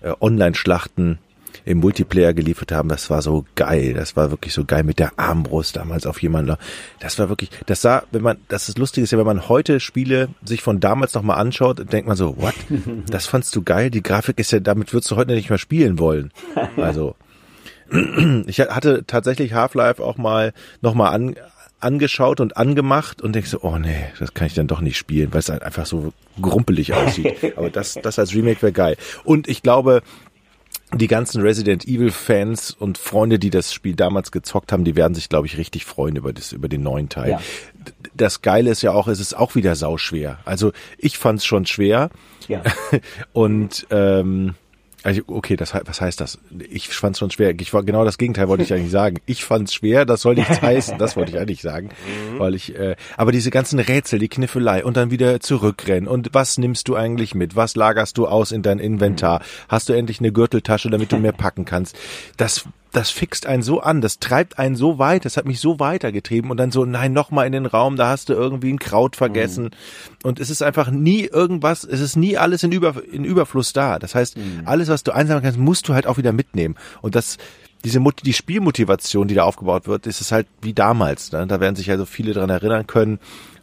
äh, 0.03 0.13
Online-Schlachten 0.21 1.19
im 1.65 1.79
Multiplayer 1.79 2.33
geliefert 2.33 2.73
haben, 2.73 2.89
das 2.89 3.11
war 3.11 3.23
so 3.23 3.45
geil. 3.55 3.95
Das 3.95 4.17
war 4.17 4.31
wirklich 4.31 4.55
so 4.55 4.65
geil 4.65 4.83
mit 4.83 4.99
der 4.99 5.19
Armbrust 5.19 5.77
damals 5.77 6.07
auf 6.07 6.23
jemanden. 6.23 6.57
Das 7.01 7.19
war 7.19 7.29
wirklich, 7.29 7.51
das 7.67 7.83
sah, 7.83 8.05
wenn 8.11 8.23
man, 8.23 8.39
das 8.49 8.69
ist 8.69 8.79
lustig 8.79 9.05
ist 9.05 9.13
ja, 9.13 9.19
wenn 9.19 9.27
man 9.27 9.49
heute 9.49 9.81
Spiele 9.81 10.29
sich 10.45 10.63
von 10.63 10.81
damals 10.81 11.15
nochmal 11.15 11.39
anschaut, 11.39 11.93
denkt 11.93 12.09
man 12.09 12.17
so, 12.17 12.37
what? 12.39 12.55
Das 13.11 13.27
fandst 13.27 13.55
du 13.57 13.63
geil? 13.63 13.91
Die 13.91 14.03
Grafik 14.03 14.39
ist 14.39 14.53
ja, 14.53 14.61
damit 14.61 14.93
würdest 14.93 15.11
du 15.11 15.17
heute 15.17 15.35
nicht 15.35 15.51
mehr 15.51 15.59
spielen 15.59 15.99
wollen. 15.99 16.33
Also, 16.77 17.17
ich 18.47 18.61
hatte 18.61 19.05
tatsächlich 19.07 19.53
Half-Life 19.53 20.03
auch 20.03 20.17
mal 20.17 20.53
nochmal 20.81 21.13
an, 21.13 21.37
angeschaut 21.81 22.41
und 22.41 22.57
angemacht 22.57 23.23
und 23.23 23.35
denk 23.35 23.47
so, 23.47 23.61
oh 23.63 23.79
nee, 23.79 24.07
das 24.19 24.35
kann 24.35 24.47
ich 24.47 24.55
dann 24.55 24.67
doch 24.67 24.81
nicht 24.81 24.97
spielen, 24.97 25.33
weil 25.33 25.41
es 25.41 25.49
halt 25.49 25.63
einfach 25.63 25.87
so 25.87 26.13
grumpelig 26.41 26.93
aussieht. 26.95 27.57
Aber 27.57 27.71
das, 27.71 27.95
das 27.95 28.19
als 28.19 28.35
Remake 28.35 28.63
wäre 28.63 28.73
geil. 28.73 28.97
Und 29.25 29.49
ich 29.49 29.63
glaube, 29.63 30.03
die 30.93 31.07
ganzen 31.07 31.41
Resident 31.41 31.87
Evil 31.87 32.11
Fans 32.11 32.73
und 32.73 32.99
Freunde, 32.99 33.39
die 33.39 33.51
das 33.51 33.73
Spiel 33.73 33.95
damals 33.95 34.33
gezockt 34.33 34.73
haben, 34.73 34.85
die 34.85 34.97
werden 34.97 35.15
sich, 35.15 35.29
glaube 35.29 35.47
ich, 35.47 35.57
richtig 35.57 35.85
freuen 35.85 36.17
über 36.17 36.33
das, 36.33 36.53
über 36.53 36.69
den 36.69 36.83
neuen 36.83 37.09
Teil. 37.09 37.31
Ja. 37.31 37.41
Das 38.15 38.43
Geile 38.43 38.71
ist 38.71 38.83
ja 38.83 38.93
auch, 38.93 39.09
es 39.09 39.21
ist 39.21 39.35
auch 39.35 39.55
wieder 39.55 39.77
sauschwer. 39.77 40.39
Also 40.45 40.73
ich 40.99 41.17
fand 41.17 41.39
es 41.39 41.45
schon 41.45 41.67
schwer. 41.67 42.11
Ja. 42.49 42.63
und 43.33 43.87
ähm, 43.91 44.57
also, 45.03 45.23
okay, 45.27 45.57
das, 45.57 45.75
was 45.75 46.01
heißt 46.01 46.21
das? 46.21 46.39
Ich 46.71 46.89
fand 46.89 47.17
es 47.17 47.21
schon 47.21 47.31
schwer. 47.31 47.55
Ich 47.59 47.73
war 47.73 47.83
genau 47.83 48.05
das 48.05 48.19
Gegenteil 48.19 48.49
wollte 48.49 48.63
ich 48.63 48.73
eigentlich 48.73 48.91
sagen. 48.91 49.19
Ich 49.27 49.45
fand 49.45 49.69
es 49.69 49.75
schwer, 49.75 50.05
das 50.05 50.21
soll 50.23 50.35
nichts 50.35 50.61
heißen. 50.63 50.99
Das 50.99 51.17
wollte 51.17 51.33
ich 51.33 51.39
eigentlich 51.39 51.63
sagen, 51.63 51.89
mhm. 51.89 52.39
weil 52.39 52.55
ich. 52.55 52.75
Äh, 52.75 52.97
aber 53.17 53.33
diese 53.33 53.51
ganzen 53.51 53.79
Rätsel, 53.79 54.19
die 54.19 54.29
Kniffelei 54.29 54.85
und 54.85 54.97
dann 54.97 55.11
wieder 55.11 55.41
zurückrennen 55.41 56.09
und 56.09 56.31
was 56.33 56.59
nimmst 56.59 56.89
du 56.89 56.97
eigentlich 56.97 57.35
mit? 57.35 57.57
Was 57.57 57.77
lagerst 57.77 58.19
du 58.19 58.27
aus 58.27 58.53
in 58.53 58.63
dein 58.63 58.79
Inventar? 58.79 59.43
Hast 59.69 59.89
du 59.89 59.95
endlich 59.95 60.21
eine 60.21 60.33
Gürteltasche, 60.33 60.91
damit 60.91 61.13
du 61.13 61.17
mehr 61.17 61.33
packen 61.33 61.65
kannst? 61.65 61.97
Das 62.37 62.67
das 62.93 63.11
fixt 63.11 63.47
einen 63.47 63.63
so 63.63 63.81
an, 63.81 64.01
das 64.01 64.19
treibt 64.19 64.59
einen 64.59 64.75
so 64.75 64.99
weit, 64.99 65.25
das 65.25 65.37
hat 65.37 65.45
mich 65.45 65.61
so 65.61 65.79
weitergetrieben 65.79 66.51
und 66.51 66.57
dann 66.57 66.71
so, 66.71 66.85
nein, 66.85 67.13
nochmal 67.13 67.47
in 67.47 67.53
den 67.53 67.67
Raum, 67.67 67.97
da 67.97 68.09
hast 68.09 68.29
du 68.29 68.33
irgendwie 68.33 68.73
ein 68.73 68.79
Kraut 68.79 69.17
vergessen. 69.17 69.65
Mhm. 69.65 69.71
Und 70.25 70.41
es 70.41 70.51
ist 70.51 70.63
einfach 70.63 70.91
nie 70.91 71.25
irgendwas, 71.25 71.85
es 71.85 72.01
ist 72.01 72.17
nie 72.17 72.37
alles 72.37 72.63
in, 72.63 72.73
Über, 72.73 73.03
in 73.11 73.25
Überfluss 73.25 73.73
da. 73.73 73.99
Das 73.99 74.15
heißt, 74.15 74.37
mhm. 74.37 74.63
alles, 74.65 74.89
was 74.89 75.05
du 75.05 75.13
einsammeln 75.13 75.45
kannst, 75.45 75.59
musst 75.59 75.89
du 75.89 75.95
halt 75.95 76.07
auch 76.07 76.19
wieder 76.19 76.33
mitnehmen. 76.33 76.77
Und 77.01 77.15
das, 77.15 77.39
diese 77.85 78.01
die 78.25 78.33
Spielmotivation, 78.33 79.29
die 79.29 79.35
da 79.35 79.45
aufgebaut 79.45 79.87
wird, 79.87 80.07
ist 80.07 80.21
es 80.21 80.33
halt 80.33 80.47
wie 80.61 80.75
damals. 80.75 81.33
Ne? 81.33 81.47
Da 81.47 81.61
werden 81.61 81.77
sich 81.77 81.91
also 81.91 82.05
viele 82.05 82.33
dran 82.33 82.51
erinnern 82.51 82.87
können. 82.87 83.21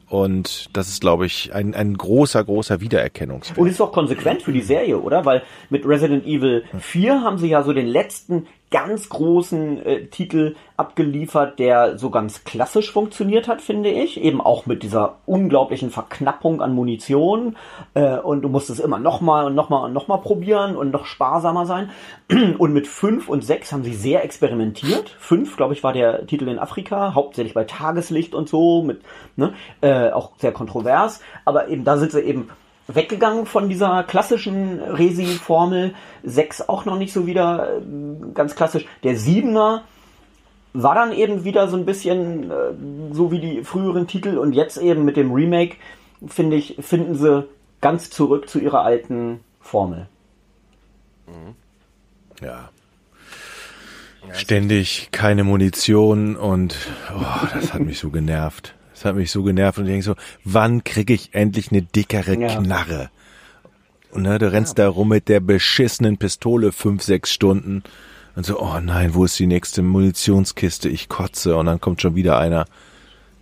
Und 0.10 0.70
das 0.72 0.88
ist, 0.88 1.02
glaube 1.02 1.26
ich, 1.26 1.54
ein, 1.54 1.74
ein 1.74 1.98
großer, 1.98 2.42
großer 2.44 2.80
Wiedererkennungswert. 2.80 3.58
Und 3.58 3.68
ist 3.68 3.82
auch 3.82 3.92
konsequent 3.92 4.42
für 4.42 4.54
die 4.54 4.62
Serie, 4.62 5.00
oder? 5.00 5.26
Weil 5.26 5.44
mit 5.70 5.86
Resident 5.86 6.26
Evil 6.26 6.64
4 6.80 7.22
haben 7.24 7.38
sie 7.38 7.50
ja 7.50 7.62
so 7.62 7.74
den 7.74 7.88
letzten 7.88 8.48
ganz 8.70 9.08
großen 9.10 9.86
äh, 9.86 10.06
Titel 10.08 10.56
abgeliefert, 10.76 11.58
der 11.58 11.98
so 11.98 12.10
ganz 12.10 12.44
klassisch 12.44 12.92
funktioniert 12.92 13.48
hat, 13.48 13.62
finde 13.62 13.90
ich. 13.90 14.22
Eben 14.22 14.42
auch 14.42 14.66
mit 14.66 14.84
dieser 14.84 15.16
unglaublichen 15.26 15.90
Verknappung 15.90 16.62
an 16.62 16.74
Munition. 16.74 17.56
Äh, 17.94 18.18
und 18.18 18.42
du 18.42 18.50
musst 18.50 18.70
es 18.70 18.80
immer 18.80 19.00
nochmal 19.00 19.46
und 19.46 19.56
nochmal 19.56 19.86
und 19.86 19.94
nochmal 19.94 20.20
probieren 20.20 20.76
und 20.76 20.92
noch 20.92 21.06
sparsamer 21.06 21.66
sein. 21.66 21.90
Und 22.58 22.74
mit 22.74 22.88
5 22.88 23.30
und 23.30 23.44
6 23.44 23.72
haben 23.72 23.84
sie 23.84 23.94
sehr 23.94 24.24
experimentiert. 24.24 25.16
5, 25.20 25.56
glaube 25.56 25.74
ich, 25.74 25.84
war 25.84 25.94
der 25.94 26.26
Titel 26.28 26.48
in 26.50 26.60
Afrika, 26.60 27.14
hauptsächlich 27.14 27.54
bei 27.54 27.64
Tageslicht 27.64 28.36
und 28.36 28.50
so, 28.50 28.84
mit, 28.84 29.02
ne, 29.38 29.54
äh, 29.82 30.12
auch 30.12 30.32
sehr 30.38 30.52
kontrovers. 30.52 31.22
Aber 31.46 31.70
eben 31.70 31.86
da 31.86 31.98
sind 31.98 32.12
sie 32.12 32.22
eben 32.22 32.50
weggegangen 32.88 33.46
von 33.46 33.70
dieser 33.70 34.04
klassischen 34.04 34.80
Resi-Formel. 34.80 35.94
6 36.24 36.70
auch 36.70 36.86
noch 36.86 36.98
nicht 36.98 37.14
so 37.14 37.26
wieder 37.26 37.78
äh, 37.78 37.82
ganz 38.34 38.56
klassisch. 38.56 38.86
Der 39.04 39.18
7er 39.18 39.82
war 40.74 40.96
dann 40.96 41.12
eben 41.12 41.44
wieder 41.44 41.68
so 41.68 41.78
ein 41.78 41.86
bisschen 41.86 42.52
äh, 42.52 42.56
so 43.12 43.32
wie 43.32 43.40
die 43.40 43.64
früheren 43.64 44.08
Titel 44.08 44.38
und 44.38 44.54
jetzt 44.54 44.78
eben 44.78 45.06
mit 45.06 45.18
dem 45.18 45.34
Remake, 45.34 45.78
finde 46.28 46.56
ich, 46.56 46.78
finden 46.80 47.16
sie 47.16 47.48
ganz 47.82 48.10
zurück 48.10 48.50
zu 48.50 48.60
ihrer 48.60 48.82
alten 48.82 49.42
Formel. 49.60 50.08
Ja. 52.42 52.70
Ständig 54.34 55.10
keine 55.12 55.44
Munition 55.44 56.36
und 56.36 56.76
oh, 57.16 57.48
das 57.54 57.74
hat 57.74 57.82
mich 57.82 58.00
so 58.00 58.10
genervt. 58.10 58.77
Das 58.98 59.06
hat 59.06 59.16
mich 59.16 59.30
so 59.30 59.44
genervt 59.44 59.78
und 59.78 59.86
ich 59.86 59.92
denke 59.92 60.06
so, 60.06 60.16
wann 60.44 60.84
kriege 60.84 61.14
ich 61.14 61.36
endlich 61.36 61.72
eine 61.72 61.84
dickere 61.84 62.34
ja. 62.34 62.56
Knarre? 62.56 63.12
Und 64.10 64.24
ne, 64.24 64.40
du 64.40 64.52
rennst 64.52 64.80
ja. 64.80 64.86
da 64.86 64.90
rum 64.90 65.10
mit 65.10 65.30
der 65.30 65.40
beschissenen 65.40 66.18
Pistole 66.18 66.72
fünf, 66.72 67.04
sechs 67.04 67.32
Stunden 67.32 67.84
und 68.36 68.44
so, 68.44 68.60
oh 68.60 68.80
nein, 68.82 69.14
wo 69.14 69.24
ist 69.24 69.38
die 69.38 69.46
nächste 69.46 69.84
Munitionskiste? 69.84 70.90
Ich 70.90 71.10
kotze 71.10 71.56
und 71.58 71.68
dann 71.68 71.80
kommt 71.80 72.02
schon 72.02 72.16
wieder 72.16 72.40
einer. 72.40 72.66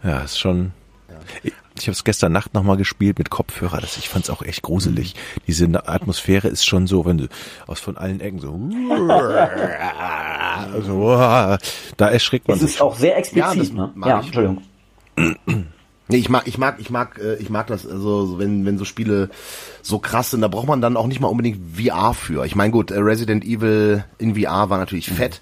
Ja, 0.03 0.19
ist 0.19 0.37
schon. 0.37 0.73
Ja. 1.09 1.15
Ich, 1.43 1.53
ich 1.79 1.83
habe 1.87 1.93
es 1.93 2.03
gestern 2.03 2.33
Nacht 2.33 2.53
nochmal 2.53 2.75
gespielt 2.75 3.17
mit 3.17 3.29
Kopfhörer. 3.29 3.79
Das, 3.79 3.95
ich 3.95 4.09
fand 4.09 4.25
es 4.25 4.29
auch 4.29 4.41
echt 4.41 4.61
gruselig. 4.61 5.15
Diese 5.47 5.67
Atmosphäre 5.87 6.49
ist 6.49 6.65
schon 6.65 6.85
so, 6.85 7.05
wenn 7.05 7.17
du 7.17 7.29
aus 7.65 7.79
von 7.79 7.95
allen 7.95 8.19
Ecken 8.19 8.39
so, 8.39 8.49
also, 10.73 11.57
da 11.95 12.09
erschrickt 12.09 12.49
man. 12.49 12.57
Es 12.57 12.63
ist 12.63 12.81
auch 12.81 12.97
sehr 12.97 13.17
explizit, 13.17 13.69
ja, 13.69 13.73
ne? 13.73 13.93
Ja, 14.05 14.19
Entschuldigung. 14.19 14.61
Nee, 16.07 16.17
ich 16.17 16.29
mag, 16.29 16.47
ich 16.47 16.59
mag, 16.59 16.75
ich 16.79 16.91
mag, 16.91 17.19
äh, 17.19 17.35
ich 17.37 17.49
mag 17.49 17.65
das, 17.65 17.87
also 17.87 18.37
wenn, 18.37 18.63
wenn 18.65 18.77
so 18.77 18.85
Spiele 18.85 19.29
so 19.81 19.97
krass 19.97 20.31
sind, 20.31 20.41
da 20.41 20.47
braucht 20.47 20.67
man 20.67 20.79
dann 20.79 20.97
auch 20.97 21.07
nicht 21.07 21.19
mal 21.19 21.29
unbedingt 21.29 21.77
VR 21.77 22.13
für. 22.13 22.45
Ich 22.45 22.55
meine, 22.55 22.71
gut, 22.71 22.91
äh, 22.91 22.99
Resident 22.99 23.43
Evil 23.43 24.05
in 24.19 24.35
VR 24.35 24.69
war 24.69 24.77
natürlich 24.77 25.09
mhm. 25.09 25.15
fett. 25.15 25.41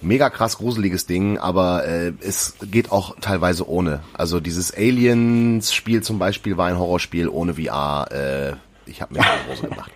Mega 0.00 0.30
krass 0.30 0.56
gruseliges 0.56 1.06
Ding, 1.06 1.38
aber 1.38 1.84
äh, 1.84 2.12
es 2.20 2.54
geht 2.62 2.90
auch 2.90 3.14
teilweise 3.20 3.68
ohne. 3.68 4.00
Also 4.14 4.40
dieses 4.40 4.74
Aliens-Spiel 4.74 6.02
zum 6.02 6.18
Beispiel 6.18 6.56
war 6.56 6.68
ein 6.68 6.78
Horrorspiel 6.78 7.28
ohne 7.28 7.54
VR. 7.54 8.08
Äh, 8.10 8.90
ich 8.90 9.02
habe 9.02 9.14
mir 9.14 9.20
eine 9.20 9.48
Hose 9.48 9.68
gemacht. 9.68 9.92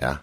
Ja. 0.00 0.20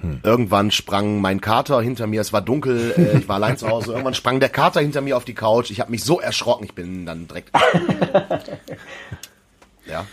Hm. 0.00 0.20
Irgendwann 0.22 0.70
sprang 0.70 1.20
mein 1.20 1.40
Kater 1.40 1.80
hinter 1.80 2.06
mir, 2.06 2.20
es 2.20 2.32
war 2.32 2.40
dunkel, 2.40 2.94
äh, 2.96 3.18
ich 3.18 3.28
war 3.28 3.36
allein 3.36 3.56
zu 3.56 3.68
Hause, 3.68 3.90
irgendwann 3.90 4.14
sprang 4.14 4.38
der 4.38 4.48
Kater 4.48 4.80
hinter 4.80 5.00
mir 5.00 5.16
auf 5.16 5.24
die 5.24 5.34
Couch, 5.34 5.70
ich 5.70 5.80
habe 5.80 5.90
mich 5.90 6.04
so 6.04 6.20
erschrocken, 6.20 6.64
ich 6.64 6.74
bin 6.74 7.04
dann 7.04 7.26
direkt... 7.26 7.50
ja. 9.86 10.06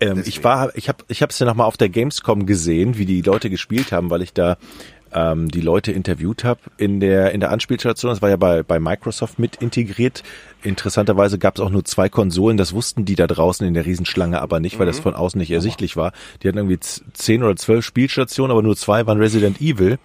Ähm, 0.00 0.22
ich 0.24 0.42
war, 0.44 0.74
ich 0.76 0.88
habe, 0.88 1.04
ich 1.08 1.22
habe 1.22 1.30
es 1.30 1.38
ja 1.38 1.46
noch 1.46 1.54
mal 1.54 1.64
auf 1.64 1.76
der 1.76 1.88
Gamescom 1.88 2.46
gesehen, 2.46 2.98
wie 2.98 3.06
die 3.06 3.22
Leute 3.22 3.50
gespielt 3.50 3.92
haben, 3.92 4.10
weil 4.10 4.22
ich 4.22 4.32
da 4.32 4.56
ähm, 5.12 5.48
die 5.48 5.60
Leute 5.60 5.92
interviewt 5.92 6.44
habe 6.44 6.60
in 6.76 7.00
der 7.00 7.32
in 7.32 7.40
der 7.40 7.50
Anspielstation. 7.50 8.10
Das 8.10 8.22
war 8.22 8.30
ja 8.30 8.36
bei 8.36 8.62
bei 8.62 8.78
Microsoft 8.80 9.38
mit 9.38 9.56
integriert. 9.56 10.22
Interessanterweise 10.62 11.38
gab 11.38 11.56
es 11.56 11.60
auch 11.60 11.70
nur 11.70 11.84
zwei 11.84 12.08
Konsolen. 12.08 12.56
Das 12.56 12.72
wussten 12.72 13.04
die 13.04 13.14
da 13.14 13.26
draußen 13.26 13.66
in 13.66 13.74
der 13.74 13.86
Riesenschlange 13.86 14.40
aber 14.40 14.60
nicht, 14.60 14.78
weil 14.78 14.86
mhm. 14.86 14.90
das 14.90 15.00
von 15.00 15.14
außen 15.14 15.38
nicht 15.38 15.50
ersichtlich 15.50 15.96
war. 15.96 16.12
Die 16.42 16.48
hatten 16.48 16.58
irgendwie 16.58 16.80
zehn 16.80 17.42
oder 17.42 17.56
zwölf 17.56 17.84
Spielstationen, 17.84 18.50
aber 18.50 18.62
nur 18.62 18.76
zwei 18.76 19.06
waren 19.06 19.18
Resident 19.18 19.60
Evil. 19.60 19.98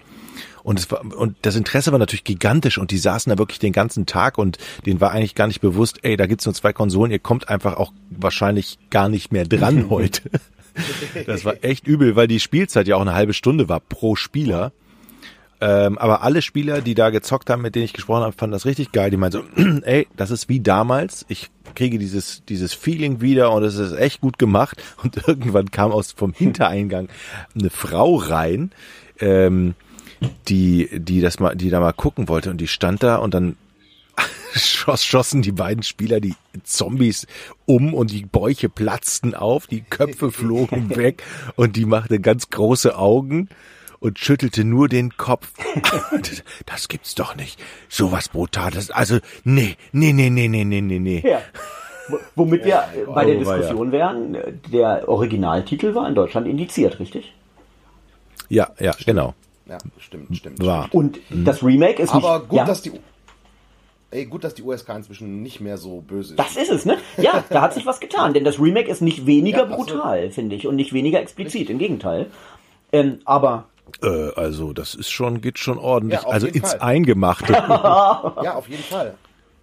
Und 0.64 0.80
es 0.80 0.90
war, 0.90 1.02
und 1.04 1.36
das 1.42 1.58
Interesse 1.58 1.92
war 1.92 2.00
natürlich 2.00 2.24
gigantisch 2.24 2.78
und 2.78 2.92
die 2.92 2.98
saßen 2.98 3.30
da 3.30 3.38
wirklich 3.38 3.60
den 3.60 3.74
ganzen 3.74 4.06
Tag 4.06 4.38
und 4.38 4.58
denen 4.86 5.02
war 5.02 5.12
eigentlich 5.12 5.36
gar 5.36 5.48
nicht 5.48 5.60
bewusst, 5.60 6.00
ey, 6.04 6.16
da 6.16 6.26
gibt's 6.26 6.46
nur 6.46 6.56
zwei 6.56 6.72
Konsolen, 6.72 7.12
ihr 7.12 7.20
kommt 7.20 7.50
einfach 7.50 7.76
auch 7.76 7.92
wahrscheinlich 8.10 8.80
gar 8.90 9.10
nicht 9.10 9.34
mehr 9.34 9.46
dran 9.46 9.90
heute. 9.90 10.22
Das 11.26 11.46
war 11.46 11.56
echt 11.64 11.86
übel, 11.86 12.16
weil 12.16 12.28
die 12.28 12.40
Spielzeit 12.40 12.88
ja 12.88 12.96
auch 12.96 13.02
eine 13.02 13.14
halbe 13.14 13.34
Stunde 13.34 13.70
war 13.70 13.80
pro 13.80 14.16
Spieler. 14.16 14.72
Ähm, 15.66 15.98
aber 15.98 16.24
alle 16.24 16.42
Spieler, 16.42 16.82
die 16.82 16.94
da 16.94 17.10
gezockt 17.10 17.50
haben, 17.50 17.62
mit 17.62 17.74
denen 17.74 17.86
ich 17.86 17.94
gesprochen 17.94 18.24
habe, 18.24 18.34
fanden 18.34 18.52
das 18.52 18.66
richtig 18.66 18.92
geil. 18.92 19.10
Die 19.12 19.16
meinten 19.16 19.46
so, 19.56 19.64
ey, 19.84 20.08
das 20.18 20.30
ist 20.30 20.50
wie 20.50 20.60
damals. 20.60 21.26
Ich 21.30 21.52
kriege 21.74 21.98
dieses, 21.98 22.44
dieses 22.50 22.74
Feeling 22.74 23.22
wieder 23.22 23.50
und 23.54 23.64
es 23.64 23.78
ist 23.78 23.94
echt 23.94 24.20
gut 24.20 24.38
gemacht. 24.38 24.84
Und 25.04 25.26
irgendwann 25.26 25.72
kam 25.72 25.92
aus 25.92 26.12
vom 26.12 26.34
Hintereingang 26.34 27.08
eine 27.58 27.70
Frau 27.70 28.16
rein, 28.16 28.72
ähm, 29.20 29.76
die, 30.50 30.90
die 30.92 31.22
das 31.22 31.40
mal, 31.40 31.56
die 31.56 31.70
da 31.70 31.80
mal 31.80 31.94
gucken 31.94 32.28
wollte 32.28 32.50
und 32.50 32.60
die 32.60 32.68
stand 32.68 33.04
da 33.04 33.18
und 33.18 33.34
dann 33.34 33.58
schoss, 34.54 35.04
schossen 35.04 35.42
die 35.42 35.52
beiden 35.52 35.84
Spieler 35.84 36.20
die 36.20 36.36
Zombies 36.64 37.28
um 37.66 37.94
und 37.94 38.12
die 38.12 38.26
Bäuche 38.26 38.70
platzten 38.70 39.34
auf, 39.34 39.68
die 39.68 39.82
Köpfe 39.82 40.32
flogen 40.32 40.90
weg 40.96 41.24
und 41.56 41.76
die 41.76 41.86
machte 41.86 42.20
ganz 42.20 42.50
große 42.50 42.98
Augen 42.98 43.50
und 44.04 44.20
schüttelte 44.20 44.66
nur 44.66 44.90
den 44.90 45.16
Kopf. 45.16 45.50
das 46.66 46.90
gibt's 46.90 47.16
doch 47.16 47.38
nicht. 47.38 47.58
Sowas 47.88 48.28
Brutales. 48.28 48.92
Also, 48.92 49.20
nee, 49.46 49.78
nee, 49.94 50.12
nee, 50.12 50.30
nee, 50.30 50.50
nee, 50.50 50.66
nee, 50.66 50.82
nee, 50.82 51.00
nee. 51.00 51.24
Ja. 51.26 51.42
Womit 52.36 52.66
wir 52.66 52.84
bei 53.14 53.24
der 53.24 53.36
Diskussion 53.36 53.94
wären, 53.94 54.38
der 54.74 55.08
Originaltitel 55.08 55.96
war 55.96 56.10
in 56.10 56.16
Deutschland 56.16 56.48
indiziert, 56.48 57.00
richtig? 57.00 57.34
Ja, 58.50 58.72
ja, 58.78 58.92
stimmt. 58.92 59.06
genau. 59.06 59.34
Ja, 59.68 59.78
stimmt, 60.00 60.36
stimmt. 60.36 60.66
War. 60.66 60.90
Und 60.92 61.22
das 61.30 61.64
Remake 61.64 62.04
ist 62.04 62.14
Aber 62.14 62.40
nicht, 62.40 62.50
gut, 62.50 62.58
ja? 62.58 62.66
dass 62.66 62.82
die 62.82 62.92
Ey, 64.12 64.26
gut, 64.26 64.44
dass 64.44 64.54
die 64.54 64.64
USK 64.64 64.90
inzwischen 64.90 65.42
nicht 65.42 65.62
mehr 65.62 65.78
so 65.78 66.02
böse 66.02 66.34
ist. 66.34 66.40
Das 66.40 66.58
ist 66.58 66.70
es, 66.70 66.86
ne? 66.86 66.98
Ja, 67.18 67.44
da 67.50 67.62
hat 67.62 67.74
sich 67.74 67.86
was 67.86 68.02
getan, 68.02 68.34
denn 68.34 68.44
das 68.44 68.60
Remake 68.60 68.92
ist 68.92 69.02
nicht 69.02 69.26
weniger 69.26 69.70
ja, 69.70 69.76
brutal, 69.76 70.30
finde 70.30 70.58
ich, 70.58 70.68
und 70.68 70.76
nicht 70.76 70.92
weniger 70.92 71.20
explizit, 71.22 71.70
im 71.70 71.80
Gegenteil. 71.80 72.28
Ähm, 72.92 73.20
aber 73.26 73.70
äh, 74.02 74.32
also 74.36 74.74
das 74.74 74.96
ist 74.96 75.12
schon, 75.12 75.42
geht 75.42 75.60
schon 75.60 75.78
ordentlich. 75.78 76.22
Ja, 76.22 76.28
also 76.28 76.48
ins 76.48 76.72
Fall. 76.72 76.82
Eingemachte. 76.82 77.54
ja, 77.54 78.56
auf 78.56 78.68
jeden 78.68 78.84
Fall. 78.84 79.16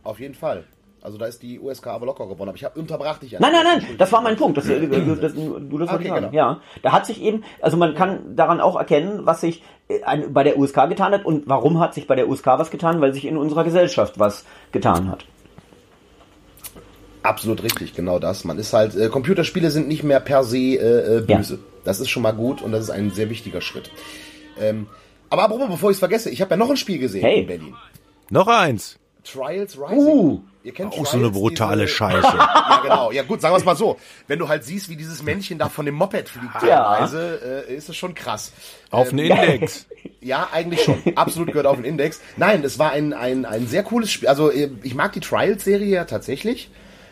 Auf 0.03 0.21
jeden 0.21 0.35
Fall. 0.35 0.65
Also 1.03 1.17
da 1.17 1.27
ist 1.27 1.43
die 1.43 1.59
USK 1.59 1.87
aber 1.89 2.07
locker 2.07 2.27
gewonnen. 2.27 2.51
Aber 2.51 2.57
ich 2.57 2.65
habe 2.65 2.79
unterbracht 2.79 3.23
dich. 3.23 3.33
Nein, 3.33 3.53
nein, 3.53 3.65
nein, 3.65 3.97
das 3.97 4.13
war 4.13 4.21
mein 4.21 4.37
Punkt. 4.37 4.59
Das, 4.59 4.69
äh, 4.69 4.87
das, 4.87 5.21
das, 5.21 5.35
du 5.35 5.79
das 5.79 5.91
okay. 5.91 6.11
Genau. 6.11 6.29
Ja, 6.33 6.61
da 6.83 6.93
hat 6.93 7.07
sich 7.07 7.23
eben, 7.23 7.45
also 7.63 7.77
man 7.77 7.95
kann 7.95 8.37
daran 8.37 8.61
auch 8.61 8.77
erkennen, 8.77 9.25
was 9.25 9.41
sich 9.41 9.63
äh, 9.89 10.19
bei 10.29 10.45
der 10.45 10.59
USK 10.59 10.89
getan 10.89 11.13
hat 11.13 11.25
und 11.25 11.49
warum 11.49 11.81
hat 11.81 11.95
sich 11.95 12.07
bei 12.07 12.17
der 12.17 12.29
USK 12.29 12.47
was 12.47 12.71
getan, 12.71 13.01
weil 13.01 13.15
sich 13.15 13.25
in 13.25 13.37
unserer 13.37 13.65
Gesellschaft 13.65 14.19
was 14.19 14.45
getan 14.73 15.11
hat. 15.11 15.25
Absolut 17.23 17.63
richtig, 17.63 17.95
genau 17.95 18.19
das. 18.19 18.45
Man 18.45 18.59
ist 18.59 18.73
halt, 18.73 18.97
äh, 18.97 19.09
Computerspiele 19.09 19.71
sind 19.71 19.89
nicht 19.89 20.03
mehr 20.03 20.21
per 20.21 20.45
se 20.45 20.57
äh, 20.57 21.19
äh 21.19 21.21
böse. 21.21 21.55
Ja. 21.55 21.61
Das 21.85 22.01
ist 22.01 22.11
schon 22.11 22.23
mal 22.23 22.33
gut 22.33 22.63
und 22.63 22.73
das 22.73 22.85
ist 22.85 22.91
ein 22.91 23.11
sehr 23.11 23.31
wichtiger 23.31 23.61
Schritt. 23.61 23.91
Ähm, 24.59 24.87
aber 25.29 25.45
apropos, 25.45 25.69
bevor 25.69 25.91
ich 25.91 25.95
es 25.95 25.99
vergesse, 26.01 26.31
ich 26.31 26.41
habe 26.41 26.53
ja 26.53 26.57
noch 26.57 26.71
ein 26.71 26.77
Spiel 26.77 26.99
gesehen 26.99 27.23
hey. 27.23 27.41
in 27.41 27.47
Berlin. 27.47 27.75
Noch 28.31 28.49
eins. 28.49 28.99
Trials 29.25 29.79
Rising. 29.79 29.99
Uh, 29.99 30.41
Ihr 30.63 30.73
kennt 30.73 30.93
auch 30.93 30.97
Trials, 30.97 31.11
so 31.11 31.19
eine 31.19 31.31
brutale 31.31 31.85
diese, 31.85 31.95
Scheiße. 31.97 32.37
ja, 32.37 32.81
genau. 32.83 33.13
Ja, 33.13 33.23
gut, 33.23 33.41
sagen 33.41 33.55
wir 33.55 33.59
es 33.59 33.65
mal 33.65 33.77
so. 33.77 33.99
Wenn 34.27 34.39
du 34.39 34.49
halt 34.49 34.65
siehst, 34.65 34.89
wie 34.89 34.97
dieses 34.97 35.23
Männchen 35.23 35.59
da 35.59 35.69
von 35.69 35.87
dem 35.87 35.95
Moped 35.95 36.29
fliegt 36.29 36.53
teilweise, 36.61 37.67
äh, 37.69 37.75
ist 37.75 37.89
es 37.89 37.97
schon 37.97 38.15
krass. 38.15 38.53
Auf 38.91 39.11
ähm, 39.11 39.19
den 39.19 39.31
Index. 39.31 39.87
Ja, 40.23 40.51
eigentlich 40.53 40.83
schon. 40.83 41.03
Absolut 41.15 41.49
gehört 41.49 41.67
auf 41.67 41.77
den 41.77 41.87
Index. 41.87 42.21
Nein, 42.37 42.63
es 42.63 42.79
war 42.79 42.91
ein, 42.91 43.15
ein, 43.15 43.47
ein 43.47 43.67
sehr 43.67 43.83
cooles 43.83 44.11
Spiel. 44.11 44.29
Also, 44.29 44.51
äh, 44.51 44.69
ich 44.83 44.95
mag 44.95 45.13
die 45.13 45.21
Trials-Serie 45.21 45.89
ja 45.89 46.05
tatsächlich. 46.05 46.71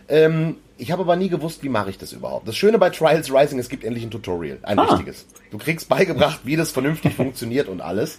Ähm, 0.09 0.57
ich 0.79 0.93
habe 0.93 1.03
aber 1.03 1.17
nie 1.17 1.29
gewusst, 1.29 1.63
wie 1.63 1.69
mache 1.69 1.91
ich 1.91 1.99
das 1.99 2.13
überhaupt. 2.13 2.47
Das 2.47 2.57
Schöne 2.57 2.79
bei 2.79 2.91
Trials 2.91 3.33
Rising, 3.33 3.59
es 3.59 3.69
gibt 3.69 3.85
endlich 3.85 4.05
ein 4.05 4.11
Tutorial, 4.11 4.59
ein 4.63 4.79
ah. 4.79 4.85
richtiges. 4.85 5.27
Du 5.51 5.59
kriegst 5.59 5.89
beigebracht, 5.89 6.41
wie 6.45 6.57
das 6.57 6.71
vernünftig 6.71 7.15
funktioniert 7.15 7.69
und 7.69 7.81
alles. 7.81 8.19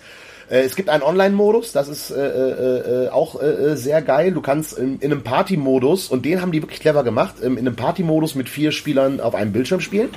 Äh, 0.49 0.61
es 0.61 0.75
gibt 0.75 0.89
einen 0.89 1.03
Online-Modus, 1.03 1.71
das 1.71 1.87
ist 1.87 2.11
äh, 2.11 2.15
äh, 2.15 3.05
äh 3.05 3.09
auch 3.09 3.41
äh, 3.41 3.75
sehr 3.77 4.01
geil. 4.01 4.31
Du 4.33 4.41
kannst 4.41 4.77
in, 4.77 4.99
in 4.99 5.11
einem 5.11 5.23
Party-Modus, 5.23 6.09
und 6.09 6.25
den 6.25 6.41
haben 6.41 6.51
die 6.51 6.61
wirklich 6.61 6.81
clever 6.81 7.03
gemacht, 7.03 7.35
ähm, 7.41 7.57
in 7.57 7.65
einem 7.65 7.75
Party-Modus 7.75 8.35
mit 8.35 8.49
vier 8.49 8.71
Spielern 8.71 9.21
auf 9.21 9.35
einem 9.35 9.53
Bildschirm 9.53 9.79
spielen. 9.79 10.09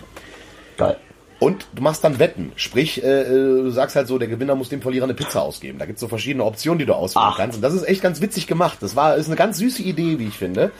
Geil. 0.76 0.96
Und 1.38 1.66
du 1.74 1.82
machst 1.82 2.04
dann 2.04 2.20
Wetten. 2.20 2.52
Sprich, 2.54 3.02
äh, 3.02 3.24
du 3.24 3.70
sagst 3.70 3.96
halt 3.96 4.06
so, 4.06 4.16
der 4.16 4.28
Gewinner 4.28 4.54
muss 4.54 4.68
dem 4.68 4.80
Verlierer 4.80 5.04
eine 5.04 5.14
Pizza 5.14 5.42
ausgeben. 5.42 5.78
Da 5.78 5.86
gibt's 5.86 6.00
so 6.00 6.06
verschiedene 6.06 6.44
Optionen, 6.44 6.78
die 6.78 6.86
du 6.86 6.94
auswählen 6.94 7.30
Ach. 7.32 7.36
kannst. 7.36 7.56
Und 7.56 7.62
das 7.62 7.74
ist 7.74 7.82
echt 7.82 8.00
ganz 8.00 8.20
witzig 8.20 8.46
gemacht. 8.46 8.78
Das 8.80 8.94
war 8.94 9.16
ist 9.16 9.26
eine 9.26 9.34
ganz 9.34 9.58
süße 9.58 9.82
Idee, 9.82 10.20
wie 10.20 10.28
ich 10.28 10.36
finde. 10.38 10.70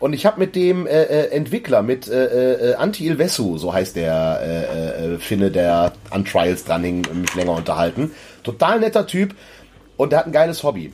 Und 0.00 0.12
ich 0.12 0.26
habe 0.26 0.38
mit 0.38 0.54
dem 0.54 0.86
äh, 0.86 1.02
äh, 1.02 1.30
Entwickler, 1.30 1.82
mit 1.82 2.08
äh, 2.08 2.72
äh, 2.72 2.74
Anti 2.74 3.06
Ilvesu, 3.06 3.58
so 3.58 3.72
heißt 3.72 3.96
der 3.96 4.40
äh, 4.42 5.14
äh, 5.14 5.18
Finne, 5.18 5.50
der 5.50 5.92
an 6.10 6.24
Trials 6.24 6.64
dran 6.64 6.84
hing, 6.84 7.06
mich 7.14 7.34
länger 7.34 7.54
unterhalten. 7.54 8.12
Total 8.44 8.78
netter 8.78 9.06
Typ 9.06 9.34
und 9.96 10.12
der 10.12 10.20
hat 10.20 10.26
ein 10.26 10.32
geiles 10.32 10.62
Hobby 10.62 10.92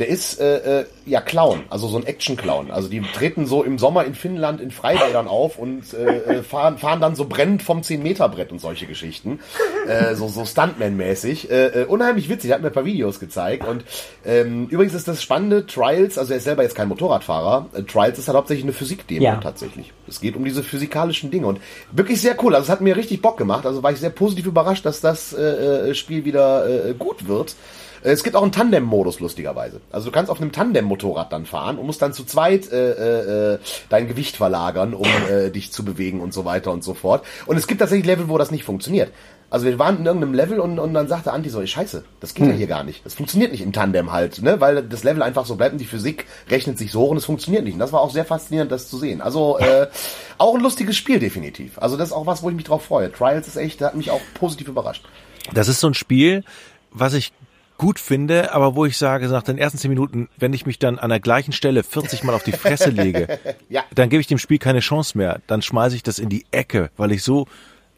der 0.00 0.08
ist 0.08 0.40
äh, 0.40 0.80
äh, 0.80 0.86
ja 1.04 1.20
Clown, 1.20 1.62
also 1.68 1.86
so 1.88 1.98
ein 1.98 2.06
Action-Clown. 2.06 2.70
Also 2.70 2.88
die 2.88 3.02
treten 3.02 3.46
so 3.46 3.62
im 3.62 3.78
Sommer 3.78 4.04
in 4.04 4.14
Finnland 4.14 4.60
in 4.60 4.70
Freibädern 4.70 5.28
auf 5.28 5.58
und 5.58 5.92
äh, 5.94 6.38
äh 6.38 6.42
fahren, 6.42 6.78
fahren 6.78 7.00
dann 7.00 7.14
so 7.14 7.26
brennend 7.26 7.62
vom 7.62 7.82
10-Meter-Brett 7.82 8.50
und 8.50 8.60
solche 8.60 8.86
Geschichten. 8.86 9.40
Äh, 9.86 10.14
so 10.14 10.28
so 10.28 10.42
Stuntman-mäßig. 10.42 11.50
Äh, 11.50 11.82
äh, 11.82 11.84
unheimlich 11.84 12.28
witzig, 12.28 12.52
hat 12.52 12.62
mir 12.62 12.68
ein 12.68 12.72
paar 12.72 12.84
Videos 12.84 13.20
gezeigt. 13.20 13.66
Und 13.66 13.84
ähm, 14.24 14.68
übrigens 14.68 14.94
ist 14.94 15.06
das 15.06 15.22
Spannende, 15.22 15.66
Trials, 15.66 16.16
also 16.18 16.32
er 16.32 16.38
ist 16.38 16.44
selber 16.44 16.62
jetzt 16.62 16.74
kein 16.74 16.88
Motorradfahrer, 16.88 17.68
äh, 17.74 17.82
Trials 17.82 18.18
ist 18.18 18.28
halt 18.28 18.36
hauptsächlich 18.36 18.64
eine 18.64 18.72
Physikdemo 18.72 19.22
ja. 19.22 19.36
tatsächlich. 19.36 19.92
Es 20.08 20.20
geht 20.20 20.36
um 20.36 20.44
diese 20.44 20.62
physikalischen 20.62 21.30
Dinge 21.30 21.46
und 21.46 21.60
wirklich 21.92 22.20
sehr 22.20 22.42
cool. 22.42 22.54
Also 22.54 22.64
es 22.64 22.70
hat 22.70 22.80
mir 22.80 22.96
richtig 22.96 23.20
Bock 23.20 23.36
gemacht. 23.36 23.66
Also 23.66 23.82
war 23.82 23.92
ich 23.92 24.00
sehr 24.00 24.10
positiv 24.10 24.46
überrascht, 24.46 24.86
dass 24.86 25.00
das 25.00 25.32
äh, 25.32 25.90
äh 25.90 25.94
Spiel 25.94 26.24
wieder 26.24 26.88
äh, 26.88 26.94
gut 26.94 27.28
wird. 27.28 27.54
Äh, 28.02 28.10
es 28.10 28.24
gibt 28.24 28.36
auch 28.36 28.42
einen 28.42 28.52
Tandem-Modus, 28.52 29.20
lustigerweise. 29.20 29.80
Also 29.90 30.06
du 30.06 30.12
kannst 30.12 30.30
auf 30.30 30.40
einem 30.40 30.52
Tandem-Motorrad 30.52 31.32
dann 31.32 31.46
fahren 31.46 31.78
und 31.78 31.86
musst 31.86 32.02
dann 32.02 32.12
zu 32.12 32.24
zweit 32.24 32.70
äh, 32.72 33.54
äh, 33.54 33.58
dein 33.88 34.08
Gewicht 34.08 34.36
verlagern, 34.36 34.94
um 34.94 35.06
äh, 35.30 35.50
dich 35.50 35.72
zu 35.72 35.84
bewegen 35.84 36.20
und 36.20 36.32
so 36.32 36.44
weiter 36.44 36.72
und 36.72 36.84
so 36.84 36.94
fort. 36.94 37.24
Und 37.46 37.56
es 37.56 37.66
gibt 37.66 37.80
tatsächlich 37.80 38.06
Level, 38.06 38.28
wo 38.28 38.38
das 38.38 38.50
nicht 38.50 38.64
funktioniert. 38.64 39.12
Also 39.50 39.66
wir 39.66 39.80
waren 39.80 39.98
in 39.98 40.06
irgendeinem 40.06 40.32
Level 40.32 40.60
und, 40.60 40.78
und 40.78 40.94
dann 40.94 41.08
sagte 41.08 41.32
Anti 41.32 41.50
so, 41.50 41.64
scheiße, 41.66 42.04
das 42.20 42.34
geht 42.34 42.44
hm. 42.44 42.52
ja 42.52 42.56
hier 42.56 42.66
gar 42.68 42.84
nicht. 42.84 43.04
Das 43.04 43.14
funktioniert 43.14 43.50
nicht 43.50 43.62
im 43.62 43.72
Tandem 43.72 44.12
halt, 44.12 44.40
ne? 44.42 44.60
Weil 44.60 44.80
das 44.84 45.02
Level 45.02 45.24
einfach 45.24 45.44
so 45.44 45.56
bleibt 45.56 45.72
und 45.72 45.80
die 45.80 45.86
Physik 45.86 46.26
rechnet 46.48 46.78
sich 46.78 46.92
so 46.92 47.00
hoch 47.00 47.10
und 47.10 47.16
es 47.16 47.24
funktioniert 47.24 47.64
nicht. 47.64 47.74
Und 47.74 47.80
das 47.80 47.92
war 47.92 48.00
auch 48.00 48.12
sehr 48.12 48.24
faszinierend, 48.24 48.70
das 48.70 48.88
zu 48.88 48.96
sehen. 48.96 49.20
Also 49.20 49.58
äh, 49.58 49.88
auch 50.38 50.54
ein 50.54 50.60
lustiges 50.60 50.96
Spiel 50.96 51.18
definitiv. 51.18 51.78
Also 51.78 51.96
das 51.96 52.10
ist 52.10 52.12
auch 52.12 52.26
was, 52.26 52.44
wo 52.44 52.48
ich 52.48 52.54
mich 52.54 52.64
drauf 52.64 52.84
freue. 52.84 53.10
Trials 53.10 53.48
ist 53.48 53.56
echt, 53.56 53.80
hat 53.80 53.96
mich 53.96 54.12
auch 54.12 54.20
positiv 54.34 54.68
überrascht. 54.68 55.04
Das 55.52 55.66
ist 55.66 55.80
so 55.80 55.88
ein 55.88 55.94
Spiel, 55.94 56.44
was 56.92 57.14
ich 57.14 57.32
gut 57.80 57.98
finde, 57.98 58.52
aber 58.52 58.76
wo 58.76 58.84
ich 58.84 58.98
sage, 58.98 59.26
nach 59.28 59.42
den 59.42 59.56
ersten 59.56 59.78
zehn 59.78 59.88
Minuten, 59.88 60.28
wenn 60.36 60.52
ich 60.52 60.66
mich 60.66 60.78
dann 60.78 60.98
an 60.98 61.08
der 61.08 61.18
gleichen 61.18 61.52
Stelle 61.52 61.82
40 61.82 62.24
Mal 62.24 62.34
auf 62.34 62.42
die 62.42 62.52
Fresse 62.52 62.90
lege, 62.90 63.38
ja. 63.70 63.84
dann 63.94 64.10
gebe 64.10 64.20
ich 64.20 64.26
dem 64.26 64.36
Spiel 64.36 64.58
keine 64.58 64.80
Chance 64.80 65.16
mehr. 65.16 65.40
Dann 65.46 65.62
schmeiße 65.62 65.96
ich 65.96 66.02
das 66.02 66.18
in 66.18 66.28
die 66.28 66.44
Ecke, 66.50 66.90
weil 66.98 67.10
ich 67.10 67.22
so 67.22 67.46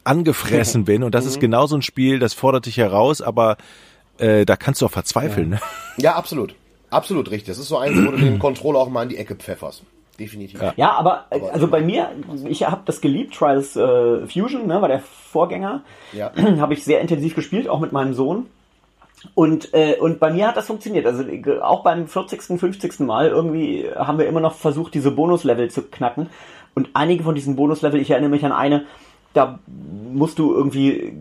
angefressen 0.05 0.85
bin. 0.85 1.03
Und 1.03 1.13
das 1.13 1.25
ist 1.25 1.35
mhm. 1.35 1.41
genau 1.41 1.67
so 1.67 1.75
ein 1.75 1.81
Spiel, 1.81 2.19
das 2.19 2.33
fordert 2.33 2.65
dich 2.65 2.77
heraus, 2.77 3.21
aber 3.21 3.57
äh, 4.19 4.45
da 4.45 4.55
kannst 4.55 4.81
du 4.81 4.85
auch 4.85 4.91
verzweifeln. 4.91 5.51
Ja, 5.51 5.57
ne? 5.57 5.61
ja 5.97 6.15
absolut. 6.15 6.55
Absolut 6.89 7.29
richtig. 7.29 7.47
Das 7.47 7.57
ist 7.57 7.67
so 7.67 7.77
eins, 7.77 7.97
wo 7.97 8.11
du 8.11 8.17
den 8.17 8.39
Controller 8.39 8.79
auch 8.79 8.89
mal 8.89 9.03
in 9.03 9.09
die 9.09 9.17
Ecke 9.17 9.35
pfefferst. 9.35 9.83
Definitiv. 10.17 10.61
Ja, 10.61 10.73
ja 10.77 10.91
aber, 10.93 11.25
aber, 11.29 11.51
also 11.51 11.67
bei 11.67 11.81
mir, 11.81 12.09
ich 12.47 12.63
habe 12.63 12.83
das 12.85 13.01
geliebt, 13.01 13.33
Trials 13.33 13.75
äh, 13.75 14.27
Fusion, 14.27 14.65
ne, 14.65 14.81
war 14.81 14.87
der 14.87 15.01
Vorgänger. 15.01 15.83
Ja. 16.13 16.31
habe 16.61 16.73
ich 16.73 16.85
sehr 16.85 17.01
intensiv 17.01 17.35
gespielt, 17.35 17.67
auch 17.67 17.81
mit 17.81 17.91
meinem 17.91 18.13
Sohn. 18.13 18.45
Und, 19.35 19.73
äh, 19.73 19.97
und 19.99 20.19
bei 20.19 20.31
mir 20.31 20.47
hat 20.47 20.57
das 20.57 20.67
funktioniert. 20.67 21.05
Also 21.05 21.23
äh, 21.23 21.59
auch 21.61 21.83
beim 21.83 22.07
40., 22.07 22.59
50. 22.59 22.99
Mal 23.01 23.29
irgendwie 23.29 23.87
haben 23.95 24.17
wir 24.17 24.27
immer 24.27 24.39
noch 24.39 24.53
versucht, 24.53 24.93
diese 24.93 25.11
Bonuslevel 25.11 25.69
zu 25.69 25.83
knacken. 25.83 26.29
Und 26.75 26.89
einige 26.93 27.23
von 27.23 27.35
diesen 27.35 27.55
Bonuslevel, 27.55 28.01
ich 28.01 28.11
erinnere 28.11 28.31
mich 28.31 28.45
an 28.45 28.51
eine, 28.51 28.85
da 29.33 29.59
musst 30.11 30.39
du 30.39 30.53
irgendwie 30.53 31.13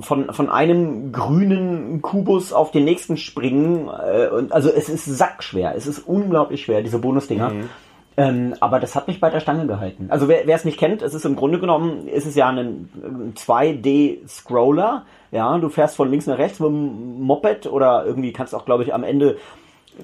von, 0.00 0.32
von 0.32 0.48
einem 0.48 1.12
grünen 1.12 2.02
Kubus 2.02 2.52
auf 2.52 2.70
den 2.70 2.84
nächsten 2.84 3.16
springen. 3.16 3.88
Äh, 3.88 4.28
und 4.28 4.52
also 4.52 4.70
es 4.70 4.88
ist 4.88 5.04
sackschwer. 5.04 5.74
Es 5.76 5.86
ist 5.86 6.00
unglaublich 6.00 6.62
schwer, 6.62 6.82
diese 6.82 6.98
Bonusdinger. 6.98 7.50
Mhm. 7.50 7.68
Ähm, 8.16 8.54
aber 8.60 8.80
das 8.80 8.96
hat 8.96 9.08
mich 9.08 9.20
bei 9.20 9.30
der 9.30 9.40
Stange 9.40 9.66
gehalten. 9.66 10.06
Also 10.10 10.28
wer 10.28 10.46
es 10.48 10.64
nicht 10.64 10.78
kennt, 10.78 11.00
es 11.00 11.14
ist 11.14 11.24
im 11.24 11.36
Grunde 11.36 11.60
genommen, 11.60 12.08
ist 12.08 12.26
es 12.26 12.34
ja 12.34 12.48
ein, 12.48 12.58
ein 12.58 13.34
2D-Scroller. 13.34 15.04
Ja, 15.32 15.58
du 15.58 15.68
fährst 15.68 15.96
von 15.96 16.10
links 16.10 16.26
nach 16.26 16.38
rechts 16.38 16.58
mit 16.60 16.68
dem 16.68 17.20
Moped 17.20 17.66
oder 17.66 18.04
irgendwie 18.04 18.32
kannst 18.32 18.54
auch, 18.54 18.64
glaube 18.64 18.82
ich, 18.82 18.92
am 18.92 19.04
Ende 19.04 19.38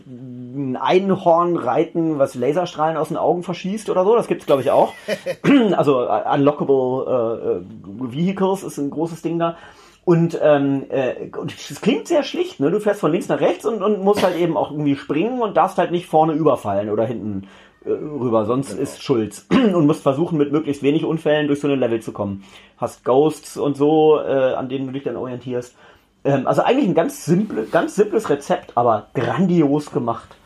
ein 0.06 0.76
Einhorn 0.76 1.56
reiten, 1.56 2.18
was 2.18 2.34
Laserstrahlen 2.34 2.96
aus 2.96 3.08
den 3.08 3.16
Augen 3.16 3.42
verschießt 3.42 3.88
oder 3.88 4.04
so. 4.04 4.14
Das 4.16 4.28
gibt's 4.28 4.46
glaube 4.46 4.62
ich 4.62 4.70
auch. 4.70 4.92
also 5.76 6.02
uh, 6.02 6.34
unlockable 6.34 7.64
uh, 7.64 8.12
Vehicles 8.12 8.62
ist 8.62 8.78
ein 8.78 8.90
großes 8.90 9.22
Ding 9.22 9.38
da. 9.38 9.56
Und 10.04 10.38
ähm, 10.40 10.84
äh, 10.88 11.30
es 11.68 11.80
klingt 11.80 12.06
sehr 12.06 12.22
schlicht, 12.22 12.60
ne? 12.60 12.70
Du 12.70 12.78
fährst 12.78 13.00
von 13.00 13.10
links 13.10 13.28
nach 13.28 13.40
rechts 13.40 13.64
und, 13.64 13.82
und 13.82 14.04
musst 14.04 14.22
halt 14.22 14.36
eben 14.36 14.56
auch 14.56 14.70
irgendwie 14.70 14.94
springen 14.94 15.42
und 15.42 15.56
darfst 15.56 15.78
halt 15.78 15.90
nicht 15.90 16.06
vorne 16.06 16.32
überfallen 16.34 16.90
oder 16.90 17.04
hinten 17.04 17.42
äh, 17.42 17.46
rüber, 17.86 18.46
sonst 18.46 18.70
genau. 18.70 18.82
ist 18.82 19.02
Schulz. 19.02 19.46
und 19.50 19.86
musst 19.86 20.02
versuchen, 20.02 20.38
mit 20.38 20.52
möglichst 20.52 20.82
wenig 20.82 21.04
Unfällen 21.04 21.46
durch 21.46 21.60
so 21.60 21.68
eine 21.68 21.76
Level 21.76 22.00
zu 22.00 22.12
kommen. 22.12 22.44
Hast 22.76 23.04
Ghosts 23.04 23.56
und 23.56 23.76
so, 23.76 24.18
äh, 24.20 24.54
an 24.54 24.68
denen 24.68 24.86
du 24.86 24.92
dich 24.92 25.04
dann 25.04 25.16
orientierst. 25.16 25.76
Ähm, 26.24 26.46
also 26.46 26.62
eigentlich 26.62 26.88
ein 26.88 26.94
ganz, 26.94 27.24
simple, 27.24 27.64
ganz 27.66 27.94
simples 27.94 28.28
Rezept, 28.28 28.76
aber 28.76 29.08
grandios 29.14 29.90
gemacht. 29.90 30.36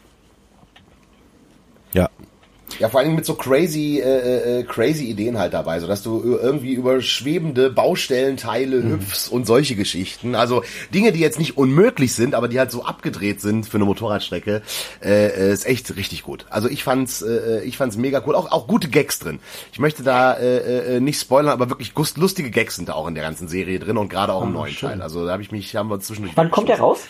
Ja, 1.92 2.08
ja, 2.80 2.88
vor 2.88 3.00
allem 3.00 3.14
mit 3.14 3.26
so 3.26 3.34
crazy, 3.34 4.00
äh, 4.00 4.08
äh, 4.08 4.60
äh, 4.60 4.62
crazy 4.64 5.04
Ideen 5.04 5.38
halt 5.38 5.52
dabei, 5.52 5.80
so 5.80 5.86
dass 5.86 6.02
du 6.02 6.22
irgendwie 6.22 6.72
über 6.72 7.02
schwebende 7.02 7.68
Baustellenteile 7.68 8.78
mhm. 8.78 8.92
hüpfst 8.92 9.30
und 9.30 9.46
solche 9.46 9.76
Geschichten. 9.76 10.34
Also 10.34 10.62
Dinge, 10.92 11.12
die 11.12 11.20
jetzt 11.20 11.38
nicht 11.38 11.58
unmöglich 11.58 12.14
sind, 12.14 12.34
aber 12.34 12.48
die 12.48 12.58
halt 12.58 12.70
so 12.70 12.82
abgedreht 12.82 13.42
sind 13.42 13.68
für 13.68 13.76
eine 13.76 13.84
Motorradstrecke, 13.84 14.62
äh, 15.04 15.26
äh 15.26 15.52
ist 15.52 15.66
echt 15.66 15.94
richtig 15.94 16.22
gut. 16.22 16.46
Also 16.48 16.70
ich 16.70 16.82
fand's, 16.82 17.20
äh, 17.20 17.62
ich 17.64 17.76
fand's 17.76 17.98
mega 17.98 18.22
cool. 18.26 18.34
Auch, 18.34 18.50
auch 18.50 18.66
gute 18.66 18.88
Gags 18.88 19.18
drin. 19.18 19.40
Ich 19.72 19.78
möchte 19.78 20.02
da 20.02 20.32
äh, 20.32 20.96
äh, 20.96 21.00
nicht 21.00 21.20
spoilern, 21.20 21.52
aber 21.52 21.68
wirklich 21.68 21.92
lustige 22.16 22.50
Gags 22.50 22.76
sind 22.76 22.88
da 22.88 22.94
auch 22.94 23.06
in 23.08 23.14
der 23.14 23.24
ganzen 23.24 23.46
Serie 23.46 23.78
drin 23.78 23.98
und 23.98 24.08
gerade 24.08 24.32
auch 24.32 24.42
im 24.42 24.50
oh, 24.50 24.60
neuen 24.60 24.72
schön. 24.72 24.88
Teil. 24.88 25.02
Also 25.02 25.26
da 25.26 25.32
habe 25.32 25.42
ich 25.42 25.52
mich, 25.52 25.76
haben 25.76 25.90
wir 25.90 26.00
zwischendurch. 26.00 26.34
Wann 26.34 26.50
kommt 26.50 26.70
der 26.70 26.78
raus? 26.78 27.00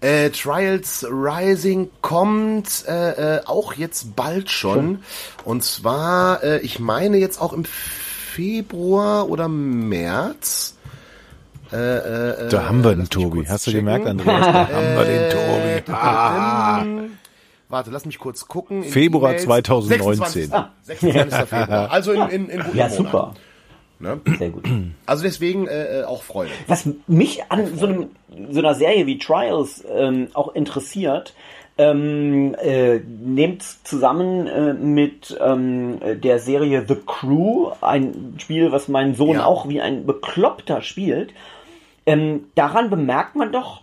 Äh, 0.00 0.30
Trials 0.30 1.04
Rising 1.10 1.90
kommt 2.02 2.84
äh, 2.86 3.38
äh, 3.38 3.40
auch 3.46 3.74
jetzt 3.74 4.14
bald 4.14 4.50
schon. 4.50 5.00
Und 5.44 5.64
zwar, 5.64 6.42
äh, 6.44 6.60
ich 6.60 6.78
meine 6.78 7.16
jetzt 7.16 7.40
auch 7.40 7.52
im 7.52 7.64
Februar 7.64 9.28
oder 9.28 9.48
März. 9.48 10.76
Äh, 11.72 11.76
äh, 11.76 12.48
da 12.48 12.68
haben 12.68 12.84
wir 12.84 12.94
den 12.94 13.08
Tobi. 13.08 13.44
Hast 13.48 13.66
du 13.66 13.72
gemerkt, 13.72 14.06
Andreas? 14.06 14.46
Da 14.46 14.68
haben 14.68 14.96
wir 14.96 15.04
den 15.04 15.30
Tobi. 15.30 15.92
Ah. 15.92 16.84
Warte, 17.68 17.90
lass 17.90 18.06
mich 18.06 18.18
kurz 18.18 18.46
gucken. 18.46 18.84
Februar 18.84 19.36
2019. 19.36 20.46
26. 20.48 20.54
Ah. 20.54 20.72
26. 20.82 21.48
Februar. 21.48 21.90
Also 21.90 22.12
in, 22.12 22.28
in, 22.28 22.48
in 22.48 22.64
Ja, 22.74 22.88
super. 22.88 23.34
Ne? 24.00 24.20
Sehr 24.38 24.50
gut. 24.50 24.64
Also 25.06 25.24
deswegen 25.24 25.66
äh, 25.66 26.00
äh, 26.00 26.04
auch 26.04 26.22
Freude. 26.22 26.50
Was 26.66 26.88
mich 27.06 27.50
an 27.50 27.76
so, 27.76 27.86
einem, 27.86 28.10
so 28.50 28.60
einer 28.60 28.74
Serie 28.74 29.06
wie 29.06 29.18
Trials 29.18 29.84
ähm, 29.92 30.28
auch 30.34 30.54
interessiert, 30.54 31.34
ähm, 31.78 32.54
äh, 32.60 32.98
nehmt 32.98 33.62
zusammen 33.84 34.46
äh, 34.46 34.74
mit 34.74 35.36
ähm, 35.40 35.98
der 36.22 36.40
Serie 36.40 36.84
The 36.86 36.96
Crew, 37.06 37.70
ein 37.80 38.34
Spiel, 38.38 38.72
was 38.72 38.88
mein 38.88 39.14
Sohn 39.14 39.36
ja. 39.36 39.44
auch 39.44 39.68
wie 39.68 39.80
ein 39.80 40.04
Bekloppter 40.04 40.82
spielt. 40.82 41.32
Ähm, 42.06 42.46
daran 42.54 42.90
bemerkt 42.90 43.36
man 43.36 43.52
doch, 43.52 43.82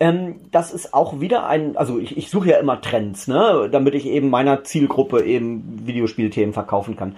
ähm, 0.00 0.36
das 0.50 0.72
ist 0.72 0.92
auch 0.92 1.20
wieder 1.20 1.46
ein, 1.46 1.76
also 1.76 1.98
ich, 1.98 2.16
ich 2.16 2.30
suche 2.30 2.50
ja 2.50 2.58
immer 2.58 2.80
Trends, 2.80 3.26
ne, 3.26 3.68
damit 3.70 3.94
ich 3.94 4.06
eben 4.06 4.28
meiner 4.30 4.64
Zielgruppe 4.64 5.24
eben 5.24 5.86
Videospielthemen 5.86 6.52
verkaufen 6.52 6.96
kann. 6.96 7.16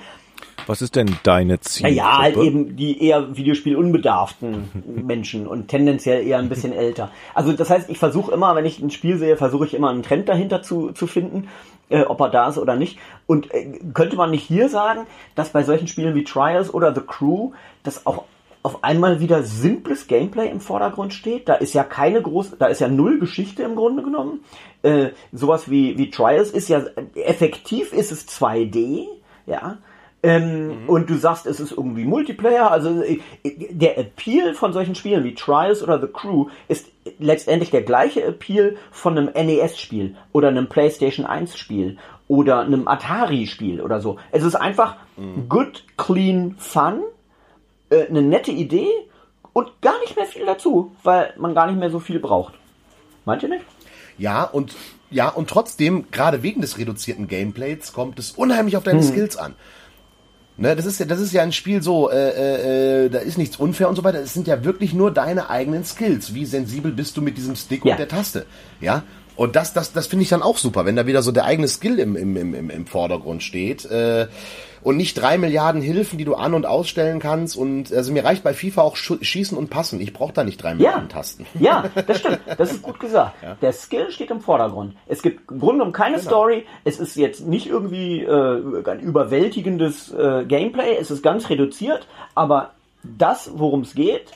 Was 0.66 0.82
ist 0.82 0.96
denn 0.96 1.16
deine 1.22 1.60
Zielgruppe? 1.60 1.96
Ja, 1.96 2.18
halt 2.18 2.36
eben 2.36 2.76
die 2.76 3.02
eher 3.04 3.36
Videospielunbedarften 3.36 4.70
Menschen 5.06 5.46
und 5.46 5.68
tendenziell 5.68 6.26
eher 6.26 6.38
ein 6.38 6.48
bisschen 6.48 6.72
älter. 6.72 7.10
Also 7.34 7.52
das 7.52 7.70
heißt, 7.70 7.90
ich 7.90 7.98
versuche 7.98 8.32
immer, 8.32 8.54
wenn 8.54 8.64
ich 8.64 8.80
ein 8.80 8.90
Spiel 8.90 9.18
sehe, 9.18 9.36
versuche 9.36 9.66
ich 9.66 9.74
immer 9.74 9.90
einen 9.90 10.02
Trend 10.02 10.28
dahinter 10.28 10.62
zu, 10.62 10.92
zu 10.92 11.06
finden, 11.06 11.48
äh, 11.88 12.02
ob 12.02 12.20
er 12.20 12.30
da 12.30 12.48
ist 12.48 12.58
oder 12.58 12.76
nicht. 12.76 12.98
Und 13.26 13.52
äh, 13.52 13.78
könnte 13.94 14.16
man 14.16 14.30
nicht 14.30 14.44
hier 14.44 14.68
sagen, 14.68 15.06
dass 15.34 15.50
bei 15.50 15.62
solchen 15.62 15.88
Spielen 15.88 16.14
wie 16.14 16.24
Trials 16.24 16.72
oder 16.72 16.94
The 16.94 17.02
Crew 17.06 17.52
das 17.82 18.06
auch 18.06 18.24
auf 18.62 18.84
einmal 18.84 19.20
wieder 19.20 19.42
simples 19.42 20.06
Gameplay 20.06 20.48
im 20.48 20.60
Vordergrund 20.60 21.12
steht. 21.12 21.48
Da 21.48 21.54
ist 21.54 21.74
ja 21.74 21.82
keine 21.82 22.22
große, 22.22 22.56
da 22.58 22.66
ist 22.66 22.80
ja 22.80 22.88
null 22.88 23.18
Geschichte 23.18 23.64
im 23.64 23.74
Grunde 23.74 24.02
genommen. 24.02 24.44
Äh, 24.82 25.10
sowas 25.32 25.68
wie, 25.68 25.98
wie 25.98 26.10
Trials 26.10 26.50
ist 26.50 26.68
ja, 26.68 26.84
effektiv 27.14 27.92
ist 27.92 28.12
es 28.12 28.28
2D, 28.28 29.06
ja. 29.46 29.78
Ähm, 30.22 30.82
mhm. 30.82 30.88
Und 30.88 31.10
du 31.10 31.16
sagst, 31.16 31.46
es 31.46 31.58
ist 31.58 31.72
irgendwie 31.72 32.04
Multiplayer. 32.04 32.70
Also 32.70 33.02
äh, 33.02 33.20
der 33.44 33.98
Appeal 33.98 34.54
von 34.54 34.72
solchen 34.72 34.94
Spielen 34.94 35.24
wie 35.24 35.34
Trials 35.34 35.82
oder 35.82 36.00
The 36.00 36.06
Crew 36.06 36.46
ist 36.68 36.86
letztendlich 37.18 37.70
der 37.70 37.82
gleiche 37.82 38.22
Appeal 38.22 38.76
von 38.92 39.18
einem 39.18 39.30
NES-Spiel 39.34 40.16
oder 40.30 40.48
einem 40.48 40.68
PlayStation 40.68 41.26
1-Spiel 41.26 41.98
oder 42.28 42.60
einem 42.60 42.86
Atari-Spiel 42.86 43.80
oder 43.80 44.00
so. 44.00 44.18
Es 44.30 44.44
ist 44.44 44.54
einfach 44.54 44.96
mhm. 45.16 45.48
good, 45.48 45.84
clean 45.96 46.54
fun, 46.56 47.02
äh, 47.90 48.06
eine 48.06 48.22
nette 48.22 48.52
Idee 48.52 48.88
und 49.52 49.80
gar 49.82 49.98
nicht 50.00 50.16
mehr 50.16 50.26
viel 50.26 50.46
dazu, 50.46 50.94
weil 51.02 51.34
man 51.36 51.54
gar 51.54 51.66
nicht 51.66 51.78
mehr 51.78 51.90
so 51.90 51.98
viel 51.98 52.20
braucht. 52.20 52.54
Meint 53.24 53.42
ihr 53.42 53.48
nicht? 53.48 53.64
Ja, 54.18 54.44
und 54.44 54.74
ja, 55.10 55.28
und 55.28 55.50
trotzdem, 55.50 56.06
gerade 56.10 56.42
wegen 56.42 56.62
des 56.62 56.78
reduzierten 56.78 57.28
Gameplays, 57.28 57.92
kommt 57.92 58.18
es 58.18 58.30
unheimlich 58.32 58.76
auf 58.76 58.84
deine 58.84 59.00
hm. 59.00 59.08
Skills 59.08 59.36
an. 59.36 59.54
Ne, 60.59 60.76
das 60.76 60.84
ist 60.84 61.00
ja, 61.00 61.07
das 61.07 61.18
ist 61.18 61.32
ja 61.32 61.42
ein 61.42 61.53
Spiel 61.53 61.82
so, 61.82 62.11
äh, 62.11 62.14
äh, 62.16 63.05
äh, 63.07 63.09
da 63.09 63.20
ist 63.20 63.38
nichts 63.38 63.57
unfair 63.57 63.88
und 63.88 63.96
so 63.96 64.05
weiter. 64.05 64.20
Es 64.20 64.34
sind 64.34 64.46
ja 64.46 64.64
wirklich 64.64 64.92
nur 64.92 65.11
deine 65.11 65.48
eigenen 65.48 65.84
Skills. 65.84 66.34
Wie 66.34 66.44
sensibel 66.44 66.92
bist 66.92 67.16
du 67.16 67.22
mit 67.22 67.38
diesem 67.38 67.57
Stick 67.57 67.84
ja. 67.84 67.92
und 67.92 67.98
der 67.98 68.09
Taste? 68.09 68.44
Ja. 68.80 69.03
Und 69.34 69.57
das, 69.57 69.72
das, 69.72 69.92
das 69.92 70.07
finde 70.09 70.24
ich 70.24 70.28
dann 70.28 70.42
auch 70.42 70.59
super, 70.59 70.84
wenn 70.84 70.94
da 70.94 71.07
wieder 71.07 71.22
so 71.22 71.32
der 71.32 71.46
eigene 71.46 71.68
Skill 71.68 71.98
im, 71.98 72.16
im, 72.16 72.36
im, 72.36 72.68
im 72.68 72.86
Vordergrund 72.86 73.42
steht. 73.42 73.86
Äh, 73.86 74.28
und 74.82 74.96
nicht 74.96 75.14
drei 75.14 75.38
Milliarden 75.38 75.80
Hilfen, 75.80 76.18
die 76.18 76.24
du 76.24 76.34
an- 76.34 76.54
und 76.54 76.66
ausstellen 76.66 77.20
kannst. 77.20 77.56
Und 77.56 77.92
also 77.92 78.12
mir 78.12 78.24
reicht 78.24 78.42
bei 78.42 78.54
FIFA 78.54 78.82
auch 78.82 78.96
Schießen 78.96 79.56
und 79.56 79.70
Passen. 79.70 80.00
Ich 80.00 80.12
brauche 80.12 80.32
da 80.32 80.44
nicht 80.44 80.62
drei 80.62 80.74
Milliarden 80.74 81.08
ja. 81.08 81.14
Tasten. 81.14 81.46
Ja, 81.58 81.84
das 82.06 82.18
stimmt. 82.18 82.40
Das 82.58 82.72
ist 82.72 82.82
gut 82.82 82.98
gesagt. 82.98 83.42
Ja. 83.42 83.56
Der 83.60 83.72
Skill 83.72 84.10
steht 84.10 84.30
im 84.30 84.40
Vordergrund. 84.40 84.94
Es 85.06 85.22
gibt 85.22 85.50
im 85.50 85.60
Grunde 85.60 85.76
genommen 85.76 85.92
keine 85.92 86.16
genau. 86.16 86.28
Story. 86.28 86.66
Es 86.84 86.98
ist 86.98 87.16
jetzt 87.16 87.46
nicht 87.46 87.66
irgendwie 87.66 88.22
äh, 88.22 88.82
ein 88.88 89.00
überwältigendes 89.00 90.12
äh, 90.12 90.44
Gameplay. 90.46 90.96
Es 91.00 91.10
ist 91.10 91.22
ganz 91.22 91.48
reduziert. 91.48 92.06
Aber 92.34 92.72
das, 93.02 93.50
worum 93.54 93.82
es 93.82 93.94
geht, 93.94 94.32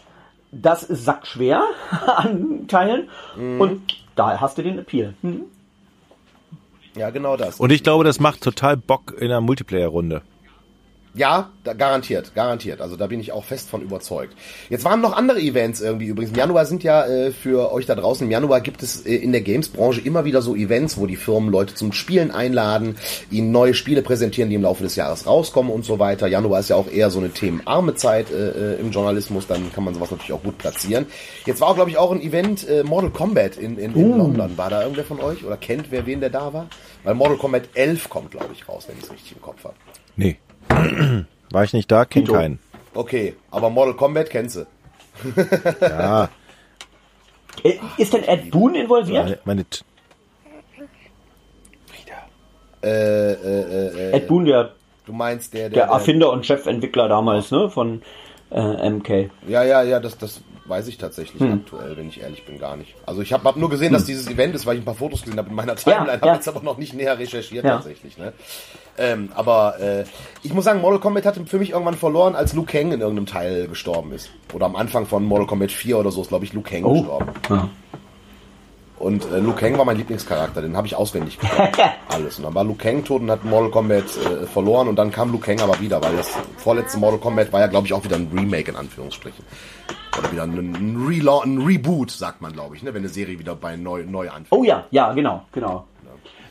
das 0.52 0.82
ist 0.84 1.04
sackschwer 1.04 1.62
an 2.06 2.66
Teilen. 2.68 3.08
Mhm. 3.36 3.60
Und 3.60 3.82
da 4.14 4.40
hast 4.40 4.58
du 4.58 4.62
den 4.62 4.78
Appeal. 4.78 5.14
Mhm. 5.22 5.42
Ja, 6.96 7.10
genau 7.10 7.36
das. 7.36 7.60
Und 7.60 7.72
ich 7.72 7.82
glaube, 7.82 8.04
das 8.04 8.20
macht 8.20 8.42
total 8.42 8.76
Bock 8.76 9.14
in 9.18 9.26
einer 9.26 9.42
Multiplayer-Runde. 9.42 10.22
Ja, 11.16 11.50
da, 11.64 11.72
garantiert, 11.72 12.34
garantiert. 12.34 12.82
Also 12.82 12.96
da 12.96 13.06
bin 13.06 13.20
ich 13.20 13.32
auch 13.32 13.44
fest 13.44 13.70
von 13.70 13.80
überzeugt. 13.80 14.36
Jetzt 14.68 14.84
waren 14.84 15.00
noch 15.00 15.16
andere 15.16 15.40
Events 15.40 15.80
irgendwie 15.80 16.06
übrigens. 16.06 16.32
Im 16.32 16.36
Januar 16.36 16.66
sind 16.66 16.84
ja 16.84 17.06
äh, 17.06 17.32
für 17.32 17.72
euch 17.72 17.86
da 17.86 17.94
draußen, 17.94 18.26
im 18.26 18.30
Januar 18.30 18.60
gibt 18.60 18.82
es 18.82 19.06
äh, 19.06 19.14
in 19.14 19.32
der 19.32 19.40
Games-Branche 19.40 20.02
immer 20.02 20.26
wieder 20.26 20.42
so 20.42 20.54
Events, 20.54 20.98
wo 20.98 21.06
die 21.06 21.16
Firmen 21.16 21.50
Leute 21.50 21.74
zum 21.74 21.92
Spielen 21.92 22.30
einladen, 22.30 22.96
ihnen 23.30 23.50
neue 23.50 23.72
Spiele 23.72 24.02
präsentieren, 24.02 24.50
die 24.50 24.56
im 24.56 24.62
Laufe 24.62 24.82
des 24.82 24.94
Jahres 24.94 25.26
rauskommen 25.26 25.72
und 25.72 25.86
so 25.86 25.98
weiter. 25.98 26.26
Januar 26.26 26.60
ist 26.60 26.68
ja 26.68 26.76
auch 26.76 26.90
eher 26.90 27.10
so 27.10 27.18
eine 27.18 27.30
themenarme 27.30 27.94
Zeit 27.94 28.30
äh, 28.30 28.74
äh 28.74 28.80
im 28.80 28.90
Journalismus, 28.90 29.46
dann 29.46 29.72
kann 29.72 29.84
man 29.84 29.94
sowas 29.94 30.10
natürlich 30.10 30.34
auch 30.34 30.42
gut 30.42 30.58
platzieren. 30.58 31.06
Jetzt 31.46 31.62
war 31.62 31.68
auch, 31.68 31.76
glaube 31.76 31.88
ich, 31.88 31.96
auch 31.96 32.12
ein 32.12 32.20
Event 32.20 32.68
äh, 32.68 32.84
Mortal 32.84 33.10
Kombat 33.10 33.56
in, 33.56 33.78
in, 33.78 33.94
in 33.94 34.12
uh. 34.12 34.18
London. 34.18 34.58
War 34.58 34.68
da 34.68 34.82
irgendwer 34.82 35.04
von 35.04 35.20
euch 35.20 35.44
oder 35.46 35.56
kennt 35.56 35.90
wer 35.90 36.04
wen 36.04 36.20
der 36.20 36.30
da 36.30 36.52
war? 36.52 36.68
Weil 37.04 37.14
Mortal 37.14 37.38
Kombat 37.38 37.70
11 37.72 38.10
kommt, 38.10 38.32
glaube 38.32 38.50
ich, 38.52 38.68
raus, 38.68 38.84
wenn 38.86 38.98
ich 38.98 39.04
es 39.04 39.12
richtig 39.12 39.32
im 39.32 39.40
Kopf 39.40 39.64
habe. 39.64 39.74
Nee. 40.16 40.36
War 41.50 41.64
ich 41.64 41.72
nicht 41.72 41.90
da, 41.90 42.04
kenn 42.04 42.26
keinen. 42.26 42.58
Okay, 42.94 43.34
aber 43.50 43.70
Mortal 43.70 43.94
Kombat 43.94 44.30
kennst 44.30 44.56
du. 44.56 44.66
ja. 45.80 46.28
Äh, 47.64 47.78
ist 47.96 48.12
denn 48.12 48.22
Ed 48.24 48.50
Boon 48.50 48.74
involviert? 48.74 49.30
Ja, 49.30 49.36
meine 49.46 49.64
T 49.64 49.80
äh, 52.82 53.32
äh, 53.32 54.12
äh, 54.12 54.12
Ed 54.12 54.28
Boon, 54.28 54.44
der, 54.44 54.72
du 55.06 55.12
meinst 55.12 55.54
der, 55.54 55.70
der, 55.70 55.86
der 55.86 55.94
Erfinder 55.94 56.30
und 56.30 56.46
Chefentwickler 56.46 57.08
damals, 57.08 57.50
ne, 57.50 57.70
von 57.70 58.02
äh, 58.50 58.90
MK. 58.90 59.30
Ja, 59.48 59.64
ja, 59.64 59.82
ja, 59.82 60.00
das, 60.00 60.18
das, 60.18 60.42
weiß 60.68 60.88
ich 60.88 60.98
tatsächlich 60.98 61.40
hm. 61.40 61.62
aktuell, 61.64 61.96
wenn 61.96 62.08
ich 62.08 62.20
ehrlich 62.20 62.44
bin, 62.44 62.58
gar 62.58 62.76
nicht. 62.76 62.94
Also 63.06 63.22
ich 63.22 63.32
habe 63.32 63.44
hab 63.44 63.56
nur 63.56 63.70
gesehen, 63.70 63.92
dass 63.92 64.02
hm. 64.02 64.06
dieses 64.08 64.28
Event 64.28 64.54
ist, 64.54 64.66
weil 64.66 64.76
ich 64.76 64.82
ein 64.82 64.84
paar 64.84 64.94
Fotos 64.94 65.22
gesehen 65.22 65.38
habe 65.38 65.48
in 65.50 65.54
meiner 65.54 65.76
Timeline, 65.76 66.06
ja, 66.06 66.12
habe 66.14 66.26
ja. 66.26 66.34
jetzt 66.34 66.48
aber 66.48 66.62
noch 66.62 66.78
nicht 66.78 66.94
näher 66.94 67.18
recherchiert 67.18 67.64
ja. 67.64 67.76
tatsächlich. 67.76 68.18
Ne? 68.18 68.32
Ähm, 68.98 69.30
aber 69.34 69.80
äh, 69.80 70.04
ich 70.42 70.52
muss 70.52 70.64
sagen, 70.64 70.80
Mortal 70.80 71.00
Kombat 71.00 71.26
hat 71.26 71.38
für 71.46 71.58
mich 71.58 71.70
irgendwann 71.70 71.94
verloren, 71.94 72.34
als 72.34 72.52
Liu 72.52 72.64
Kang 72.64 72.92
in 72.92 73.00
irgendeinem 73.00 73.26
Teil 73.26 73.68
gestorben 73.68 74.12
ist. 74.12 74.30
Oder 74.52 74.66
am 74.66 74.76
Anfang 74.76 75.06
von 75.06 75.24
Mortal 75.24 75.46
Kombat 75.46 75.72
4 75.72 75.98
oder 75.98 76.10
so 76.10 76.22
ist, 76.22 76.28
glaube 76.28 76.44
ich, 76.44 76.52
Liu 76.52 76.62
Kang 76.62 76.84
oh. 76.84 76.92
gestorben. 77.00 77.26
Ja. 77.50 77.70
Und 78.98 79.30
äh, 79.30 79.40
Liu 79.40 79.52
Kang 79.52 79.76
war 79.76 79.84
mein 79.84 79.98
Lieblingscharakter, 79.98 80.62
den 80.62 80.76
habe 80.76 80.86
ich 80.86 80.96
auswendig 80.96 81.38
gelernt. 81.38 81.78
Alles. 82.08 82.38
Und 82.38 82.44
dann 82.44 82.54
war 82.54 82.64
Liu 82.64 82.74
Kang 82.74 83.04
tot 83.04 83.20
und 83.22 83.30
hat 83.30 83.44
Mortal 83.44 83.70
Kombat 83.70 84.04
äh, 84.16 84.46
verloren 84.46 84.88
und 84.88 84.96
dann 84.96 85.10
kam 85.10 85.32
Liu 85.32 85.38
Kang 85.38 85.60
aber 85.60 85.78
wieder, 85.80 86.02
weil 86.02 86.16
das 86.16 86.30
vorletzte 86.56 86.98
Mortal 86.98 87.18
Kombat 87.18 87.52
war 87.52 87.60
ja, 87.60 87.66
glaube 87.66 87.86
ich, 87.86 87.92
auch 87.92 88.04
wieder 88.04 88.16
ein 88.16 88.30
Remake 88.32 88.70
in 88.70 88.76
Anführungsstrichen. 88.76 89.44
Oder 90.18 90.32
wieder 90.32 90.44
ein, 90.44 90.56
ein, 90.56 91.06
Rela 91.06 91.42
ein 91.42 91.58
Reboot, 91.58 92.10
sagt 92.10 92.40
man, 92.40 92.52
glaube 92.52 92.76
ich, 92.76 92.82
ne? 92.82 92.94
wenn 92.94 93.02
eine 93.02 93.10
Serie 93.10 93.38
wieder 93.38 93.54
bei 93.54 93.76
neu, 93.76 94.04
neu 94.04 94.30
anfängt. 94.30 94.52
Oh 94.52 94.64
ja, 94.64 94.86
ja, 94.90 95.12
genau, 95.12 95.42
genau. 95.52 95.84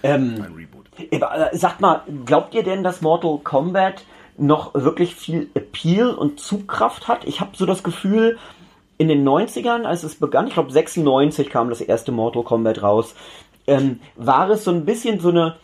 Ja. 0.04 0.16
Ähm, 0.16 0.36
ein 0.36 0.54
Reboot. 0.54 0.86
Äh, 1.00 1.58
sagt 1.58 1.82
mal, 1.82 2.04
glaubt 2.26 2.54
ihr 2.54 2.64
denn, 2.64 2.84
dass 2.84 3.02
Mortal 3.02 3.40
Kombat 3.44 4.04
noch 4.38 4.74
wirklich 4.76 5.16
viel 5.16 5.50
Appeal 5.56 6.10
und 6.10 6.40
Zugkraft 6.40 7.08
hat? 7.08 7.26
Ich 7.26 7.42
habe 7.42 7.52
so 7.56 7.66
das 7.66 7.82
Gefühl, 7.82 8.38
in 8.98 9.08
den 9.08 9.28
90ern, 9.28 9.84
als 9.84 10.04
es 10.04 10.16
begann, 10.16 10.48
ich 10.48 10.54
glaube 10.54 10.72
96 10.72 11.50
kam 11.50 11.70
das 11.70 11.82
erste 11.82 12.12
Mortal 12.12 12.44
Kombat 12.44 12.82
raus, 12.82 13.16
ähm, 13.68 14.00
war 14.16 14.50
es 14.50 14.64
so 14.64 14.72
ein 14.72 14.86
bisschen 14.86 15.20
so 15.20 15.30
eine 15.30 15.56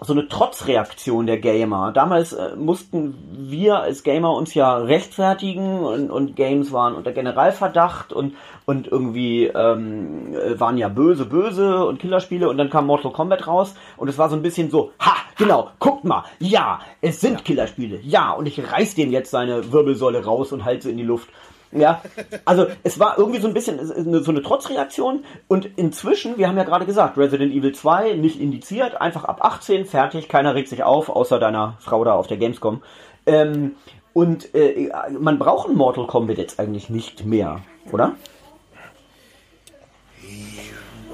so 0.00 0.12
eine 0.12 0.28
Trotzreaktion 0.28 1.26
der 1.26 1.38
Gamer. 1.38 1.92
Damals 1.92 2.32
äh, 2.32 2.56
mussten 2.56 3.14
wir 3.32 3.78
als 3.78 4.02
Gamer 4.02 4.34
uns 4.34 4.52
ja 4.54 4.76
rechtfertigen 4.76 5.84
und, 5.84 6.10
und 6.10 6.34
Games 6.34 6.72
waren 6.72 6.94
unter 6.94 7.12
Generalverdacht 7.12 8.12
und, 8.12 8.34
und 8.66 8.88
irgendwie 8.88 9.46
ähm, 9.46 10.34
waren 10.58 10.78
ja 10.78 10.88
böse, 10.88 11.26
böse 11.26 11.86
und 11.86 12.00
Killerspiele 12.00 12.48
und 12.48 12.58
dann 12.58 12.70
kam 12.70 12.86
Mortal 12.86 13.12
Kombat 13.12 13.46
raus 13.46 13.74
und 13.96 14.08
es 14.08 14.18
war 14.18 14.28
so 14.28 14.36
ein 14.36 14.42
bisschen 14.42 14.68
so, 14.68 14.90
ha, 14.98 15.14
genau, 15.36 15.70
guckt 15.78 16.04
mal, 16.04 16.24
ja, 16.40 16.80
es 17.00 17.20
sind 17.20 17.44
Killerspiele, 17.44 18.00
ja, 18.02 18.32
und 18.32 18.46
ich 18.46 18.60
reiß 18.72 18.96
dem 18.96 19.12
jetzt 19.12 19.30
seine 19.30 19.72
Wirbelsäule 19.72 20.24
raus 20.24 20.52
und 20.52 20.64
halte 20.64 20.84
sie 20.84 20.90
in 20.90 20.98
die 20.98 21.04
Luft. 21.04 21.28
Ja, 21.74 22.02
also 22.44 22.66
es 22.84 23.00
war 23.00 23.18
irgendwie 23.18 23.40
so 23.40 23.48
ein 23.48 23.54
bisschen 23.54 23.84
so 24.22 24.30
eine 24.30 24.42
Trotzreaktion 24.42 25.24
und 25.48 25.68
inzwischen, 25.76 26.38
wir 26.38 26.46
haben 26.46 26.56
ja 26.56 26.62
gerade 26.62 26.86
gesagt, 26.86 27.18
Resident 27.18 27.52
Evil 27.52 27.74
2 27.74 28.12
nicht 28.14 28.40
indiziert, 28.40 29.00
einfach 29.00 29.24
ab 29.24 29.44
18, 29.44 29.84
fertig, 29.84 30.28
keiner 30.28 30.54
regt 30.54 30.68
sich 30.68 30.84
auf, 30.84 31.08
außer 31.08 31.40
deiner 31.40 31.76
Frau 31.80 32.04
da 32.04 32.12
auf 32.12 32.28
der 32.28 32.36
Gamescom. 32.36 32.82
Ähm, 33.26 33.72
und 34.12 34.54
äh, 34.54 34.90
man 35.18 35.40
braucht 35.40 35.68
ein 35.68 35.74
Mortal 35.74 36.06
Kombat 36.06 36.38
jetzt 36.38 36.60
eigentlich 36.60 36.90
nicht 36.90 37.26
mehr, 37.26 37.60
oder? 37.90 38.14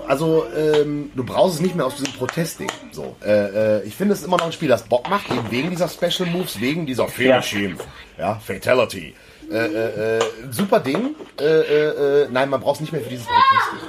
Also, 0.06 0.44
ähm, 0.56 1.10
du 1.14 1.24
brauchst 1.24 1.54
es 1.54 1.60
nicht 1.60 1.76
mehr 1.76 1.86
aus 1.86 1.96
diesem 1.96 2.12
Protestding. 2.14 2.70
So, 2.90 3.16
äh, 3.24 3.78
äh, 3.78 3.84
ich 3.84 3.94
finde 3.94 4.12
es 4.12 4.22
immer 4.24 4.36
noch 4.36 4.46
ein 4.46 4.52
Spiel, 4.52 4.68
das 4.68 4.82
Bock 4.82 5.08
macht, 5.08 5.30
eben 5.30 5.50
wegen 5.50 5.70
dieser 5.70 5.88
Special 5.88 6.28
Moves, 6.28 6.60
wegen 6.60 6.84
dieser 6.84 7.08
Finishing, 7.08 7.76
ja. 8.18 8.34
ja, 8.34 8.34
Fatality. 8.34 9.14
Äh, 9.50 9.56
äh, 9.56 10.18
äh, 10.18 10.20
super 10.50 10.78
Ding. 10.78 11.16
Äh, 11.40 11.44
äh, 11.44 12.28
nein, 12.30 12.48
man 12.48 12.60
braucht 12.60 12.76
es 12.76 12.80
nicht 12.82 12.92
mehr 12.92 13.02
für 13.02 13.08
dieses 13.08 13.26
Protest. 13.26 13.84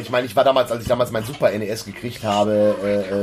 Ich 0.00 0.08
meine, 0.08 0.26
ich 0.26 0.34
war 0.34 0.42
damals, 0.42 0.72
als 0.72 0.82
ich 0.82 0.88
damals 0.88 1.10
mein 1.10 1.22
Super 1.22 1.50
NES 1.50 1.84
gekriegt 1.84 2.24
habe 2.24 2.74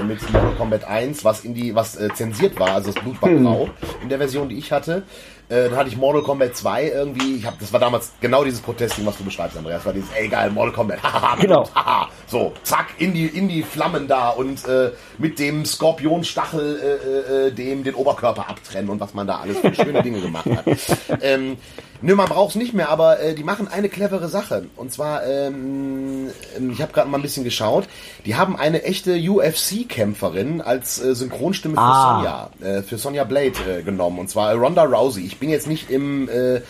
mit 0.07 0.21
Mortal 0.31 0.53
Kombat 0.55 0.83
1, 0.85 1.25
was 1.25 1.43
in 1.43 1.55
die, 1.55 1.73
was 1.73 1.97
zensiert 2.13 2.59
war, 2.59 2.75
also 2.75 2.91
das 2.91 3.01
Blut 3.01 3.19
war 3.23 3.31
grau 3.31 3.69
in 4.03 4.09
der 4.09 4.19
Version, 4.19 4.49
die 4.49 4.59
ich 4.59 4.71
hatte. 4.71 5.01
Äh, 5.50 5.70
dann 5.70 5.78
hatte 5.78 5.89
ich 5.89 5.97
Mortal 5.97 6.22
Kombat 6.22 6.56
2 6.56 6.89
irgendwie. 6.89 7.38
Ich 7.38 7.45
hab, 7.45 7.60
das 7.60 7.74
war 7.74 7.80
damals 7.80 8.12
genau 8.22 8.43
dieses 8.43 8.62
Protestding, 8.62 9.06
was 9.06 9.18
du 9.18 9.24
beschreibst, 9.24 9.58
Andreas. 9.58 9.80
Das 9.80 9.86
war 9.88 9.93
dieses, 9.93 10.12
ey 10.12 10.28
geil, 10.28 10.52
Mortal 10.52 10.74
Kombat. 10.74 11.02
Haha, 11.04 11.36
genau. 11.36 11.68
Haha. 11.74 12.08
So, 12.28 12.54
zack, 12.62 12.89
in 13.00 13.14
die, 13.14 13.26
in 13.26 13.50
die 13.50 13.64
Flammen 13.64 14.08
da 14.08 14.30
und 14.30 14.66
äh, 14.68 14.91
mit 15.18 15.39
dem 15.39 15.66
Skorpionstachel 15.66 16.80
äh, 16.80 17.47
äh, 17.47 17.52
dem 17.52 17.84
den 17.84 17.95
Oberkörper 17.95 18.47
abtrennen 18.47 18.91
und 18.91 19.00
was 19.00 19.16
man 19.16 19.26
da 19.26 19.39
alles 19.39 19.58
für 19.58 19.74
schöne 19.74 20.04
Dinge 20.04 20.22
gemacht 20.22 20.45
hat. 20.45 20.66
Ähm, 21.22 21.58
Nö, 22.02 22.16
man 22.16 22.30
braucht 22.30 22.52
es 22.52 22.56
nicht 22.56 22.74
mehr, 22.74 22.89
aber 22.89 23.20
äh, 23.20 23.36
die 23.36 23.43
machen 23.43 23.68
eine 23.68 23.89
clevere 23.89 24.30
Sache. 24.30 24.68
Und 24.78 24.91
zwar, 24.91 25.26
ähm, 25.26 26.30
ähm 26.56 26.72
ich 26.72 26.82
habe 26.82 26.93
gerade 26.93 27.10
mal 27.10 27.18
ein 27.18 27.22
bisschen 27.22 27.43
geschaut, 27.43 27.88
die 28.26 28.36
haben 28.36 28.56
eine 28.56 28.84
echte 28.84 29.16
UFC-Kämpferin 29.16 30.62
als 30.62 31.04
äh, 31.04 31.14
Synchronstimme 31.14 31.76
für 31.76 31.82
ah. 31.82 32.50
Sonja, 32.62 32.78
äh, 32.78 32.82
für 32.84 32.97
Sonja 32.97 33.26
Blade 33.26 33.54
äh, 33.68 33.82
genommen. 33.84 34.20
Und 34.20 34.30
zwar 34.30 34.54
Ronda 34.56 34.84
Rousey. 34.84 35.26
Ich 35.26 35.39
bin 35.39 35.50
jetzt 35.50 35.68
nicht 35.68 35.89
im, 35.89 36.30
äh, 36.30 36.62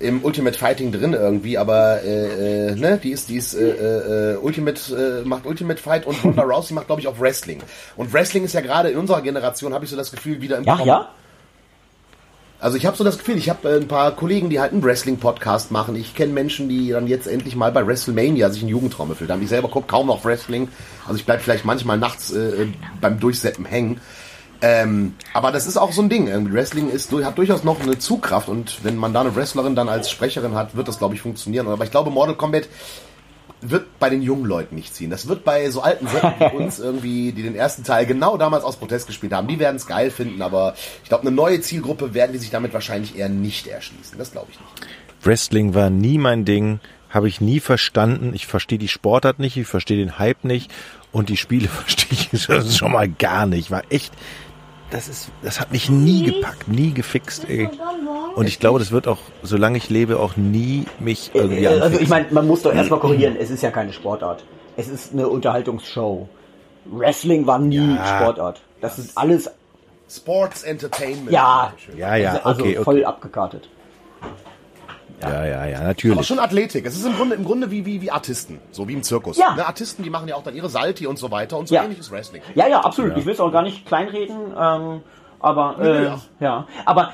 im 0.00 0.22
Ultimate 0.22 0.58
Fighting 0.58 0.92
drin 0.92 1.14
irgendwie, 1.14 1.56
aber 1.56 2.02
äh, 2.02 2.68
äh, 2.68 2.74
ne, 2.74 3.00
die 3.02 3.10
ist, 3.10 3.30
die 3.30 3.36
ist 3.36 3.54
äh, 3.54 4.32
äh, 4.32 4.36
Ultimate, 4.36 5.22
äh, 5.24 5.26
macht 5.26 5.46
Ultimate 5.46 5.80
Fight 5.80 6.06
und 6.06 6.22
Ronda 6.22 6.42
Rousey 6.46 6.74
macht, 6.74 6.86
glaube 6.86 7.00
ich, 7.00 7.08
auch 7.08 7.18
Wrestling. 7.18 7.62
Und 7.96 8.12
Wrestling 8.12 8.44
ist 8.44 8.52
ja 8.52 8.60
gerade 8.60 8.90
in 8.90 8.98
unserer 8.98 9.22
Generation, 9.22 9.72
habe 9.72 9.86
ich 9.86 9.90
so 9.90 9.96
das 9.96 10.10
Gefühl, 10.10 10.42
wieder 10.42 10.58
im 10.58 10.64
Ja, 10.64 10.76
Kommen. 10.76 10.88
ja. 10.88 11.08
Also 12.64 12.78
ich 12.78 12.86
habe 12.86 12.96
so 12.96 13.04
das 13.04 13.18
Gefühl, 13.18 13.36
ich 13.36 13.50
habe 13.50 13.68
äh, 13.68 13.76
ein 13.76 13.88
paar 13.88 14.12
Kollegen, 14.12 14.48
die 14.48 14.58
halt 14.58 14.72
einen 14.72 14.82
Wrestling-Podcast 14.82 15.70
machen. 15.70 15.96
Ich 15.96 16.14
kenne 16.14 16.32
Menschen, 16.32 16.66
die 16.66 16.88
dann 16.88 17.06
jetzt 17.06 17.26
endlich 17.26 17.56
mal 17.56 17.70
bei 17.70 17.86
WrestleMania 17.86 18.48
sich 18.48 18.62
einen 18.62 18.70
Jugendtraum 18.70 19.10
erfüllt 19.10 19.30
haben. 19.30 19.42
Ich 19.42 19.50
selber 19.50 19.68
gucke 19.68 19.86
kaum 19.86 20.06
noch 20.06 20.24
Wrestling. 20.24 20.68
Also 21.06 21.18
ich 21.18 21.26
bleib 21.26 21.42
vielleicht 21.42 21.66
manchmal 21.66 21.98
nachts 21.98 22.32
äh, 22.32 22.68
beim 23.02 23.20
Durchseppen 23.20 23.66
hängen. 23.66 24.00
Ähm, 24.62 25.12
aber 25.34 25.52
das 25.52 25.66
ist 25.66 25.76
auch 25.76 25.92
so 25.92 26.00
ein 26.00 26.08
Ding. 26.08 26.26
Wrestling 26.54 26.88
ist, 26.88 27.12
hat 27.12 27.36
durchaus 27.36 27.64
noch 27.64 27.82
eine 27.82 27.98
Zugkraft 27.98 28.48
und 28.48 28.82
wenn 28.82 28.96
man 28.96 29.12
da 29.12 29.20
eine 29.20 29.36
Wrestlerin 29.36 29.76
dann 29.76 29.90
als 29.90 30.10
Sprecherin 30.10 30.54
hat, 30.54 30.74
wird 30.74 30.88
das, 30.88 30.96
glaube 30.96 31.14
ich, 31.14 31.20
funktionieren. 31.20 31.68
Aber 31.68 31.84
ich 31.84 31.90
glaube, 31.90 32.08
Mortal 32.08 32.34
Kombat 32.34 32.70
wird 33.70 33.98
bei 33.98 34.10
den 34.10 34.22
jungen 34.22 34.44
Leuten 34.44 34.74
nicht 34.74 34.94
ziehen. 34.94 35.10
Das 35.10 35.28
wird 35.28 35.44
bei 35.44 35.70
so 35.70 35.82
alten 35.82 36.06
Säcken 36.06 36.34
wie 36.38 36.56
uns 36.62 36.78
irgendwie, 36.78 37.32
die 37.32 37.42
den 37.42 37.54
ersten 37.54 37.84
Teil 37.84 38.06
genau 38.06 38.36
damals 38.36 38.64
aus 38.64 38.76
Protest 38.76 39.06
gespielt 39.06 39.32
haben, 39.32 39.48
die 39.48 39.58
werden 39.58 39.76
es 39.76 39.86
geil 39.86 40.10
finden, 40.10 40.42
aber 40.42 40.74
ich 41.02 41.08
glaube, 41.08 41.26
eine 41.26 41.34
neue 41.34 41.60
Zielgruppe 41.60 42.14
werden 42.14 42.32
die 42.32 42.38
sich 42.38 42.50
damit 42.50 42.74
wahrscheinlich 42.74 43.16
eher 43.16 43.28
nicht 43.28 43.66
erschließen. 43.66 44.18
Das 44.18 44.32
glaube 44.32 44.48
ich 44.50 44.58
nicht. 44.60 44.88
Wrestling 45.22 45.74
war 45.74 45.90
nie 45.90 46.18
mein 46.18 46.44
Ding, 46.44 46.80
habe 47.08 47.28
ich 47.28 47.40
nie 47.40 47.60
verstanden. 47.60 48.32
Ich 48.34 48.46
verstehe 48.46 48.78
die 48.78 48.88
Sportart 48.88 49.38
nicht, 49.38 49.56
ich 49.56 49.66
verstehe 49.66 49.96
den 49.96 50.18
Hype 50.18 50.44
nicht 50.44 50.70
und 51.12 51.28
die 51.28 51.36
Spiele 51.36 51.68
verstehe 51.68 52.18
ich 52.32 52.76
schon 52.76 52.92
mal 52.92 53.08
gar 53.08 53.46
nicht. 53.46 53.70
War 53.70 53.82
echt 53.88 54.12
das 54.90 55.08
ist, 55.08 55.30
das 55.42 55.60
hat 55.60 55.72
mich 55.72 55.88
nie 55.90 56.24
gepackt, 56.24 56.68
nie 56.68 56.92
gefixt, 56.92 57.48
ey. 57.48 57.68
Und 58.34 58.46
ich 58.46 58.60
glaube, 58.60 58.78
das 58.78 58.90
wird 58.92 59.08
auch, 59.08 59.18
solange 59.42 59.78
ich 59.78 59.90
lebe, 59.90 60.18
auch 60.18 60.36
nie 60.36 60.86
mich 60.98 61.30
irgendwie 61.34 61.66
anfixieren. 61.66 61.82
Also 61.82 62.00
ich 62.00 62.08
meine, 62.08 62.26
man 62.30 62.46
muss 62.46 62.62
doch 62.62 62.74
erstmal 62.74 63.00
korrigieren, 63.00 63.36
es 63.38 63.50
ist 63.50 63.62
ja 63.62 63.70
keine 63.70 63.92
Sportart. 63.92 64.44
Es 64.76 64.88
ist 64.88 65.12
eine 65.12 65.28
Unterhaltungsshow. 65.28 66.28
Wrestling 66.86 67.46
war 67.46 67.58
nie 67.58 67.96
ja. 67.96 68.18
Sportart. 68.18 68.60
Das 68.80 68.98
ist 68.98 69.16
alles 69.16 69.50
Sports 70.10 70.62
Entertainment. 70.62 71.30
Ja, 71.30 71.72
ja, 71.96 72.16
ja, 72.16 72.40
also 72.44 72.62
okay, 72.62 72.76
voll 72.82 72.96
okay. 72.96 73.04
abgekartet. 73.04 73.68
Ja, 75.22 75.46
ja, 75.46 75.66
ja, 75.66 75.82
natürlich. 75.82 76.16
Aber 76.16 76.24
schon 76.24 76.38
Athletik. 76.38 76.84
Es 76.86 76.96
ist 76.96 77.06
im 77.06 77.14
Grunde, 77.14 77.36
im 77.36 77.44
Grunde 77.44 77.70
wie, 77.70 77.86
wie, 77.86 78.02
wie 78.02 78.10
Artisten. 78.10 78.60
So 78.70 78.88
wie 78.88 78.92
im 78.92 79.02
Zirkus. 79.02 79.38
Ja. 79.38 79.54
Ne, 79.54 79.66
Artisten, 79.66 80.02
die 80.02 80.10
machen 80.10 80.28
ja 80.28 80.36
auch 80.36 80.42
dann 80.42 80.54
ihre 80.54 80.68
Salti 80.68 81.06
und 81.06 81.18
so 81.18 81.30
weiter 81.30 81.58
und 81.58 81.68
so 81.68 81.74
ja. 81.74 81.84
ähnliches 81.84 82.10
Wrestling. 82.10 82.42
Ja, 82.54 82.66
ja, 82.66 82.80
absolut. 82.80 83.12
Ja. 83.12 83.18
Ich 83.18 83.26
will 83.26 83.34
es 83.34 83.40
auch 83.40 83.52
gar 83.52 83.62
nicht 83.62 83.86
kleinreden, 83.86 84.52
ähm, 84.58 85.02
aber, 85.40 85.76
äh, 85.80 86.04
ja. 86.04 86.20
ja. 86.40 86.66
Aber, 86.84 87.12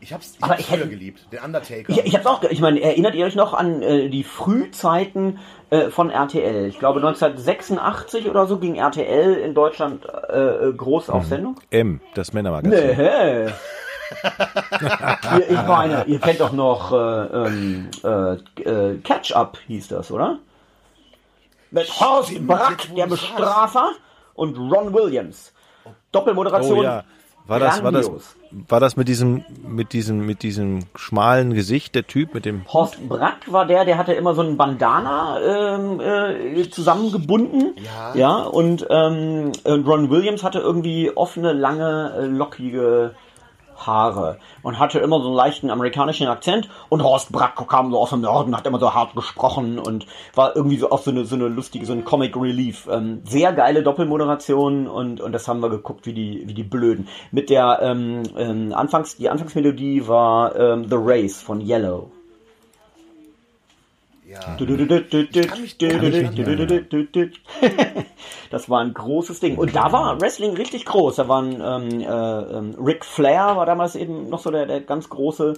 ich 0.00 0.12
hab's, 0.12 0.34
ich 0.36 0.42
aber 0.42 0.52
hab's 0.54 0.62
ich 0.62 0.70
hätte, 0.70 0.88
geliebt, 0.88 1.26
den 1.32 1.40
Undertaker. 1.40 1.92
Ich, 1.92 2.04
ich 2.04 2.14
hab's 2.14 2.26
auch, 2.26 2.42
ich 2.44 2.60
meine, 2.60 2.80
erinnert 2.80 3.14
ihr 3.14 3.26
euch 3.26 3.34
noch 3.34 3.52
an 3.52 3.82
äh, 3.82 4.08
die 4.08 4.24
Frühzeiten 4.24 5.38
äh, 5.70 5.90
von 5.90 6.10
RTL? 6.10 6.66
Ich 6.66 6.78
glaube 6.78 7.00
1986 7.00 8.28
oder 8.28 8.46
so 8.46 8.58
ging 8.58 8.76
RTL 8.76 9.34
in 9.34 9.54
Deutschland 9.54 10.06
äh, 10.28 10.68
äh 10.68 10.72
groß 10.72 11.08
mhm. 11.08 11.14
auf 11.14 11.26
Sendung. 11.26 11.56
M, 11.70 12.00
das 12.14 12.32
Männermagazin. 12.32 12.96
Nee 12.96 13.48
ihr, 15.32 15.50
ich 15.50 15.66
meine, 15.66 16.04
ihr 16.06 16.18
kennt 16.18 16.40
doch 16.40 16.52
noch 16.52 16.92
äh, 16.92 16.96
ähm, 16.96 17.90
äh, 18.02 18.62
äh, 18.62 18.98
Catch 18.98 19.32
Up 19.32 19.58
hieß 19.66 19.88
das, 19.88 20.10
oder? 20.10 20.38
Mit 21.70 21.88
Horst 22.00 22.46
Brack, 22.46 22.88
der 22.96 23.06
Bestrafer, 23.06 23.92
und 24.40 24.56
Ron 24.56 24.94
Williams. 24.94 25.52
Doppelmoderation. 26.12 26.78
Oh, 26.78 26.82
ja. 26.82 27.04
War 27.46 27.58
das, 27.58 27.82
war 27.82 27.90
das, 27.90 28.10
war 28.68 28.80
das 28.80 28.96
mit 28.96 29.08
diesem, 29.08 29.44
mit 29.66 29.92
diesem, 29.92 30.24
mit 30.24 30.42
diesem 30.44 30.80
schmalen 30.94 31.52
Gesicht, 31.52 31.96
der 31.96 32.06
Typ 32.06 32.32
mit 32.32 32.44
dem. 32.44 32.64
Horst 32.72 33.08
Brack 33.08 33.52
war 33.52 33.66
der, 33.66 33.84
der 33.84 33.98
hatte 33.98 34.12
immer 34.12 34.34
so 34.34 34.42
einen 34.42 34.56
Bandana 34.56 35.40
ähm, 35.40 36.00
äh, 36.00 36.70
zusammengebunden. 36.70 37.74
Ja. 37.76 38.14
Ja, 38.14 38.36
und 38.44 38.86
ähm, 38.88 39.50
Ron 39.66 40.10
Williams 40.10 40.44
hatte 40.44 40.60
irgendwie 40.60 41.10
offene, 41.10 41.52
lange, 41.52 42.12
äh, 42.16 42.26
lockige 42.26 43.14
Haare 43.86 44.38
und 44.62 44.78
hatte 44.78 44.98
immer 44.98 45.20
so 45.20 45.28
einen 45.28 45.36
leichten 45.36 45.70
amerikanischen 45.70 46.28
Akzent 46.28 46.68
und 46.88 47.02
Horst 47.02 47.32
Brack 47.32 47.56
kam 47.68 47.90
so 47.90 47.98
aus 47.98 48.10
dem 48.10 48.20
Norden, 48.20 48.56
hat 48.56 48.66
immer 48.66 48.78
so 48.78 48.94
hart 48.94 49.14
gesprochen 49.14 49.78
und 49.78 50.06
war 50.34 50.56
irgendwie 50.56 50.76
so 50.76 50.90
auch 50.90 51.00
so 51.00 51.10
eine, 51.10 51.24
so 51.24 51.34
eine 51.34 51.48
lustige, 51.48 51.86
so 51.86 51.92
ein 51.92 52.04
Comic 52.04 52.36
Relief. 52.36 52.88
Ähm, 52.90 53.22
sehr 53.24 53.52
geile 53.52 53.82
Doppelmoderation 53.82 54.86
und, 54.86 55.20
und 55.20 55.32
das 55.32 55.48
haben 55.48 55.62
wir 55.62 55.70
geguckt 55.70 56.06
wie 56.06 56.12
die, 56.12 56.42
wie 56.46 56.54
die 56.54 56.64
Blöden. 56.64 57.08
Mit 57.30 57.50
der 57.50 57.80
ähm, 57.82 58.22
ähm, 58.36 58.72
Anfangs, 58.72 59.16
die 59.16 59.28
Anfangsmelodie 59.28 60.06
war 60.08 60.56
ähm, 60.56 60.88
The 60.88 60.96
Race 60.98 61.40
von 61.40 61.60
Yellow. 61.60 62.10
Das 68.50 68.68
war 68.68 68.80
ein 68.80 68.94
großes 68.94 69.40
Ding. 69.40 69.56
Und 69.56 69.76
da 69.76 69.92
war 69.92 70.20
Wrestling 70.20 70.54
richtig 70.54 70.84
groß. 70.84 71.16
Da 71.16 71.28
waren 71.28 71.60
ähm, 71.60 72.00
äh, 72.00 72.04
ähm, 72.04 72.74
Ric 72.84 73.04
Flair 73.04 73.56
war 73.56 73.66
damals 73.66 73.94
eben 73.94 74.28
noch 74.28 74.40
so 74.40 74.50
der, 74.50 74.66
der 74.66 74.80
ganz 74.80 75.08
große 75.08 75.54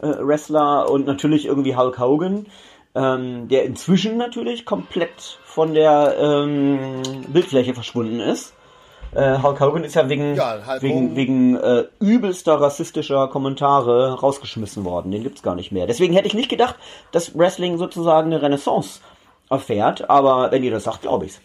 äh, 0.00 0.06
Wrestler 0.06 0.90
und 0.90 1.06
natürlich 1.06 1.46
irgendwie 1.46 1.76
Hulk 1.76 1.98
Hogan, 1.98 2.46
ähm, 2.94 3.48
der 3.48 3.64
inzwischen 3.64 4.16
natürlich 4.16 4.66
komplett 4.66 5.38
von 5.44 5.74
der 5.74 6.16
ähm, 6.18 7.02
Bildfläche 7.28 7.74
verschwunden 7.74 8.20
ist. 8.20 8.53
Äh, 9.14 9.38
Hulk 9.42 9.60
Hogan 9.60 9.84
ist 9.84 9.94
ja 9.94 10.08
wegen, 10.08 10.34
Ja, 10.34 10.58
Hulk 10.66 10.82
wegen, 10.82 11.16
wegen 11.16 11.56
äh, 11.56 11.84
übelster 12.00 12.60
rassistischer 12.60 13.28
Kommentare 13.28 14.18
rausgeschmissen 14.20 14.84
worden. 14.84 15.12
Den 15.12 15.22
gibt's 15.22 15.42
gar 15.42 15.54
nicht 15.54 15.70
mehr. 15.72 15.86
Deswegen 15.86 16.14
hätte 16.14 16.26
ich 16.26 16.34
nicht 16.34 16.48
gedacht, 16.48 16.76
dass 17.12 17.36
Wrestling 17.38 17.78
sozusagen 17.78 18.32
eine 18.32 18.42
Renaissance 18.42 19.00
erfährt, 19.50 20.10
aber 20.10 20.50
wenn 20.50 20.64
ihr 20.64 20.70
das 20.70 20.84
sagt, 20.84 21.02
glaube 21.02 21.26
ich's. 21.26 21.40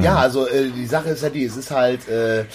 Ja, 0.00 0.16
also 0.16 0.46
äh, 0.46 0.70
die 0.70 0.86
Sache 0.86 1.10
ist 1.10 1.22
ja 1.22 1.28
die, 1.28 1.44
es 1.44 1.56
ist 1.56 1.70
halt, 1.70 2.08
äh, 2.08 2.46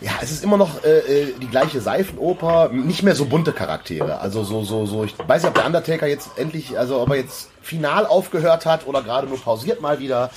ja, 0.00 0.12
es 0.22 0.30
ist 0.30 0.42
immer 0.42 0.56
noch 0.56 0.82
äh, 0.82 0.98
äh, 0.98 1.34
die 1.40 1.48
gleiche 1.48 1.80
Seifenoper, 1.80 2.70
nicht 2.70 3.02
mehr 3.02 3.14
so 3.14 3.26
bunte 3.26 3.52
Charaktere. 3.52 4.20
Also 4.20 4.44
so, 4.44 4.62
so, 4.62 4.86
so, 4.86 5.04
ich 5.04 5.14
weiß 5.18 5.42
nicht, 5.42 5.48
ob 5.48 5.54
der 5.54 5.66
Undertaker 5.66 6.06
jetzt 6.06 6.30
endlich, 6.36 6.78
also 6.78 7.00
ob 7.00 7.10
er 7.10 7.16
jetzt 7.16 7.50
final 7.60 8.06
aufgehört 8.06 8.64
hat 8.64 8.86
oder 8.86 9.02
gerade 9.02 9.26
nur 9.26 9.38
pausiert 9.38 9.82
mal 9.82 9.98
wieder. 9.98 10.30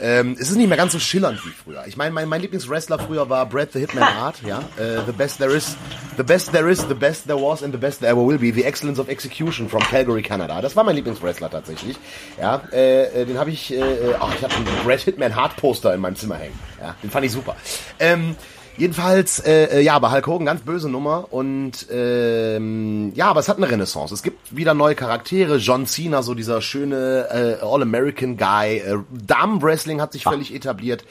Ähm, 0.00 0.36
es 0.40 0.50
ist 0.50 0.56
nicht 0.56 0.68
mehr 0.68 0.78
ganz 0.78 0.92
so 0.92 0.98
schillernd 0.98 1.38
wie 1.44 1.50
früher. 1.50 1.84
Ich 1.86 1.98
meine, 1.98 2.12
mein, 2.12 2.28
mein 2.28 2.40
Lieblingswrestler 2.40 2.98
früher 2.98 3.28
war 3.28 3.44
Brad 3.46 3.72
the 3.72 3.80
Hitman 3.80 4.14
Hart, 4.18 4.36
ja. 4.46 4.60
Äh, 4.78 5.02
the 5.06 5.12
best 5.12 5.38
there 5.38 5.52
is, 5.52 5.76
the 6.16 6.22
best 6.22 6.52
there 6.52 6.70
is, 6.70 6.80
the 6.88 6.94
best 6.94 7.26
there 7.26 7.38
was 7.38 7.62
and 7.62 7.74
the 7.74 7.78
best 7.78 8.00
there 8.00 8.10
ever 8.10 8.26
will 8.26 8.38
be. 8.38 8.50
The 8.50 8.64
Excellence 8.64 8.98
of 8.98 9.10
Execution 9.10 9.68
from 9.68 9.82
Calgary, 9.82 10.22
Canada. 10.22 10.62
Das 10.62 10.74
war 10.74 10.84
mein 10.84 10.96
Lieblingswrestler 10.96 11.50
tatsächlich. 11.50 11.96
Ja, 12.40 12.62
äh, 12.72 13.22
äh, 13.22 13.26
den 13.26 13.38
habe 13.38 13.50
ich, 13.50 13.72
äh, 13.72 13.76
äh, 13.76 14.14
ach, 14.18 14.34
ich 14.34 14.42
habe 14.42 14.54
einen 14.54 14.66
Brad 14.84 15.00
Hitman 15.00 15.36
Hart 15.36 15.56
Poster 15.56 15.94
in 15.94 16.00
meinem 16.00 16.16
Zimmer 16.16 16.36
hängen. 16.36 16.58
Ja, 16.80 16.94
den 17.02 17.10
fand 17.10 17.26
ich 17.26 17.32
super. 17.32 17.56
Ähm, 17.98 18.36
Jedenfalls, 18.80 19.40
äh, 19.40 19.64
äh, 19.64 19.80
ja, 19.82 19.92
aber 19.92 20.10
Hulk 20.10 20.26
Hogan, 20.26 20.46
ganz 20.46 20.62
böse 20.62 20.88
Nummer. 20.88 21.26
Und 21.30 21.86
ähm, 21.92 23.12
ja, 23.14 23.28
aber 23.28 23.40
es 23.40 23.48
hat 23.50 23.58
eine 23.58 23.70
Renaissance. 23.70 24.14
Es 24.14 24.22
gibt 24.22 24.56
wieder 24.56 24.72
neue 24.72 24.94
Charaktere. 24.94 25.58
John 25.58 25.84
Cena, 25.84 26.22
so 26.22 26.32
dieser 26.32 26.62
schöne 26.62 27.58
äh, 27.60 27.62
All-American-Guy. 27.62 28.78
Äh, 28.78 28.96
Damen-Wrestling 29.26 30.00
hat 30.00 30.14
sich 30.14 30.22
völlig 30.24 30.54
etabliert. 30.54 31.04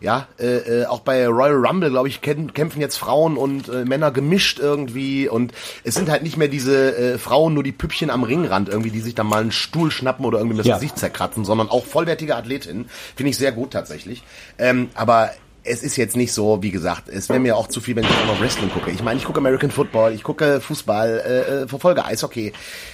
Ja, 0.00 0.28
äh, 0.38 0.46
äh, 0.46 0.86
auch 0.86 1.00
bei 1.00 1.28
Royal 1.28 1.56
Rumble, 1.62 1.90
glaube 1.90 2.08
ich, 2.08 2.22
kämpfen 2.22 2.54
kämpfen 2.54 2.80
jetzt 2.80 2.96
Frauen 2.96 3.36
und 3.36 3.68
äh, 3.68 3.84
Männer 3.84 4.12
gemischt 4.12 4.58
irgendwie. 4.58 5.28
Und 5.28 5.52
es 5.84 5.96
sind 5.96 6.08
halt 6.08 6.22
nicht 6.22 6.38
mehr 6.38 6.48
diese 6.48 6.96
äh, 6.96 7.18
Frauen, 7.18 7.52
nur 7.52 7.62
die 7.62 7.72
Püppchen 7.72 8.08
am 8.08 8.22
Ringrand 8.22 8.70
irgendwie, 8.70 8.90
die 8.90 9.00
sich 9.00 9.14
dann 9.14 9.26
mal 9.26 9.42
einen 9.42 9.52
Stuhl 9.52 9.90
schnappen 9.90 10.24
oder 10.24 10.38
irgendwie 10.38 10.56
das 10.56 10.66
Ja. 10.66 10.76
Gesicht 10.76 10.96
zerkratzen, 10.96 11.44
sondern 11.44 11.68
auch 11.68 11.84
vollwertige 11.84 12.34
Athletinnen. 12.34 12.88
Finde 13.14 13.28
ich 13.28 13.36
sehr 13.36 13.52
gut 13.52 13.72
tatsächlich. 13.72 14.22
Ähm, 14.56 14.88
aber 14.94 15.32
es 15.70 15.82
ist 15.82 15.96
jetzt 15.96 16.16
nicht 16.16 16.32
so, 16.32 16.62
wie 16.62 16.70
gesagt, 16.70 17.08
es 17.08 17.28
wäre 17.28 17.38
mir 17.38 17.56
auch 17.56 17.68
zu 17.68 17.80
viel, 17.80 17.94
wenn 17.96 18.04
ich 18.04 18.10
auch 18.10 18.26
noch 18.26 18.40
Wrestling 18.40 18.70
gucke. 18.70 18.90
Ich 18.90 19.02
meine, 19.02 19.18
ich 19.18 19.24
gucke 19.24 19.38
American 19.38 19.70
Football, 19.70 20.12
ich 20.12 20.22
gucke 20.22 20.60
Fußball, 20.60 21.22
äh, 21.24 21.62
äh, 21.62 21.68
verfolge 21.68 22.04
Eishockey. 22.04 22.52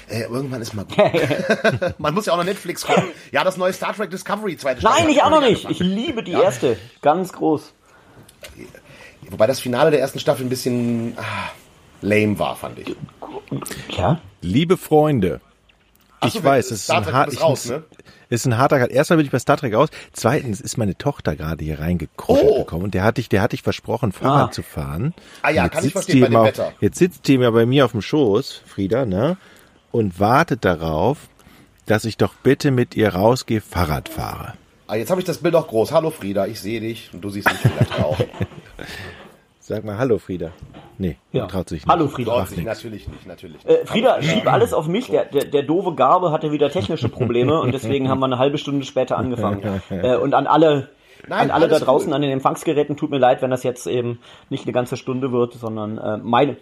Äh, 0.09 0.22
irgendwann 0.22 0.61
ist 0.61 0.74
mal 0.74 0.85
gut. 0.85 1.99
Man 1.99 2.14
muss 2.14 2.27
ja 2.27 2.35
auch 2.35 2.37
noch 2.37 2.45
Netflix 2.45 2.87
gucken. 2.87 3.05
Ja, 3.33 3.45
das 3.45 3.57
neue 3.57 3.72
Star 3.72 3.95
Trek 3.95 4.11
Discovery, 4.11 4.57
zweite 4.57 4.81
Staffel. 4.81 5.03
Nein, 5.03 5.11
ich 5.11 5.22
auch 5.22 5.31
noch 5.31 5.41
nicht. 5.41 5.68
Ich 5.70 5.79
liebe 5.79 6.22
die 6.22 6.33
erste. 6.33 6.77
Ganz 7.01 7.33
groß. 7.33 7.72
Wobei 9.31 9.47
das 9.47 9.61
Finale 9.61 9.91
der 9.91 10.01
ersten 10.01 10.18
Staffel 10.18 10.45
ein 10.45 10.51
bisschen 10.51 11.14
ah, 11.16 11.51
lame 12.03 12.39
war, 12.39 12.57
fand 12.57 12.79
ich. 12.79 12.95
Ja? 13.97 14.20
Liebe 14.43 14.77
Freunde, 14.77 15.41
Ach 16.20 16.28
ich 16.28 16.34
so, 16.34 16.44
weiß, 16.44 16.70
es 16.70 16.82
ist 16.82 16.90
ein, 16.90 17.12
hart, 17.12 17.32
ich 17.32 17.40
raus, 17.40 17.66
ne? 17.66 17.84
ist 18.28 18.46
ein 18.46 18.56
harter 18.58 18.78
Cut. 18.80 18.90
Erstmal 18.90 19.18
bin 19.18 19.26
ich 19.26 19.32
bei 19.32 19.38
Star 19.38 19.56
Trek 19.56 19.74
raus. 19.74 19.88
Zweitens 20.12 20.60
ist 20.60 20.76
meine 20.78 20.96
Tochter 20.96 21.36
gerade 21.36 21.64
hier 21.64 21.78
reingekruschelt 21.78 22.46
Oh. 22.50 22.58
gekommen 22.60 22.84
und 22.84 22.94
der 22.94 23.04
hatte 23.04 23.20
ich, 23.20 23.28
der 23.28 23.42
hatte 23.42 23.54
ich 23.54 23.62
versprochen, 23.62 24.12
Fahrrad 24.12 24.48
Ah. 24.48 24.52
zu 24.52 24.62
fahren. 24.62 25.14
Ah 25.42 25.50
ja, 25.50 25.68
kann 25.68 25.78
ich 25.80 25.92
sitzt 25.92 25.92
verstehen, 25.92 26.20
bei 26.20 26.26
dem 26.28 26.32
immer- 26.34 26.44
Wetter. 26.44 26.72
Jetzt 26.80 26.98
sitzt 26.98 27.28
die 27.28 27.38
mir 27.38 27.52
bei 27.52 27.66
mir 27.66 27.84
auf 27.84 27.92
dem 27.92 28.02
Schoß, 28.02 28.62
Frieda, 28.66 29.04
ne? 29.04 29.36
Und 29.92 30.18
wartet 30.18 30.64
darauf, 30.64 31.18
dass 31.86 32.04
ich 32.04 32.16
doch 32.16 32.34
bitte 32.34 32.70
mit 32.70 32.96
ihr 32.96 33.10
rausgehe, 33.14 33.60
Fahrrad 33.60 34.08
fahre. 34.08 34.54
Ah, 34.88 34.94
jetzt 34.96 35.10
habe 35.10 35.20
ich 35.20 35.26
das 35.26 35.38
Bild 35.38 35.54
auch 35.54 35.68
groß. 35.68 35.92
Hallo 35.92 36.10
Frieda, 36.10 36.46
ich 36.46 36.60
sehe 36.60 36.80
dich 36.80 37.10
und 37.12 37.20
du 37.20 37.30
siehst 37.30 37.48
mich 37.48 37.58
vielleicht 37.58 38.00
auch. 38.00 38.16
Sag 39.68 39.82
mal 39.84 39.98
Hallo, 39.98 40.18
Frieda. 40.18 40.52
Nee, 40.96 41.16
Ja. 41.32 41.46
traut 41.46 41.68
sich 41.68 41.84
nicht. 41.84 41.88
Hallo 41.92 42.06
Frieda. 42.06 42.30
Dort 42.36 42.52
nicht, 42.52 42.64
natürlich 42.64 43.08
nicht, 43.08 43.26
natürlich 43.26 43.64
nicht. 43.64 43.68
Äh, 43.68 43.84
Frieda, 43.84 44.22
schieb 44.22 44.46
alles 44.46 44.72
auf 44.72 44.86
mich. 44.86 45.08
Der, 45.10 45.24
der, 45.24 45.44
der 45.46 45.64
doofe 45.64 45.92
Garbe 45.96 46.30
hatte 46.30 46.52
wieder 46.52 46.70
technische 46.70 47.08
Probleme 47.08 47.60
und 47.60 47.72
deswegen 47.72 48.08
haben 48.08 48.20
wir 48.20 48.26
eine 48.26 48.38
halbe 48.38 48.58
Stunde 48.58 48.84
später 48.86 49.18
angefangen. 49.18 49.80
Äh, 49.90 50.14
und 50.18 50.34
an 50.34 50.46
alle, 50.46 50.90
Nein, 51.26 51.50
an 51.50 51.50
alle 51.50 51.66
da 51.66 51.80
draußen 51.80 52.10
cool. 52.10 52.14
an 52.14 52.22
den 52.22 52.30
Empfangsgeräten 52.30 52.96
tut 52.96 53.10
mir 53.10 53.18
leid, 53.18 53.42
wenn 53.42 53.50
das 53.50 53.64
jetzt 53.64 53.88
eben 53.88 54.20
nicht 54.50 54.64
eine 54.66 54.72
ganze 54.72 54.96
Stunde 54.96 55.32
wird, 55.32 55.54
sondern 55.54 55.98
äh, 55.98 56.16
meine. 56.18 56.58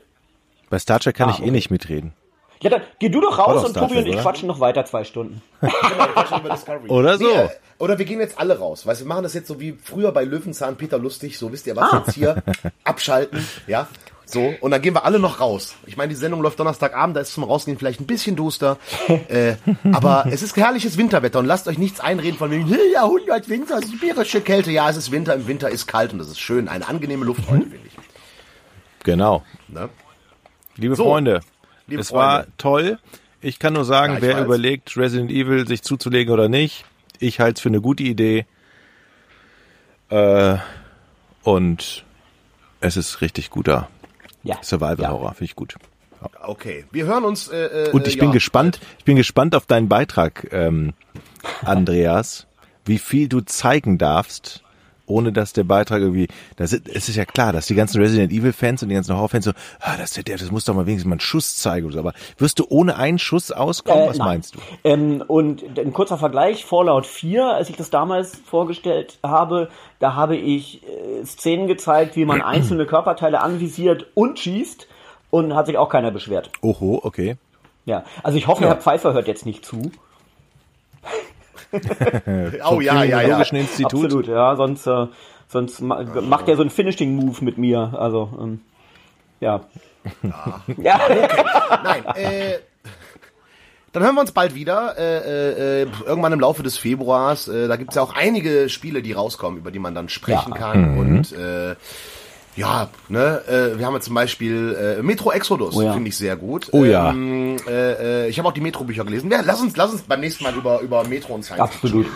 Bei 0.70 0.78
Star 0.78 0.98
Trek 0.98 1.14
kann 1.16 1.28
Ah, 1.28 1.32
ich 1.32 1.40
eh 1.40 1.42
okay. 1.42 1.50
nicht 1.50 1.70
mitreden. 1.70 2.14
Ja, 2.62 2.70
dann 2.70 2.80
geh 3.00 3.10
du 3.10 3.20
doch 3.20 3.36
raus 3.38 3.66
und 3.66 3.74
Tobi 3.76 3.98
und 3.98 4.06
ich 4.06 4.14
oder? 4.14 4.22
quatschen 4.22 4.48
noch 4.48 4.60
weiter 4.60 4.86
zwei 4.86 5.04
Stunden. 5.04 5.42
Genau, 5.60 5.70
wir 5.98 6.06
quatschen 6.14 6.40
über 6.40 6.48
Discovery. 6.48 6.88
Oder 6.88 7.18
so. 7.18 7.28
äh, 7.28 7.48
oder 7.78 7.98
wir 7.98 8.04
gehen 8.04 8.20
jetzt 8.20 8.38
alle 8.38 8.58
raus. 8.58 8.86
Weißt 8.86 9.00
du, 9.00 9.04
wir 9.04 9.08
machen 9.08 9.22
das 9.24 9.34
jetzt 9.34 9.48
so 9.48 9.60
wie 9.60 9.76
früher 9.82 10.12
bei 10.12 10.24
Löwenzahn 10.24 10.76
Peter 10.76 10.98
Lustig. 10.98 11.38
So, 11.38 11.52
wisst 11.52 11.66
ihr 11.66 11.76
was 11.76 11.92
Ah. 11.92 12.02
jetzt 12.06 12.14
hier? 12.14 12.42
Abschalten, 12.84 13.46
ja? 13.66 13.88
So, 14.26 14.54
und 14.62 14.70
dann 14.70 14.80
gehen 14.80 14.94
wir 14.94 15.04
alle 15.04 15.18
noch 15.18 15.38
raus. 15.40 15.74
Ich 15.86 15.98
meine, 15.98 16.08
die 16.08 16.14
Sendung 16.14 16.40
läuft 16.40 16.58
Donnerstagabend, 16.58 17.14
da 17.14 17.20
ist 17.20 17.34
zum 17.34 17.44
Rausgehen 17.44 17.78
vielleicht 17.78 18.00
ein 18.00 18.06
bisschen 18.06 18.36
duster. 18.36 18.78
äh, 19.28 19.54
aber 19.92 20.26
es 20.30 20.42
ist 20.42 20.56
herrliches 20.56 20.96
Winterwetter 20.96 21.38
und 21.40 21.44
lasst 21.46 21.68
euch 21.68 21.76
nichts 21.76 22.00
einreden 22.00 22.38
von 22.38 22.50
wegen, 22.50 22.66
"Hey, 22.66 22.92
Jahrhundert 22.94 23.48
Winter, 23.50 23.82
sibirische 23.82 24.40
Kälte. 24.40 24.70
Ja, 24.70 24.88
es 24.88 24.96
ist 24.96 25.10
Winter, 25.10 25.34
im 25.34 25.46
Winter 25.46 25.68
ist 25.68 25.86
kalt 25.86 26.12
und 26.14 26.20
das 26.20 26.28
ist 26.28 26.40
schön. 26.40 26.68
Eine 26.68 26.88
angenehme 26.88 27.24
Luft 27.26 27.42
heute, 27.50 27.64
finde 27.66 27.86
ich. 27.86 27.92
Genau. 29.04 29.42
Ne? 29.68 29.90
Liebe 30.76 30.96
So, 30.96 31.04
Freunde, 31.04 31.40
liebe 31.86 32.00
es 32.00 32.10
war 32.12 32.40
Freunde. 32.44 32.52
toll. 32.58 32.98
Ich 33.42 33.58
kann 33.58 33.74
nur 33.74 33.84
sagen, 33.84 34.14
ich 34.16 34.22
wer 34.22 34.42
überlegt, 34.42 34.96
Resident 34.96 35.30
Evil 35.30 35.68
sich 35.68 35.82
zuzulegen 35.82 36.32
oder 36.32 36.48
nicht, 36.48 36.86
ich 37.18 37.40
halte 37.40 37.58
es 37.58 37.60
für 37.60 37.68
eine 37.68 37.80
gute 37.80 38.02
Idee. 38.02 38.46
Äh, 40.10 40.56
und 41.42 42.04
es 42.80 42.96
ist 42.96 43.20
richtig 43.20 43.50
guter 43.50 43.88
Ja. 44.42 44.62
Survival 44.62 45.08
Horror, 45.08 45.30
finde 45.30 45.44
ich 45.44 45.56
gut. 45.56 45.74
Okay, 46.42 46.86
wir 46.90 47.04
hören 47.04 47.24
uns. 47.24 47.48
Äh, 47.48 47.88
äh, 47.88 47.90
Und 47.90 48.06
ich 48.06 48.14
ja, 48.14 48.20
bin 48.20 48.32
gespannt, 48.32 48.80
ich 48.98 49.04
bin 49.04 49.16
gespannt 49.16 49.54
auf 49.54 49.66
deinen 49.66 49.88
Beitrag, 49.88 50.48
ähm, 50.52 50.94
Andreas, 51.62 52.46
wie 52.86 52.98
viel 52.98 53.28
du 53.28 53.42
zeigen 53.42 53.98
darfst, 53.98 54.63
ohne 55.06 55.32
dass 55.32 55.52
der 55.52 55.64
Beitrag 55.64 56.00
irgendwie, 56.00 56.28
das 56.56 56.72
ist, 56.72 56.88
es 56.88 57.08
ist 57.08 57.16
ja 57.16 57.24
klar, 57.24 57.52
dass 57.52 57.66
die 57.66 57.74
ganzen 57.74 58.00
Resident 58.00 58.32
Evil 58.32 58.52
Fans 58.52 58.82
und 58.82 58.88
die 58.88 58.94
ganzen 58.94 59.14
Horror-Fans 59.14 59.44
so, 59.44 59.52
ah, 59.80 59.96
das, 59.98 60.12
der, 60.12 60.22
das 60.22 60.50
muss 60.50 60.64
doch 60.64 60.74
mal 60.74 60.86
wenigstens 60.86 61.08
mal 61.08 61.14
einen 61.14 61.20
Schuss 61.20 61.56
zeigen 61.56 61.86
oder 61.86 61.94
so. 61.94 62.00
Aber 62.00 62.14
wirst 62.38 62.58
du 62.58 62.66
ohne 62.68 62.96
einen 62.96 63.18
Schuss 63.18 63.52
auskommen? 63.52 64.04
Äh, 64.04 64.08
Was 64.08 64.18
nein. 64.18 64.28
meinst 64.28 64.54
du? 64.54 64.58
Ähm, 64.84 65.22
und 65.26 65.78
ein 65.78 65.92
kurzer 65.92 66.18
Vergleich, 66.18 66.64
Fallout 66.64 67.06
4, 67.06 67.44
als 67.46 67.70
ich 67.70 67.76
das 67.76 67.90
damals 67.90 68.36
vorgestellt 68.36 69.18
habe, 69.22 69.68
da 69.98 70.14
habe 70.14 70.36
ich 70.36 70.82
äh, 70.84 71.24
Szenen 71.24 71.66
gezeigt, 71.66 72.16
wie 72.16 72.24
man 72.24 72.40
einzelne 72.42 72.86
Körperteile 72.86 73.40
anvisiert 73.40 74.06
und 74.14 74.38
schießt 74.38 74.88
und 75.30 75.54
hat 75.54 75.66
sich 75.66 75.78
auch 75.78 75.88
keiner 75.88 76.10
beschwert. 76.10 76.50
Oho, 76.62 77.00
okay. 77.02 77.36
Ja, 77.86 78.04
also 78.22 78.38
ich 78.38 78.46
hoffe, 78.46 78.64
Herr 78.64 78.76
Pfeiffer 78.76 79.12
hört 79.12 79.28
jetzt 79.28 79.44
nicht 79.44 79.64
zu. 79.64 79.90
Oh 82.70 82.80
ja, 82.80 83.02
ja, 83.04 83.20
ja. 83.22 83.38
Institut. 83.38 84.04
Absolut, 84.04 84.26
ja, 84.28 84.56
sonst, 84.56 84.86
äh, 84.86 85.06
sonst 85.48 85.80
ma 85.80 86.02
macht 86.20 86.48
er 86.48 86.56
so 86.56 86.62
einen 86.62 86.70
Finishing-Move 86.70 87.44
mit 87.44 87.58
mir. 87.58 87.94
Also, 87.98 88.30
ähm, 88.40 88.60
ja. 89.40 89.60
Ja. 90.78 91.00
Nein, 91.82 92.04
äh, 92.16 92.58
dann 93.92 94.02
hören 94.02 94.14
wir 94.16 94.20
uns 94.22 94.32
bald 94.32 94.54
wieder. 94.54 94.96
Äh, 94.98 95.82
äh, 95.82 95.86
irgendwann 96.04 96.32
im 96.32 96.40
Laufe 96.40 96.62
des 96.62 96.76
Februars. 96.76 97.48
Äh, 97.48 97.68
da 97.68 97.76
gibt's 97.76 97.94
ja 97.94 98.02
auch 98.02 98.14
einige 98.14 98.68
Spiele, 98.68 99.02
die 99.02 99.12
rauskommen, 99.12 99.58
über 99.60 99.70
die 99.70 99.78
man 99.78 99.94
dann 99.94 100.08
sprechen 100.08 100.52
Ja. 100.52 100.58
kann. 100.58 100.98
Und 100.98 101.32
äh, 101.32 101.76
ja, 102.56 102.88
ne, 103.08 103.42
äh, 103.48 103.78
wir 103.78 103.86
haben 103.86 103.94
jetzt 103.94 104.04
zum 104.04 104.14
Beispiel 104.14 104.96
äh, 104.98 105.02
Metro 105.02 105.32
Exodus, 105.32 105.76
Oh 105.76 105.82
ja. 105.82 105.92
finde 105.92 106.08
ich 106.08 106.16
sehr 106.16 106.36
gut. 106.36 106.68
Oh 106.72 106.84
ja. 106.84 107.10
Ähm, 107.10 107.56
äh, 107.66 108.24
äh, 108.24 108.28
ich 108.28 108.38
habe 108.38 108.48
auch 108.48 108.52
die 108.52 108.60
Metro-Bücher 108.60 109.04
gelesen. 109.04 109.30
Ja, 109.30 109.40
lass 109.44 109.60
uns, 109.60 109.76
lass 109.76 109.92
uns 109.92 110.02
beim 110.02 110.20
nächsten 110.20 110.44
Mal 110.44 110.54
über, 110.54 110.80
über 110.80 111.04
Metro 111.04 111.34
und 111.34 111.42
Science 111.42 111.62
Absolut. 111.62 112.06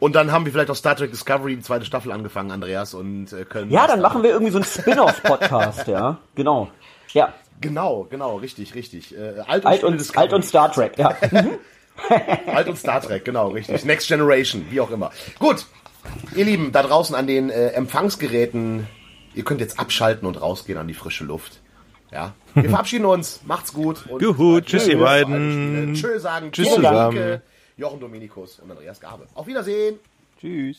Und 0.00 0.14
dann 0.14 0.30
haben 0.30 0.44
wir 0.44 0.52
vielleicht 0.52 0.70
auch 0.70 0.76
Star 0.76 0.96
Trek 0.96 1.10
Discovery, 1.10 1.56
die 1.56 1.62
zweite 1.62 1.84
Staffel 1.84 2.12
angefangen, 2.12 2.50
Andreas, 2.50 2.94
und 2.94 3.32
äh, 3.32 3.44
können. 3.44 3.70
Ja, 3.70 3.86
dann 3.86 4.00
machen 4.00 4.22
wir 4.22 4.30
irgendwie 4.30 4.52
so 4.52 4.58
einen 4.58 4.64
Spin-off-Podcast, 4.64 5.88
ja. 5.88 6.18
Genau. 6.34 6.70
Ja. 7.12 7.32
Genau, 7.60 8.06
genau, 8.08 8.36
richtig, 8.36 8.74
richtig. 8.76 9.16
Äh, 9.16 9.40
alt, 9.46 9.66
Alt 9.66 9.78
Spiele 9.80 9.96
und. 9.96 10.16
Alt 10.16 10.32
und 10.32 10.44
Star 10.44 10.70
Trek, 10.70 10.96
ja. 10.98 11.16
Alt 12.54 12.68
und 12.68 12.76
Star 12.76 13.00
Trek, 13.00 13.24
genau, 13.24 13.48
richtig. 13.48 13.84
Next 13.84 14.06
Generation, 14.06 14.66
wie 14.70 14.80
auch 14.80 14.90
immer. 14.90 15.10
Gut, 15.40 15.66
ihr 16.34 16.44
Lieben, 16.44 16.72
da 16.72 16.82
draußen 16.82 17.14
an 17.14 17.26
den 17.26 17.50
äh, 17.50 17.68
Empfangsgeräten, 17.68 18.86
ihr 19.34 19.44
könnt 19.44 19.60
jetzt 19.60 19.78
abschalten 19.78 20.26
und 20.26 20.40
rausgehen 20.40 20.78
an 20.78 20.88
die 20.88 20.94
frische 20.94 21.24
Luft. 21.24 21.60
Ja, 22.10 22.34
wir 22.54 22.70
verabschieden 22.70 23.04
uns. 23.04 23.40
Macht's 23.46 23.72
gut. 23.72 24.04
Juhu, 24.20 24.60
tschüss, 24.60 24.88
ihr 24.88 24.98
beiden. 24.98 25.94
Tschüss 25.94 26.22
sagen. 26.22 26.52
Tschüss 26.52 26.74
zusammen. 26.74 27.42
Jochen 27.76 28.00
Dominikus 28.00 28.58
und 28.58 28.70
Andreas 28.70 29.00
Gabe. 29.00 29.26
Auf 29.34 29.46
Wiedersehen. 29.46 29.98
Tschüss. 30.40 30.76